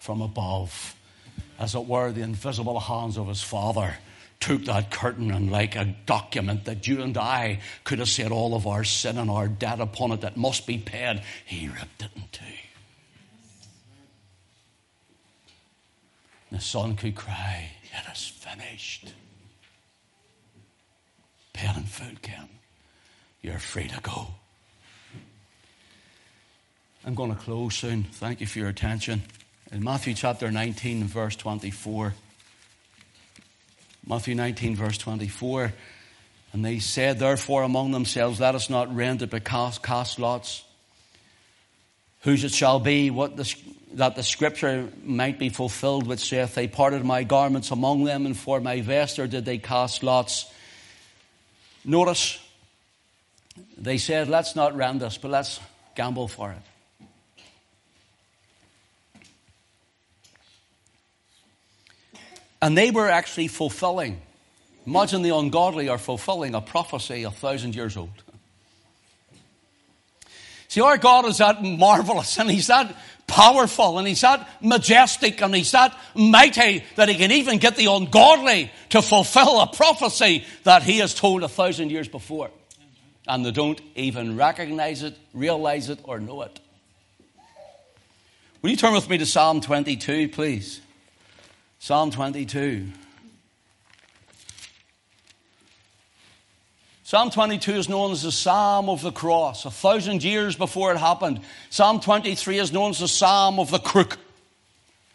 from 0.00 0.20
above. 0.20 0.94
As 1.58 1.74
it 1.74 1.86
were, 1.86 2.10
the 2.10 2.22
invisible 2.22 2.80
hands 2.80 3.16
of 3.16 3.28
his 3.28 3.42
Father 3.42 3.94
took 4.40 4.64
that 4.64 4.90
curtain 4.90 5.30
and, 5.32 5.50
like 5.50 5.76
a 5.76 5.96
document 6.06 6.64
that 6.64 6.86
you 6.86 7.02
and 7.02 7.16
I 7.16 7.60
could 7.84 7.98
have 7.98 8.08
said 8.08 8.30
all 8.30 8.54
of 8.54 8.66
our 8.66 8.84
sin 8.84 9.18
and 9.18 9.30
our 9.30 9.48
debt 9.48 9.80
upon 9.80 10.12
it 10.12 10.20
that 10.20 10.36
must 10.36 10.66
be 10.66 10.78
paid, 10.78 11.22
he 11.44 11.68
ripped 11.68 12.02
it 12.02 12.10
in 12.14 12.22
two. 12.30 12.44
The 16.50 16.60
son 16.60 16.96
could 16.96 17.14
cry, 17.14 17.70
It 17.84 18.12
is 18.12 18.26
finished. 18.26 19.12
Paid 21.52 21.76
in 21.76 21.82
full, 21.84 22.16
Ken. 22.22 22.48
You're 23.42 23.58
free 23.58 23.88
to 23.88 24.00
go. 24.00 24.28
I'm 27.04 27.14
going 27.14 27.34
to 27.34 27.40
close 27.40 27.76
soon. 27.76 28.04
Thank 28.04 28.40
you 28.40 28.46
for 28.46 28.58
your 28.58 28.68
attention. 28.68 29.22
In 29.70 29.84
Matthew 29.84 30.14
chapter 30.14 30.50
19, 30.50 31.04
verse 31.04 31.36
24. 31.36 32.14
Matthew 34.06 34.34
19, 34.34 34.76
verse 34.76 34.98
24. 34.98 35.72
And 36.52 36.64
they 36.64 36.80
said, 36.80 37.18
therefore, 37.18 37.62
among 37.62 37.92
themselves, 37.92 38.40
let 38.40 38.54
us 38.54 38.68
not 38.68 38.94
rend 38.94 39.22
it, 39.22 39.30
but 39.30 39.44
cast, 39.44 39.82
cast 39.82 40.18
lots. 40.18 40.64
Whose 42.22 42.42
it 42.42 42.52
shall 42.52 42.80
be, 42.80 43.10
what 43.10 43.36
the, 43.36 43.54
that 43.94 44.16
the 44.16 44.24
scripture 44.24 44.88
might 45.04 45.38
be 45.38 45.50
fulfilled, 45.50 46.06
which 46.06 46.28
saith, 46.28 46.54
They 46.54 46.66
parted 46.66 47.04
my 47.04 47.22
garments 47.22 47.70
among 47.70 48.04
them, 48.04 48.26
and 48.26 48.36
for 48.36 48.60
my 48.60 48.80
vesture 48.80 49.28
did 49.28 49.44
they 49.44 49.58
cast 49.58 50.02
lots. 50.02 50.52
Notice, 51.84 52.40
they 53.76 53.98
said, 53.98 54.28
Let's 54.28 54.56
not 54.56 54.74
rend 54.74 55.00
this, 55.00 55.16
but 55.16 55.30
let's 55.30 55.60
gamble 55.94 56.26
for 56.26 56.50
it. 56.50 56.62
And 62.60 62.76
they 62.76 62.90
were 62.90 63.08
actually 63.08 63.48
fulfilling. 63.48 64.20
Imagine 64.86 65.22
the 65.22 65.36
ungodly 65.36 65.88
are 65.88 65.98
fulfilling 65.98 66.54
a 66.54 66.60
prophecy 66.60 67.24
a 67.24 67.30
thousand 67.30 67.74
years 67.74 67.96
old. 67.96 68.22
See, 70.68 70.82
our 70.82 70.98
God 70.98 71.24
is 71.26 71.38
that 71.38 71.62
marvelous 71.62 72.38
and 72.38 72.50
He's 72.50 72.66
that 72.66 72.94
powerful 73.26 73.98
and 73.98 74.06
He's 74.06 74.20
that 74.20 74.48
majestic 74.62 75.40
and 75.40 75.54
He's 75.54 75.72
that 75.72 75.96
mighty 76.14 76.84
that 76.96 77.08
He 77.08 77.14
can 77.14 77.32
even 77.32 77.58
get 77.58 77.76
the 77.76 77.86
ungodly 77.86 78.70
to 78.90 79.02
fulfill 79.02 79.60
a 79.60 79.66
prophecy 79.66 80.44
that 80.64 80.82
He 80.82 80.98
has 80.98 81.14
told 81.14 81.42
a 81.42 81.48
thousand 81.48 81.90
years 81.90 82.08
before. 82.08 82.50
And 83.26 83.44
they 83.44 83.50
don't 83.50 83.80
even 83.94 84.36
recognize 84.36 85.02
it, 85.02 85.16
realize 85.32 85.90
it, 85.90 86.00
or 86.04 86.18
know 86.18 86.42
it. 86.42 86.60
Will 88.60 88.70
you 88.70 88.76
turn 88.76 88.94
with 88.94 89.08
me 89.08 89.18
to 89.18 89.26
Psalm 89.26 89.60
22, 89.60 90.28
please? 90.28 90.80
Psalm 91.78 92.10
22. 92.10 92.86
Psalm 97.04 97.30
22 97.30 97.72
is 97.72 97.88
known 97.88 98.12
as 98.12 98.22
the 98.22 98.32
Psalm 98.32 98.90
of 98.90 99.00
the 99.00 99.12
Cross, 99.12 99.64
a 99.64 99.70
thousand 99.70 100.22
years 100.22 100.56
before 100.56 100.92
it 100.92 100.98
happened. 100.98 101.40
Psalm 101.70 102.00
23 102.00 102.58
is 102.58 102.72
known 102.72 102.90
as 102.90 102.98
the 102.98 103.08
Psalm 103.08 103.58
of 103.58 103.70
the 103.70 103.78
Crook, 103.78 104.18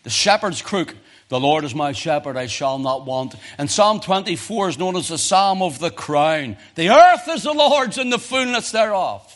the 0.01 0.09
shepherd's 0.09 0.61
crook. 0.61 0.95
The 1.29 1.39
Lord 1.39 1.63
is 1.65 1.75
my 1.75 1.91
shepherd, 1.91 2.37
I 2.37 2.47
shall 2.47 2.79
not 2.79 3.05
want. 3.05 3.35
And 3.57 3.69
Psalm 3.69 3.99
24 3.99 4.69
is 4.69 4.79
known 4.79 4.95
as 4.95 5.09
the 5.09 5.17
Psalm 5.17 5.61
of 5.61 5.79
the 5.79 5.91
Crown. 5.91 6.57
The 6.75 6.89
earth 6.89 7.27
is 7.27 7.43
the 7.43 7.53
Lord's 7.53 7.97
and 7.97 8.11
the 8.11 8.19
fullness 8.19 8.71
thereof. 8.71 9.29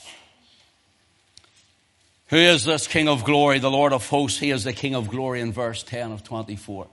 Who 2.29 2.37
is 2.37 2.65
this 2.65 2.87
King 2.87 3.07
of 3.07 3.23
glory, 3.23 3.59
the 3.59 3.71
Lord 3.71 3.93
of 3.93 4.07
hosts? 4.07 4.39
He 4.39 4.51
is 4.51 4.63
the 4.63 4.73
King 4.73 4.95
of 4.95 5.09
glory 5.09 5.41
in 5.41 5.53
verse 5.53 5.83
10 5.83 6.11
of 6.11 6.23
24 6.23 6.87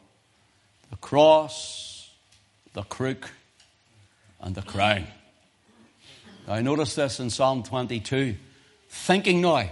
the 0.94 0.98
cross, 0.98 2.08
the 2.72 2.84
crook, 2.84 3.28
and 4.40 4.54
the 4.54 4.62
crown. 4.62 5.04
I 6.46 6.62
notice 6.62 6.94
this 6.94 7.18
in 7.18 7.30
Psalm 7.30 7.64
22. 7.64 8.36
Thinking 8.88 9.40
now, 9.40 9.68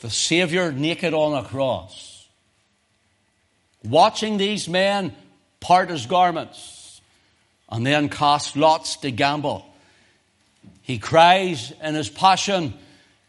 the 0.00 0.08
Savior 0.08 0.72
naked 0.72 1.12
on 1.12 1.36
a 1.36 1.46
cross, 1.46 2.26
watching 3.84 4.38
these 4.38 4.70
men 4.70 5.14
part 5.60 5.90
his 5.90 6.06
garments, 6.06 7.02
and 7.68 7.84
then 7.84 8.08
cast 8.08 8.56
lots 8.56 8.96
to 8.96 9.10
gamble. 9.10 9.66
He 10.80 10.96
cries 10.96 11.74
in 11.82 11.94
his 11.94 12.08
passion, 12.08 12.72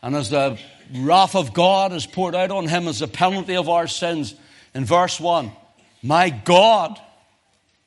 and 0.02 0.16
as 0.16 0.30
the 0.30 0.58
wrath 0.96 1.36
of 1.36 1.54
God 1.54 1.92
is 1.92 2.06
poured 2.06 2.34
out 2.34 2.50
on 2.52 2.70
him 2.70 2.88
as 2.88 3.00
the 3.00 3.10
penalty 3.10 3.58
of 3.58 3.68
our 3.68 3.88
sins, 3.88 4.36
in 4.74 4.86
verse 4.86 5.20
1, 5.20 5.52
my 6.02 6.30
God, 6.30 7.00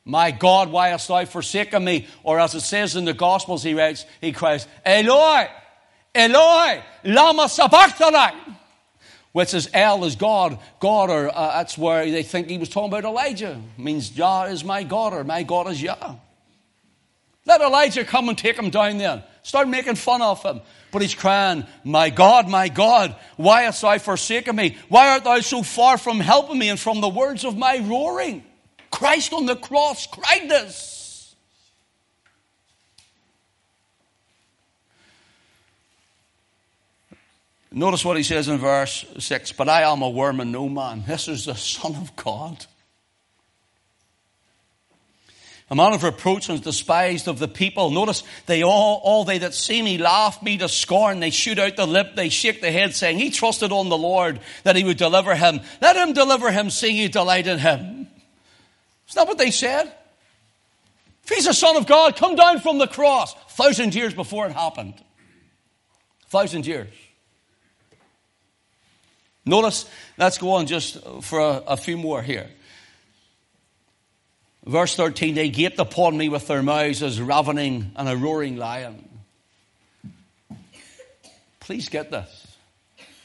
my 0.04 0.30
God, 0.30 0.70
why 0.70 0.88
hast 0.88 1.08
thou 1.08 1.24
forsaken 1.24 1.84
me? 1.84 2.06
Or 2.22 2.38
as 2.38 2.54
it 2.54 2.60
says 2.60 2.96
in 2.96 3.04
the 3.04 3.14
Gospels, 3.14 3.62
he 3.62 3.74
writes, 3.74 4.04
he 4.20 4.32
cries, 4.32 4.66
Eloi, 4.84 5.48
Eloi, 6.14 6.82
lama 7.04 7.48
sabachthani. 7.48 8.34
Which 9.32 9.52
is 9.52 9.68
El 9.74 10.04
is 10.04 10.14
God, 10.14 10.60
God, 10.78 11.10
or 11.10 11.28
uh, 11.28 11.54
that's 11.54 11.76
where 11.76 12.08
they 12.08 12.22
think 12.22 12.48
he 12.48 12.56
was 12.56 12.68
talking 12.68 12.88
about 12.88 13.04
Elijah. 13.04 13.60
It 13.76 13.82
means 13.82 14.16
Yah 14.16 14.44
is 14.44 14.62
my 14.62 14.84
God, 14.84 15.12
or 15.12 15.24
my 15.24 15.42
God 15.42 15.66
is 15.68 15.82
Yah. 15.82 16.14
Let 17.44 17.60
Elijah 17.60 18.04
come 18.04 18.28
and 18.28 18.38
take 18.38 18.56
him 18.56 18.70
down 18.70 18.98
then. 18.98 19.24
Start 19.44 19.68
making 19.68 19.96
fun 19.96 20.22
of 20.22 20.42
him. 20.42 20.62
But 20.90 21.02
he's 21.02 21.14
crying, 21.14 21.66
My 21.84 22.08
God, 22.08 22.48
my 22.48 22.68
God, 22.68 23.14
why 23.36 23.62
hast 23.62 23.82
thou 23.82 23.98
forsaken 23.98 24.56
me? 24.56 24.78
Why 24.88 25.10
art 25.10 25.24
thou 25.24 25.38
so 25.40 25.62
far 25.62 25.98
from 25.98 26.18
helping 26.18 26.58
me 26.58 26.70
and 26.70 26.80
from 26.80 27.02
the 27.02 27.10
words 27.10 27.44
of 27.44 27.56
my 27.56 27.78
roaring? 27.78 28.42
Christ 28.90 29.34
on 29.34 29.44
the 29.44 29.54
cross 29.54 30.06
cried 30.06 30.48
this. 30.48 31.36
Notice 37.70 38.04
what 38.04 38.16
he 38.16 38.22
says 38.22 38.48
in 38.48 38.56
verse 38.56 39.04
6 39.18 39.52
But 39.52 39.68
I 39.68 39.82
am 39.82 40.00
a 40.00 40.08
worm 40.08 40.40
and 40.40 40.52
no 40.52 40.70
man. 40.70 41.04
This 41.06 41.28
is 41.28 41.44
the 41.44 41.54
Son 41.54 41.94
of 41.96 42.16
God. 42.16 42.64
A 45.70 45.74
man 45.74 45.94
of 45.94 46.02
reproach 46.02 46.50
and 46.50 46.62
despised 46.62 47.26
of 47.26 47.38
the 47.38 47.48
people. 47.48 47.90
Notice 47.90 48.22
they 48.46 48.62
all, 48.62 49.00
all 49.02 49.24
they 49.24 49.38
that 49.38 49.54
see 49.54 49.80
me 49.80 49.96
laugh 49.96 50.42
me 50.42 50.58
to 50.58 50.68
scorn. 50.68 51.20
They 51.20 51.30
shoot 51.30 51.58
out 51.58 51.76
the 51.76 51.86
lip. 51.86 52.14
They 52.14 52.28
shake 52.28 52.60
the 52.60 52.70
head 52.70 52.94
saying, 52.94 53.18
he 53.18 53.30
trusted 53.30 53.72
on 53.72 53.88
the 53.88 53.96
Lord 53.96 54.40
that 54.64 54.76
he 54.76 54.84
would 54.84 54.98
deliver 54.98 55.34
him. 55.34 55.60
Let 55.80 55.96
him 55.96 56.12
deliver 56.12 56.50
him, 56.50 56.68
seeing 56.68 56.96
he 56.96 57.08
delight 57.08 57.46
in 57.46 57.58
him. 57.58 58.08
Isn't 59.08 59.16
that 59.16 59.26
what 59.26 59.38
they 59.38 59.50
said? 59.50 59.90
If 61.24 61.30
he's 61.30 61.46
a 61.46 61.54
son 61.54 61.76
of 61.76 61.86
God, 61.86 62.16
come 62.16 62.36
down 62.36 62.60
from 62.60 62.76
the 62.76 62.86
cross. 62.86 63.34
A 63.34 63.38
Thousand 63.50 63.94
years 63.94 64.12
before 64.12 64.46
it 64.46 64.52
happened. 64.52 64.94
A 66.26 66.28
Thousand 66.28 66.66
years. 66.66 66.92
Notice, 69.46 69.88
let's 70.18 70.36
go 70.36 70.52
on 70.52 70.66
just 70.66 70.98
for 71.22 71.40
a, 71.40 71.62
a 71.68 71.76
few 71.78 71.96
more 71.96 72.22
here. 72.22 72.50
Verse 74.64 74.96
13, 74.96 75.34
they 75.34 75.50
gaped 75.50 75.78
upon 75.78 76.16
me 76.16 76.28
with 76.30 76.46
their 76.46 76.62
mouths 76.62 77.02
as 77.02 77.20
ravening 77.20 77.92
and 77.96 78.08
a 78.08 78.16
roaring 78.16 78.56
lion. 78.56 79.08
Please 81.60 81.88
get 81.88 82.10
this. 82.10 82.56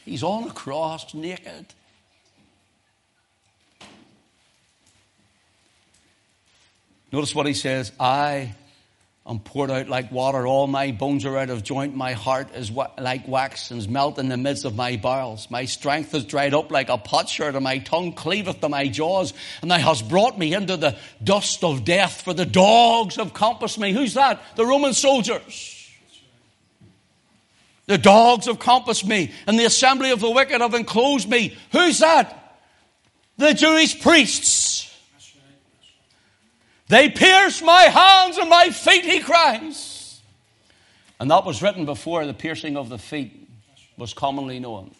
He's 0.03 0.23
on 0.23 0.49
a 0.49 0.51
cross 0.51 1.13
naked. 1.13 1.65
Notice 7.11 7.33
what 7.33 7.45
he 7.47 7.53
says 7.53 7.91
I 7.99 8.53
and 9.29 9.45
poured 9.45 9.69
out 9.69 9.87
like 9.87 10.11
water. 10.11 10.47
All 10.47 10.65
my 10.65 10.89
bones 10.91 11.23
are 11.23 11.37
out 11.37 11.51
of 11.51 11.63
joint. 11.63 11.95
My 11.95 12.13
heart 12.13 12.55
is 12.55 12.71
wa- 12.71 12.89
like 12.97 13.27
wax 13.27 13.69
and 13.69 13.79
is 13.79 13.87
melt 13.87 14.17
in 14.17 14.27
the 14.27 14.37
midst 14.37 14.65
of 14.65 14.75
my 14.75 14.97
bowels. 14.97 15.51
My 15.51 15.65
strength 15.65 16.15
is 16.15 16.25
dried 16.25 16.55
up 16.55 16.71
like 16.71 16.89
a 16.89 16.97
potsherd 16.97 17.53
and 17.53 17.63
my 17.63 17.77
tongue 17.77 18.13
cleaveth 18.13 18.59
to 18.61 18.69
my 18.69 18.87
jaws. 18.87 19.33
And 19.61 19.69
thou 19.69 19.77
hast 19.77 20.09
brought 20.09 20.39
me 20.39 20.55
into 20.55 20.77
the 20.77 20.97
dust 21.23 21.63
of 21.63 21.85
death 21.85 22.21
for 22.23 22.33
the 22.33 22.45
dogs 22.45 23.17
have 23.17 23.35
compassed 23.35 23.77
me. 23.77 23.93
Who's 23.93 24.15
that? 24.15 24.41
The 24.55 24.65
Roman 24.65 24.95
soldiers. 24.95 25.75
The 27.85 27.99
dogs 27.99 28.47
have 28.47 28.57
compassed 28.57 29.05
me 29.05 29.31
and 29.45 29.59
the 29.59 29.65
assembly 29.65 30.09
of 30.09 30.21
the 30.21 30.31
wicked 30.31 30.59
have 30.59 30.73
enclosed 30.73 31.29
me. 31.29 31.55
Who's 31.71 31.99
that? 31.99 32.57
The 33.37 33.53
Jewish 33.53 34.01
priests. 34.01 34.68
They 36.89 37.09
pierce 37.11 37.61
my 37.61 37.83
hands 37.83 38.37
and 38.39 38.49
my 38.49 38.71
feet, 38.71 39.05
he 39.05 39.19
cries. 39.19 40.19
And 41.19 41.29
that 41.29 41.45
was 41.45 41.61
written 41.61 41.85
before 41.85 42.25
the 42.25 42.33
piercing 42.33 42.77
of 42.77 42.89
the 42.89 42.97
feet 42.97 43.47
was 43.95 44.15
commonly 44.15 44.59
known. 44.59 44.91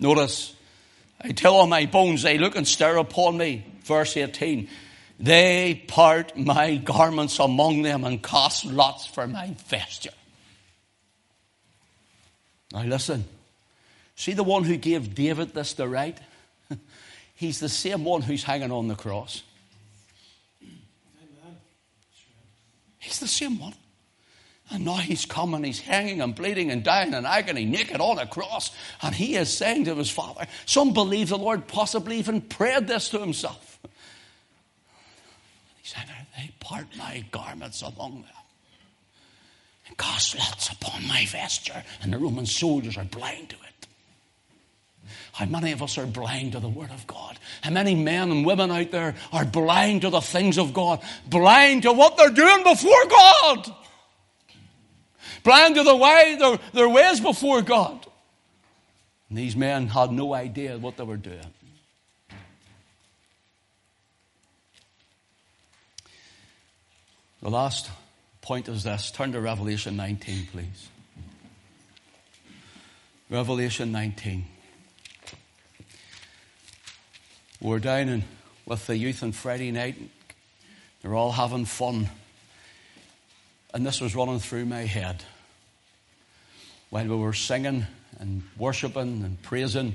Notice, 0.00 0.54
I 1.20 1.32
tell 1.32 1.54
all 1.54 1.66
my 1.66 1.84
bones, 1.84 2.22
they 2.22 2.38
look 2.38 2.56
and 2.56 2.66
stare 2.66 2.96
upon 2.96 3.36
me. 3.36 3.66
Verse 3.84 4.16
18. 4.16 4.68
They 5.20 5.84
part 5.86 6.36
my 6.36 6.76
garments 6.76 7.38
among 7.38 7.82
them 7.82 8.04
and 8.04 8.22
cast 8.22 8.64
lots 8.64 9.06
for 9.06 9.26
my 9.26 9.54
vesture. 9.66 10.10
Now 12.72 12.84
listen. 12.84 13.26
See 14.16 14.32
the 14.32 14.44
one 14.44 14.64
who 14.64 14.76
gave 14.78 15.14
David 15.14 15.52
this 15.52 15.74
the 15.74 15.86
write? 15.86 16.18
He's 17.42 17.58
the 17.58 17.68
same 17.68 18.04
one 18.04 18.22
who's 18.22 18.44
hanging 18.44 18.70
on 18.70 18.86
the 18.86 18.94
cross. 18.94 19.42
He's 23.00 23.18
the 23.18 23.26
same 23.26 23.58
one. 23.58 23.74
And 24.70 24.84
now 24.84 24.94
he's 24.94 25.26
come 25.26 25.52
and 25.54 25.66
he's 25.66 25.80
hanging 25.80 26.20
and 26.20 26.36
bleeding 26.36 26.70
and 26.70 26.84
dying 26.84 27.14
in 27.14 27.26
agony, 27.26 27.64
naked 27.64 28.00
on 28.00 28.20
a 28.20 28.28
cross. 28.28 28.70
And 29.02 29.12
he 29.12 29.34
is 29.34 29.52
saying 29.52 29.86
to 29.86 29.96
his 29.96 30.08
father, 30.08 30.46
some 30.66 30.92
believe 30.92 31.30
the 31.30 31.36
Lord 31.36 31.66
possibly 31.66 32.18
even 32.18 32.42
prayed 32.42 32.86
this 32.86 33.08
to 33.08 33.18
himself. 33.18 33.80
He's 35.82 35.94
saying, 35.94 36.06
they 36.36 36.52
part 36.60 36.86
my 36.96 37.24
garments 37.32 37.82
among 37.82 38.22
them 38.22 38.30
and 39.88 39.98
cast 39.98 40.38
lots 40.38 40.68
upon 40.68 41.08
my 41.08 41.26
vesture. 41.26 41.82
And 42.02 42.12
the 42.12 42.18
Roman 42.18 42.46
soldiers 42.46 42.96
are 42.96 43.04
blind 43.04 43.48
to 43.48 43.56
it. 43.56 43.71
How 45.32 45.46
many 45.46 45.72
of 45.72 45.82
us 45.82 45.98
are 45.98 46.06
blind 46.06 46.52
to 46.52 46.60
the 46.60 46.68
Word 46.68 46.90
of 46.90 47.06
God? 47.06 47.38
How 47.62 47.70
many 47.70 47.94
men 47.94 48.30
and 48.30 48.44
women 48.44 48.70
out 48.70 48.90
there 48.90 49.14
are 49.32 49.44
blind 49.44 50.02
to 50.02 50.10
the 50.10 50.20
things 50.20 50.58
of 50.58 50.74
God? 50.74 51.00
Blind 51.26 51.82
to 51.82 51.92
what 51.92 52.16
they're 52.16 52.30
doing 52.30 52.62
before 52.62 53.04
God? 53.08 53.74
Blind 55.42 55.74
to 55.76 55.82
the 55.82 55.96
way, 55.96 56.36
their, 56.38 56.58
their 56.72 56.88
ways 56.88 57.20
before 57.20 57.62
God. 57.62 58.06
And 59.28 59.38
these 59.38 59.56
men 59.56 59.88
had 59.88 60.12
no 60.12 60.34
idea 60.34 60.78
what 60.78 60.96
they 60.96 61.04
were 61.04 61.16
doing. 61.16 61.52
The 67.42 67.50
last 67.50 67.90
point 68.40 68.68
is 68.68 68.84
this. 68.84 69.10
Turn 69.10 69.32
to 69.32 69.40
Revelation 69.40 69.96
19, 69.96 70.46
please. 70.52 70.88
Revelation 73.30 73.90
19. 73.90 74.44
We're 77.62 77.78
down 77.78 78.24
with 78.66 78.88
the 78.88 78.96
youth 78.96 79.22
on 79.22 79.30
Friday 79.30 79.70
night. 79.70 79.94
They're 81.00 81.14
all 81.14 81.30
having 81.30 81.64
fun. 81.64 82.08
And 83.72 83.86
this 83.86 84.00
was 84.00 84.16
running 84.16 84.40
through 84.40 84.64
my 84.64 84.80
head. 84.80 85.22
While 86.90 87.06
we 87.06 87.14
were 87.14 87.32
singing 87.32 87.86
and 88.18 88.42
worshiping 88.58 89.22
and 89.22 89.40
praising, 89.42 89.94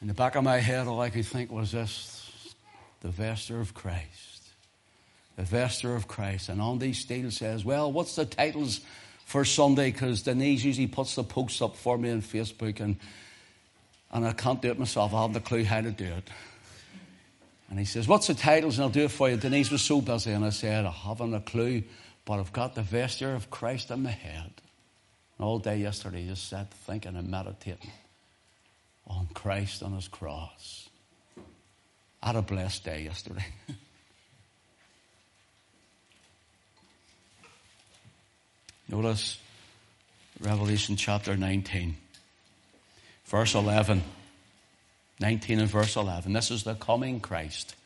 in 0.00 0.08
the 0.08 0.14
back 0.14 0.34
of 0.34 0.44
my 0.44 0.60
head, 0.60 0.86
all 0.86 0.98
I 1.02 1.10
could 1.10 1.26
think 1.26 1.52
was 1.52 1.72
this 1.72 2.54
the 3.02 3.10
vesture 3.10 3.60
of 3.60 3.74
Christ. 3.74 4.40
The 5.36 5.42
vesture 5.42 5.94
of 5.94 6.08
Christ. 6.08 6.48
And 6.48 6.58
Andy 6.62 6.94
Steele 6.94 7.30
says, 7.30 7.66
Well, 7.66 7.92
what's 7.92 8.16
the 8.16 8.24
titles 8.24 8.80
for 9.26 9.44
Sunday? 9.44 9.90
Because 9.90 10.22
Denise 10.22 10.64
usually 10.64 10.86
puts 10.86 11.16
the 11.16 11.22
posts 11.22 11.60
up 11.60 11.76
for 11.76 11.98
me 11.98 12.10
on 12.12 12.22
Facebook, 12.22 12.80
and, 12.80 12.96
and 14.10 14.26
I 14.26 14.32
can't 14.32 14.62
do 14.62 14.70
it 14.70 14.78
myself. 14.78 15.12
I 15.12 15.20
haven't 15.20 15.36
a 15.36 15.40
clue 15.40 15.64
how 15.64 15.82
to 15.82 15.90
do 15.90 16.06
it. 16.06 16.30
And 17.72 17.78
he 17.78 17.86
says, 17.86 18.06
What's 18.06 18.26
the 18.26 18.34
titles? 18.34 18.76
And 18.76 18.84
I'll 18.84 18.90
do 18.90 19.04
it 19.04 19.10
for 19.10 19.30
you. 19.30 19.38
Denise 19.38 19.70
was 19.70 19.80
so 19.80 20.02
busy. 20.02 20.30
And 20.30 20.44
I 20.44 20.50
said, 20.50 20.84
I 20.84 20.90
haven't 20.90 21.32
a 21.32 21.40
clue, 21.40 21.84
but 22.26 22.38
I've 22.38 22.52
got 22.52 22.74
the 22.74 22.82
vesture 22.82 23.34
of 23.34 23.50
Christ 23.50 23.90
in 23.90 24.02
my 24.02 24.10
head. 24.10 24.52
And 25.38 25.46
all 25.46 25.58
day 25.58 25.78
yesterday, 25.78 26.26
just 26.26 26.50
sat 26.50 26.70
thinking 26.70 27.16
and 27.16 27.30
meditating 27.30 27.90
on 29.06 29.26
Christ 29.32 29.82
on 29.82 29.94
his 29.94 30.06
cross. 30.06 30.90
I 32.22 32.26
had 32.26 32.36
a 32.36 32.42
blessed 32.42 32.84
day 32.84 33.04
yesterday. 33.04 33.46
Notice 38.90 39.38
Revelation 40.40 40.96
chapter 40.96 41.38
19, 41.38 41.96
verse 43.24 43.54
11. 43.54 44.02
19 45.22 45.60
and 45.60 45.70
verse 45.70 45.96
11. 45.96 46.32
This 46.32 46.50
is 46.50 46.64
the 46.64 46.74
coming 46.74 47.20
Christ. 47.20 47.76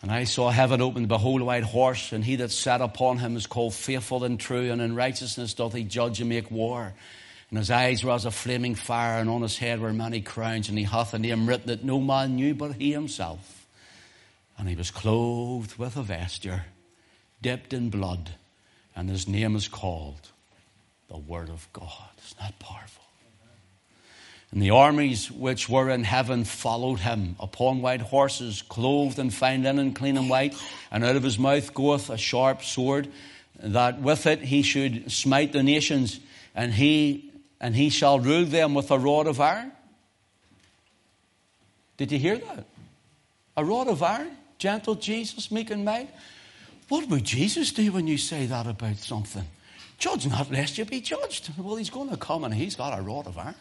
And 0.00 0.10
I 0.10 0.24
saw 0.24 0.50
heaven 0.50 0.80
opened, 0.80 1.08
behold, 1.08 1.42
a 1.42 1.44
white 1.44 1.62
horse, 1.62 2.12
and 2.12 2.24
he 2.24 2.36
that 2.36 2.50
sat 2.50 2.80
upon 2.80 3.18
him 3.18 3.36
is 3.36 3.46
called 3.46 3.74
faithful 3.74 4.24
and 4.24 4.40
true, 4.40 4.72
and 4.72 4.80
in 4.82 4.94
righteousness 4.96 5.54
doth 5.54 5.74
he 5.74 5.84
judge 5.84 6.20
and 6.20 6.28
make 6.28 6.50
war. 6.50 6.92
And 7.50 7.58
his 7.58 7.70
eyes 7.70 8.02
were 8.02 8.12
as 8.12 8.24
a 8.24 8.30
flaming 8.30 8.74
fire, 8.74 9.20
and 9.20 9.28
on 9.28 9.42
his 9.42 9.58
head 9.58 9.78
were 9.78 9.92
many 9.92 10.22
crowns, 10.22 10.68
and 10.68 10.78
he 10.78 10.84
hath 10.84 11.14
a 11.14 11.18
name 11.18 11.46
written 11.46 11.68
that 11.68 11.84
no 11.84 12.00
man 12.00 12.36
knew 12.36 12.54
but 12.54 12.72
he 12.72 12.92
himself. 12.92 13.66
And 14.58 14.68
he 14.68 14.74
was 14.74 14.90
clothed 14.90 15.76
with 15.76 15.96
a 15.96 16.02
vesture, 16.02 16.64
dipped 17.42 17.74
in 17.74 17.90
blood, 17.90 18.30
and 18.96 19.10
his 19.10 19.28
name 19.28 19.54
is 19.54 19.68
called 19.68 20.30
the 21.08 21.18
Word 21.18 21.50
of 21.50 21.68
God. 21.72 22.10
Isn't 22.24 22.40
that 22.40 22.58
powerful? 22.58 23.03
And 24.54 24.62
the 24.62 24.70
armies 24.70 25.32
which 25.32 25.68
were 25.68 25.90
in 25.90 26.04
heaven 26.04 26.44
followed 26.44 27.00
him 27.00 27.34
upon 27.40 27.82
white 27.82 28.00
horses, 28.00 28.62
clothed 28.62 29.18
in 29.18 29.30
fine 29.30 29.64
linen, 29.64 29.92
clean 29.92 30.16
and 30.16 30.30
white. 30.30 30.54
And 30.92 31.04
out 31.04 31.16
of 31.16 31.24
his 31.24 31.40
mouth 31.40 31.74
goeth 31.74 32.08
a 32.08 32.16
sharp 32.16 32.62
sword, 32.62 33.08
that 33.58 34.00
with 34.00 34.26
it 34.26 34.42
he 34.42 34.62
should 34.62 35.10
smite 35.10 35.52
the 35.52 35.64
nations, 35.64 36.20
and 36.54 36.72
he, 36.72 37.32
and 37.60 37.74
he 37.74 37.90
shall 37.90 38.20
rule 38.20 38.44
them 38.44 38.74
with 38.74 38.92
a 38.92 38.98
rod 38.98 39.26
of 39.26 39.40
iron. 39.40 39.72
Did 41.96 42.12
you 42.12 42.20
hear 42.20 42.38
that? 42.38 42.64
A 43.56 43.64
rod 43.64 43.88
of 43.88 44.04
iron? 44.04 44.36
Gentle 44.58 44.94
Jesus, 44.94 45.50
meek 45.50 45.70
and 45.70 45.84
mild? 45.84 46.06
What 46.88 47.08
would 47.08 47.24
Jesus 47.24 47.72
do 47.72 47.90
when 47.90 48.06
you 48.06 48.18
say 48.18 48.46
that 48.46 48.68
about 48.68 48.98
something? 48.98 49.46
Judge 49.98 50.28
not 50.28 50.52
lest 50.52 50.78
you 50.78 50.84
be 50.84 51.00
judged. 51.00 51.50
Well, 51.58 51.74
he's 51.74 51.90
going 51.90 52.10
to 52.10 52.16
come 52.16 52.44
and 52.44 52.54
he's 52.54 52.76
got 52.76 52.96
a 52.96 53.02
rod 53.02 53.26
of 53.26 53.36
iron 53.36 53.56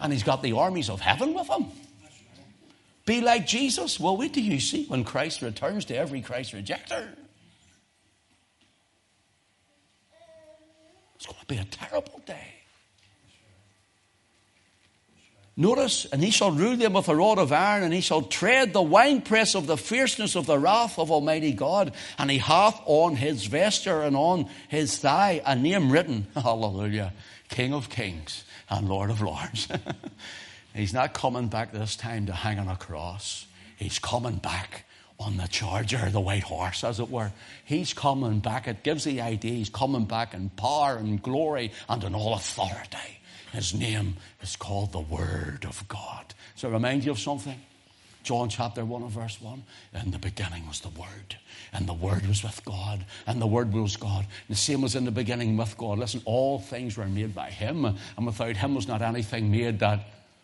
and 0.00 0.12
he's 0.12 0.22
got 0.22 0.42
the 0.42 0.52
armies 0.52 0.90
of 0.90 1.00
heaven 1.00 1.34
with 1.34 1.48
him. 1.48 1.66
Be 3.06 3.20
like 3.20 3.46
Jesus. 3.46 4.00
Well, 4.00 4.16
wait 4.16 4.34
till 4.34 4.42
you 4.42 4.58
see 4.60 4.84
when 4.86 5.04
Christ 5.04 5.40
returns 5.40 5.84
to 5.86 5.96
every 5.96 6.20
Christ 6.20 6.52
rejecter. 6.52 7.08
It's 11.14 11.26
going 11.26 11.40
to 11.40 11.46
be 11.46 11.56
a 11.56 11.64
terrible 11.64 12.20
day. 12.26 12.52
Notice, 15.56 16.04
and 16.12 16.22
he 16.22 16.30
shall 16.30 16.50
rule 16.50 16.76
them 16.76 16.92
with 16.92 17.08
a 17.08 17.16
rod 17.16 17.38
of 17.38 17.50
iron, 17.50 17.84
and 17.84 17.94
he 17.94 18.02
shall 18.02 18.20
tread 18.20 18.74
the 18.74 18.82
winepress 18.82 19.54
of 19.54 19.66
the 19.66 19.78
fierceness 19.78 20.34
of 20.34 20.44
the 20.44 20.58
wrath 20.58 20.98
of 20.98 21.10
Almighty 21.10 21.52
God. 21.52 21.94
And 22.18 22.30
he 22.30 22.38
hath 22.38 22.78
on 22.84 23.16
his 23.16 23.46
vesture 23.46 24.02
and 24.02 24.16
on 24.16 24.50
his 24.68 24.98
thigh 24.98 25.40
a 25.46 25.56
name 25.56 25.90
written, 25.90 26.26
Hallelujah, 26.34 27.14
King 27.48 27.72
of 27.72 27.88
Kings 27.88 28.44
and 28.68 28.88
Lord 28.88 29.10
of 29.10 29.20
Lords. 29.20 29.68
He's 30.74 30.92
not 30.92 31.14
coming 31.14 31.48
back 31.48 31.72
this 31.72 31.96
time 31.96 32.26
to 32.26 32.32
hang 32.32 32.58
on 32.58 32.68
a 32.68 32.76
cross. 32.76 33.46
He's 33.76 33.98
coming 33.98 34.36
back 34.36 34.84
on 35.18 35.38
the 35.38 35.48
charger, 35.48 36.10
the 36.10 36.20
white 36.20 36.42
horse, 36.42 36.84
as 36.84 37.00
it 37.00 37.10
were. 37.10 37.32
He's 37.64 37.94
coming 37.94 38.40
back. 38.40 38.68
It 38.68 38.82
gives 38.82 39.04
the 39.04 39.20
idea 39.22 39.52
he's 39.52 39.70
coming 39.70 40.04
back 40.04 40.34
in 40.34 40.50
power 40.50 40.96
and 40.96 41.22
glory 41.22 41.72
and 41.88 42.04
in 42.04 42.14
all 42.14 42.34
authority. 42.34 43.20
His 43.52 43.72
name 43.72 44.16
is 44.42 44.56
called 44.56 44.92
the 44.92 45.00
Word 45.00 45.64
of 45.66 45.86
God. 45.88 46.34
So 46.54 46.68
it 46.68 46.72
remind 46.72 47.04
you 47.04 47.12
of 47.12 47.18
something? 47.18 47.58
John 48.26 48.48
chapter 48.48 48.84
1 48.84 49.02
and 49.02 49.10
verse 49.10 49.40
1. 49.40 49.62
In 50.04 50.10
the 50.10 50.18
beginning 50.18 50.66
was 50.66 50.80
the 50.80 50.88
Word, 50.88 51.36
and 51.72 51.86
the 51.86 51.94
Word 51.94 52.26
was 52.26 52.42
with 52.42 52.60
God, 52.64 53.06
and 53.24 53.40
the 53.40 53.46
Word 53.46 53.72
was 53.72 53.96
God. 53.96 54.26
And 54.48 54.56
the 54.56 54.56
same 54.56 54.82
was 54.82 54.96
in 54.96 55.04
the 55.04 55.12
beginning 55.12 55.56
with 55.56 55.78
God. 55.78 56.00
Listen, 56.00 56.22
all 56.24 56.58
things 56.58 56.96
were 56.96 57.06
made 57.06 57.36
by 57.36 57.50
Him, 57.50 57.84
and 57.84 58.26
without 58.26 58.56
Him 58.56 58.74
was 58.74 58.88
not 58.88 59.00
anything 59.00 59.52
made 59.52 59.78
that 59.78 60.00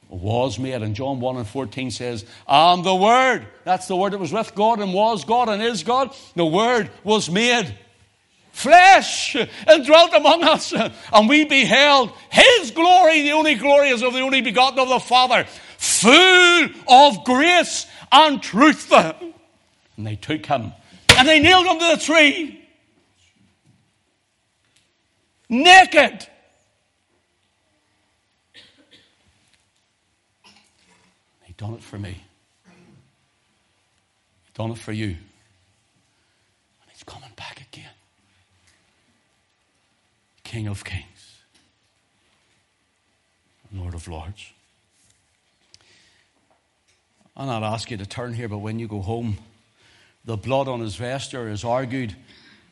was 0.09 0.61
made. 0.61 0.81
And 0.81 0.95
John 0.95 1.19
1 1.19 1.39
and 1.39 1.47
14 1.47 1.91
says, 1.91 2.25
And 2.47 2.85
the 2.85 2.95
Word, 2.95 3.49
that's 3.65 3.89
the 3.89 3.97
Word 3.97 4.13
that 4.13 4.21
was 4.21 4.33
with 4.33 4.55
God 4.55 4.79
and 4.79 4.95
was 4.95 5.25
God 5.25 5.49
and 5.49 5.61
is 5.61 5.83
God, 5.83 6.15
the 6.37 6.47
Word 6.47 6.89
was 7.03 7.29
made 7.29 7.75
flesh 8.53 9.35
and 9.35 9.87
dwelt 9.87 10.13
among 10.15 10.45
us. 10.45 10.73
And 11.13 11.29
we 11.29 11.45
beheld 11.45 12.13
His 12.31 12.71
glory, 12.71 13.23
the 13.23 13.33
only 13.33 13.57
glory 13.57 13.89
is 13.89 14.03
of 14.03 14.13
the 14.13 14.21
only 14.21 14.41
begotten 14.41 14.79
of 14.79 14.89
the 14.89 15.01
Father, 15.01 15.47
full 15.83 16.69
of 16.87 17.25
grace 17.25 17.87
and 18.13 18.41
truth. 18.41 18.93
And 18.93 20.07
they 20.07 20.15
took 20.15 20.47
him 20.47 20.73
and 21.19 21.29
they 21.29 21.41
nailed 21.41 21.67
him 21.67 21.79
to 21.81 21.97
the 21.97 22.03
tree. 22.03 22.61
Naked. 25.49 26.29
He 31.45 31.53
done 31.57 31.75
it 31.75 31.83
for 31.83 31.99
me. 31.99 32.23
He 34.45 34.51
done 34.55 34.71
it 34.71 34.79
for 34.79 34.93
you. 34.93 35.09
And 35.09 35.17
he's 36.93 37.03
coming 37.03 37.33
back 37.37 37.61
again. 37.61 37.91
King 40.45 40.69
of 40.69 40.85
kings. 40.85 41.43
Lord 43.75 43.95
of 43.95 44.07
lords. 44.07 44.53
I'll 47.37 47.47
not 47.47 47.63
ask 47.63 47.91
you 47.91 47.97
to 47.97 48.07
turn 48.07 48.35
here, 48.35 48.49
but 48.49 48.59
when 48.59 48.79
you 48.79 48.87
go 48.87 49.01
home, 49.01 49.39
the 50.25 50.37
blood 50.37 50.69
on 50.69 50.81
his 50.81 50.97
vesture 50.97 51.49
is 51.49 51.65
argued. 51.65 52.15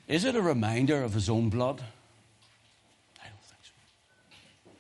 Is 0.06 0.24
it 0.24 0.36
a 0.36 0.42
reminder 0.42 1.02
of 1.02 1.14
his 1.14 1.30
own 1.30 1.48
blood? 1.48 1.82
I 3.20 3.26
don't 3.26 3.42
think 3.42 3.62
so. 3.62 4.70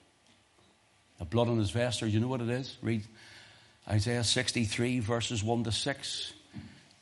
The 1.18 1.24
blood 1.24 1.48
on 1.48 1.58
his 1.58 1.70
vesture, 1.70 2.06
you 2.06 2.20
know 2.20 2.28
what 2.28 2.42
it 2.42 2.50
is? 2.50 2.76
Read 2.82 3.04
Isaiah 3.88 4.24
63, 4.24 5.00
verses 5.00 5.42
1 5.42 5.64
to 5.64 5.72
6. 5.72 6.32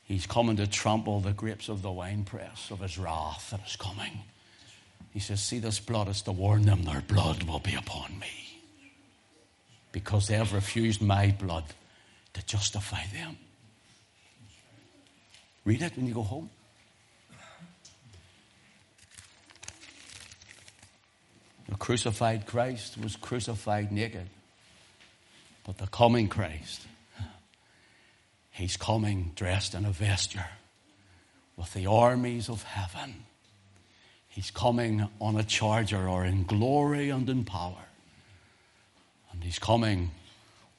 He's 0.05 0.25
coming 0.25 0.55
to 0.55 0.65
trample 0.65 1.19
the 1.19 1.33
grapes 1.33 1.69
of 1.69 1.81
the 1.81 1.91
winepress 1.91 2.71
of 2.71 2.79
his 2.79 2.97
wrath 2.97 3.49
that 3.51 3.59
is 3.67 3.75
coming. 3.75 4.23
He 5.11 5.19
says, 5.19 5.41
See, 5.41 5.59
this 5.59 5.79
blood 5.79 6.07
is 6.07 6.21
to 6.23 6.31
warn 6.31 6.63
them 6.63 6.83
their 6.83 7.01
blood 7.01 7.43
will 7.43 7.59
be 7.59 7.75
upon 7.75 8.17
me. 8.19 8.61
Because 9.91 10.27
they 10.27 10.35
have 10.35 10.53
refused 10.53 11.01
my 11.01 11.35
blood 11.37 11.65
to 12.33 12.45
justify 12.45 13.03
them. 13.13 13.37
Read 15.65 15.81
it 15.81 15.95
when 15.95 16.07
you 16.07 16.13
go 16.13 16.23
home. 16.23 16.49
The 21.67 21.75
crucified 21.75 22.47
Christ 22.47 22.97
was 22.97 23.15
crucified 23.15 23.91
naked. 23.91 24.27
But 25.65 25.77
the 25.77 25.87
coming 25.87 26.27
Christ, 26.27 26.87
he's 28.49 28.75
coming 28.75 29.33
dressed 29.35 29.75
in 29.75 29.85
a 29.85 29.91
vesture 29.91 30.47
with 31.55 31.71
the 31.73 31.85
armies 31.85 32.49
of 32.49 32.63
heaven. 32.63 33.25
He's 34.29 34.49
coming 34.49 35.07
on 35.19 35.35
a 35.35 35.43
charger 35.43 36.07
or 36.07 36.25
in 36.25 36.43
glory 36.43 37.09
and 37.09 37.29
in 37.29 37.45
power. 37.45 37.85
And 39.31 39.43
he's 39.43 39.59
coming 39.59 40.11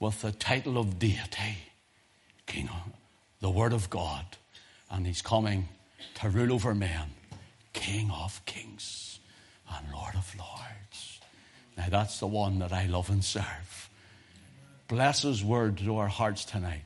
with 0.00 0.22
the 0.22 0.32
title 0.32 0.78
of 0.78 0.98
deity, 0.98 1.58
King, 2.46 2.68
the 3.40 3.50
Word 3.50 3.72
of 3.72 3.88
God 3.88 4.24
and 4.90 5.06
he's 5.06 5.22
coming 5.22 5.68
to 6.16 6.28
rule 6.28 6.52
over 6.52 6.74
men, 6.74 7.10
King 7.72 8.10
of 8.10 8.44
kings 8.44 9.20
and 9.72 9.92
Lord 9.92 10.14
of 10.14 10.34
lords. 10.36 11.20
Now 11.76 11.86
that's 11.88 12.18
the 12.18 12.26
one 12.26 12.58
that 12.58 12.72
I 12.72 12.86
love 12.86 13.10
and 13.10 13.24
serve. 13.24 13.88
Bless 14.88 15.22
his 15.22 15.44
word 15.44 15.78
to 15.78 15.98
our 15.98 16.08
hearts 16.08 16.44
tonight, 16.44 16.82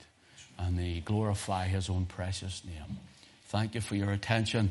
and 0.58 0.78
they 0.78 1.00
glorify 1.02 1.66
his 1.66 1.88
own 1.88 2.04
precious 2.04 2.62
name. 2.66 2.98
Thank 3.46 3.74
you 3.74 3.80
for 3.80 3.96
your 3.96 4.10
attention. 4.10 4.70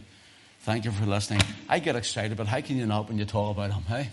Thank 0.60 0.86
you 0.86 0.92
for 0.92 1.08
listening. 1.08 1.42
I 1.68 1.80
get 1.80 1.96
excited, 1.96 2.38
but 2.38 2.46
how 2.46 2.62
can 2.62 2.78
you 2.78 2.86
not 2.86 3.10
when 3.10 3.18
you 3.18 3.26
talk 3.26 3.56
about 3.56 3.72
him, 3.72 3.84
hey? 3.84 4.10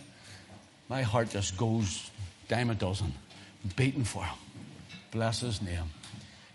My 0.88 1.02
heart 1.02 1.30
just 1.30 1.56
goes 1.56 2.10
dime 2.48 2.70
a 2.70 2.74
dozen, 2.74 3.12
beating 3.76 4.04
for 4.04 4.24
him. 4.24 4.36
Bless 5.10 5.40
his 5.40 5.60
name. 5.62 5.90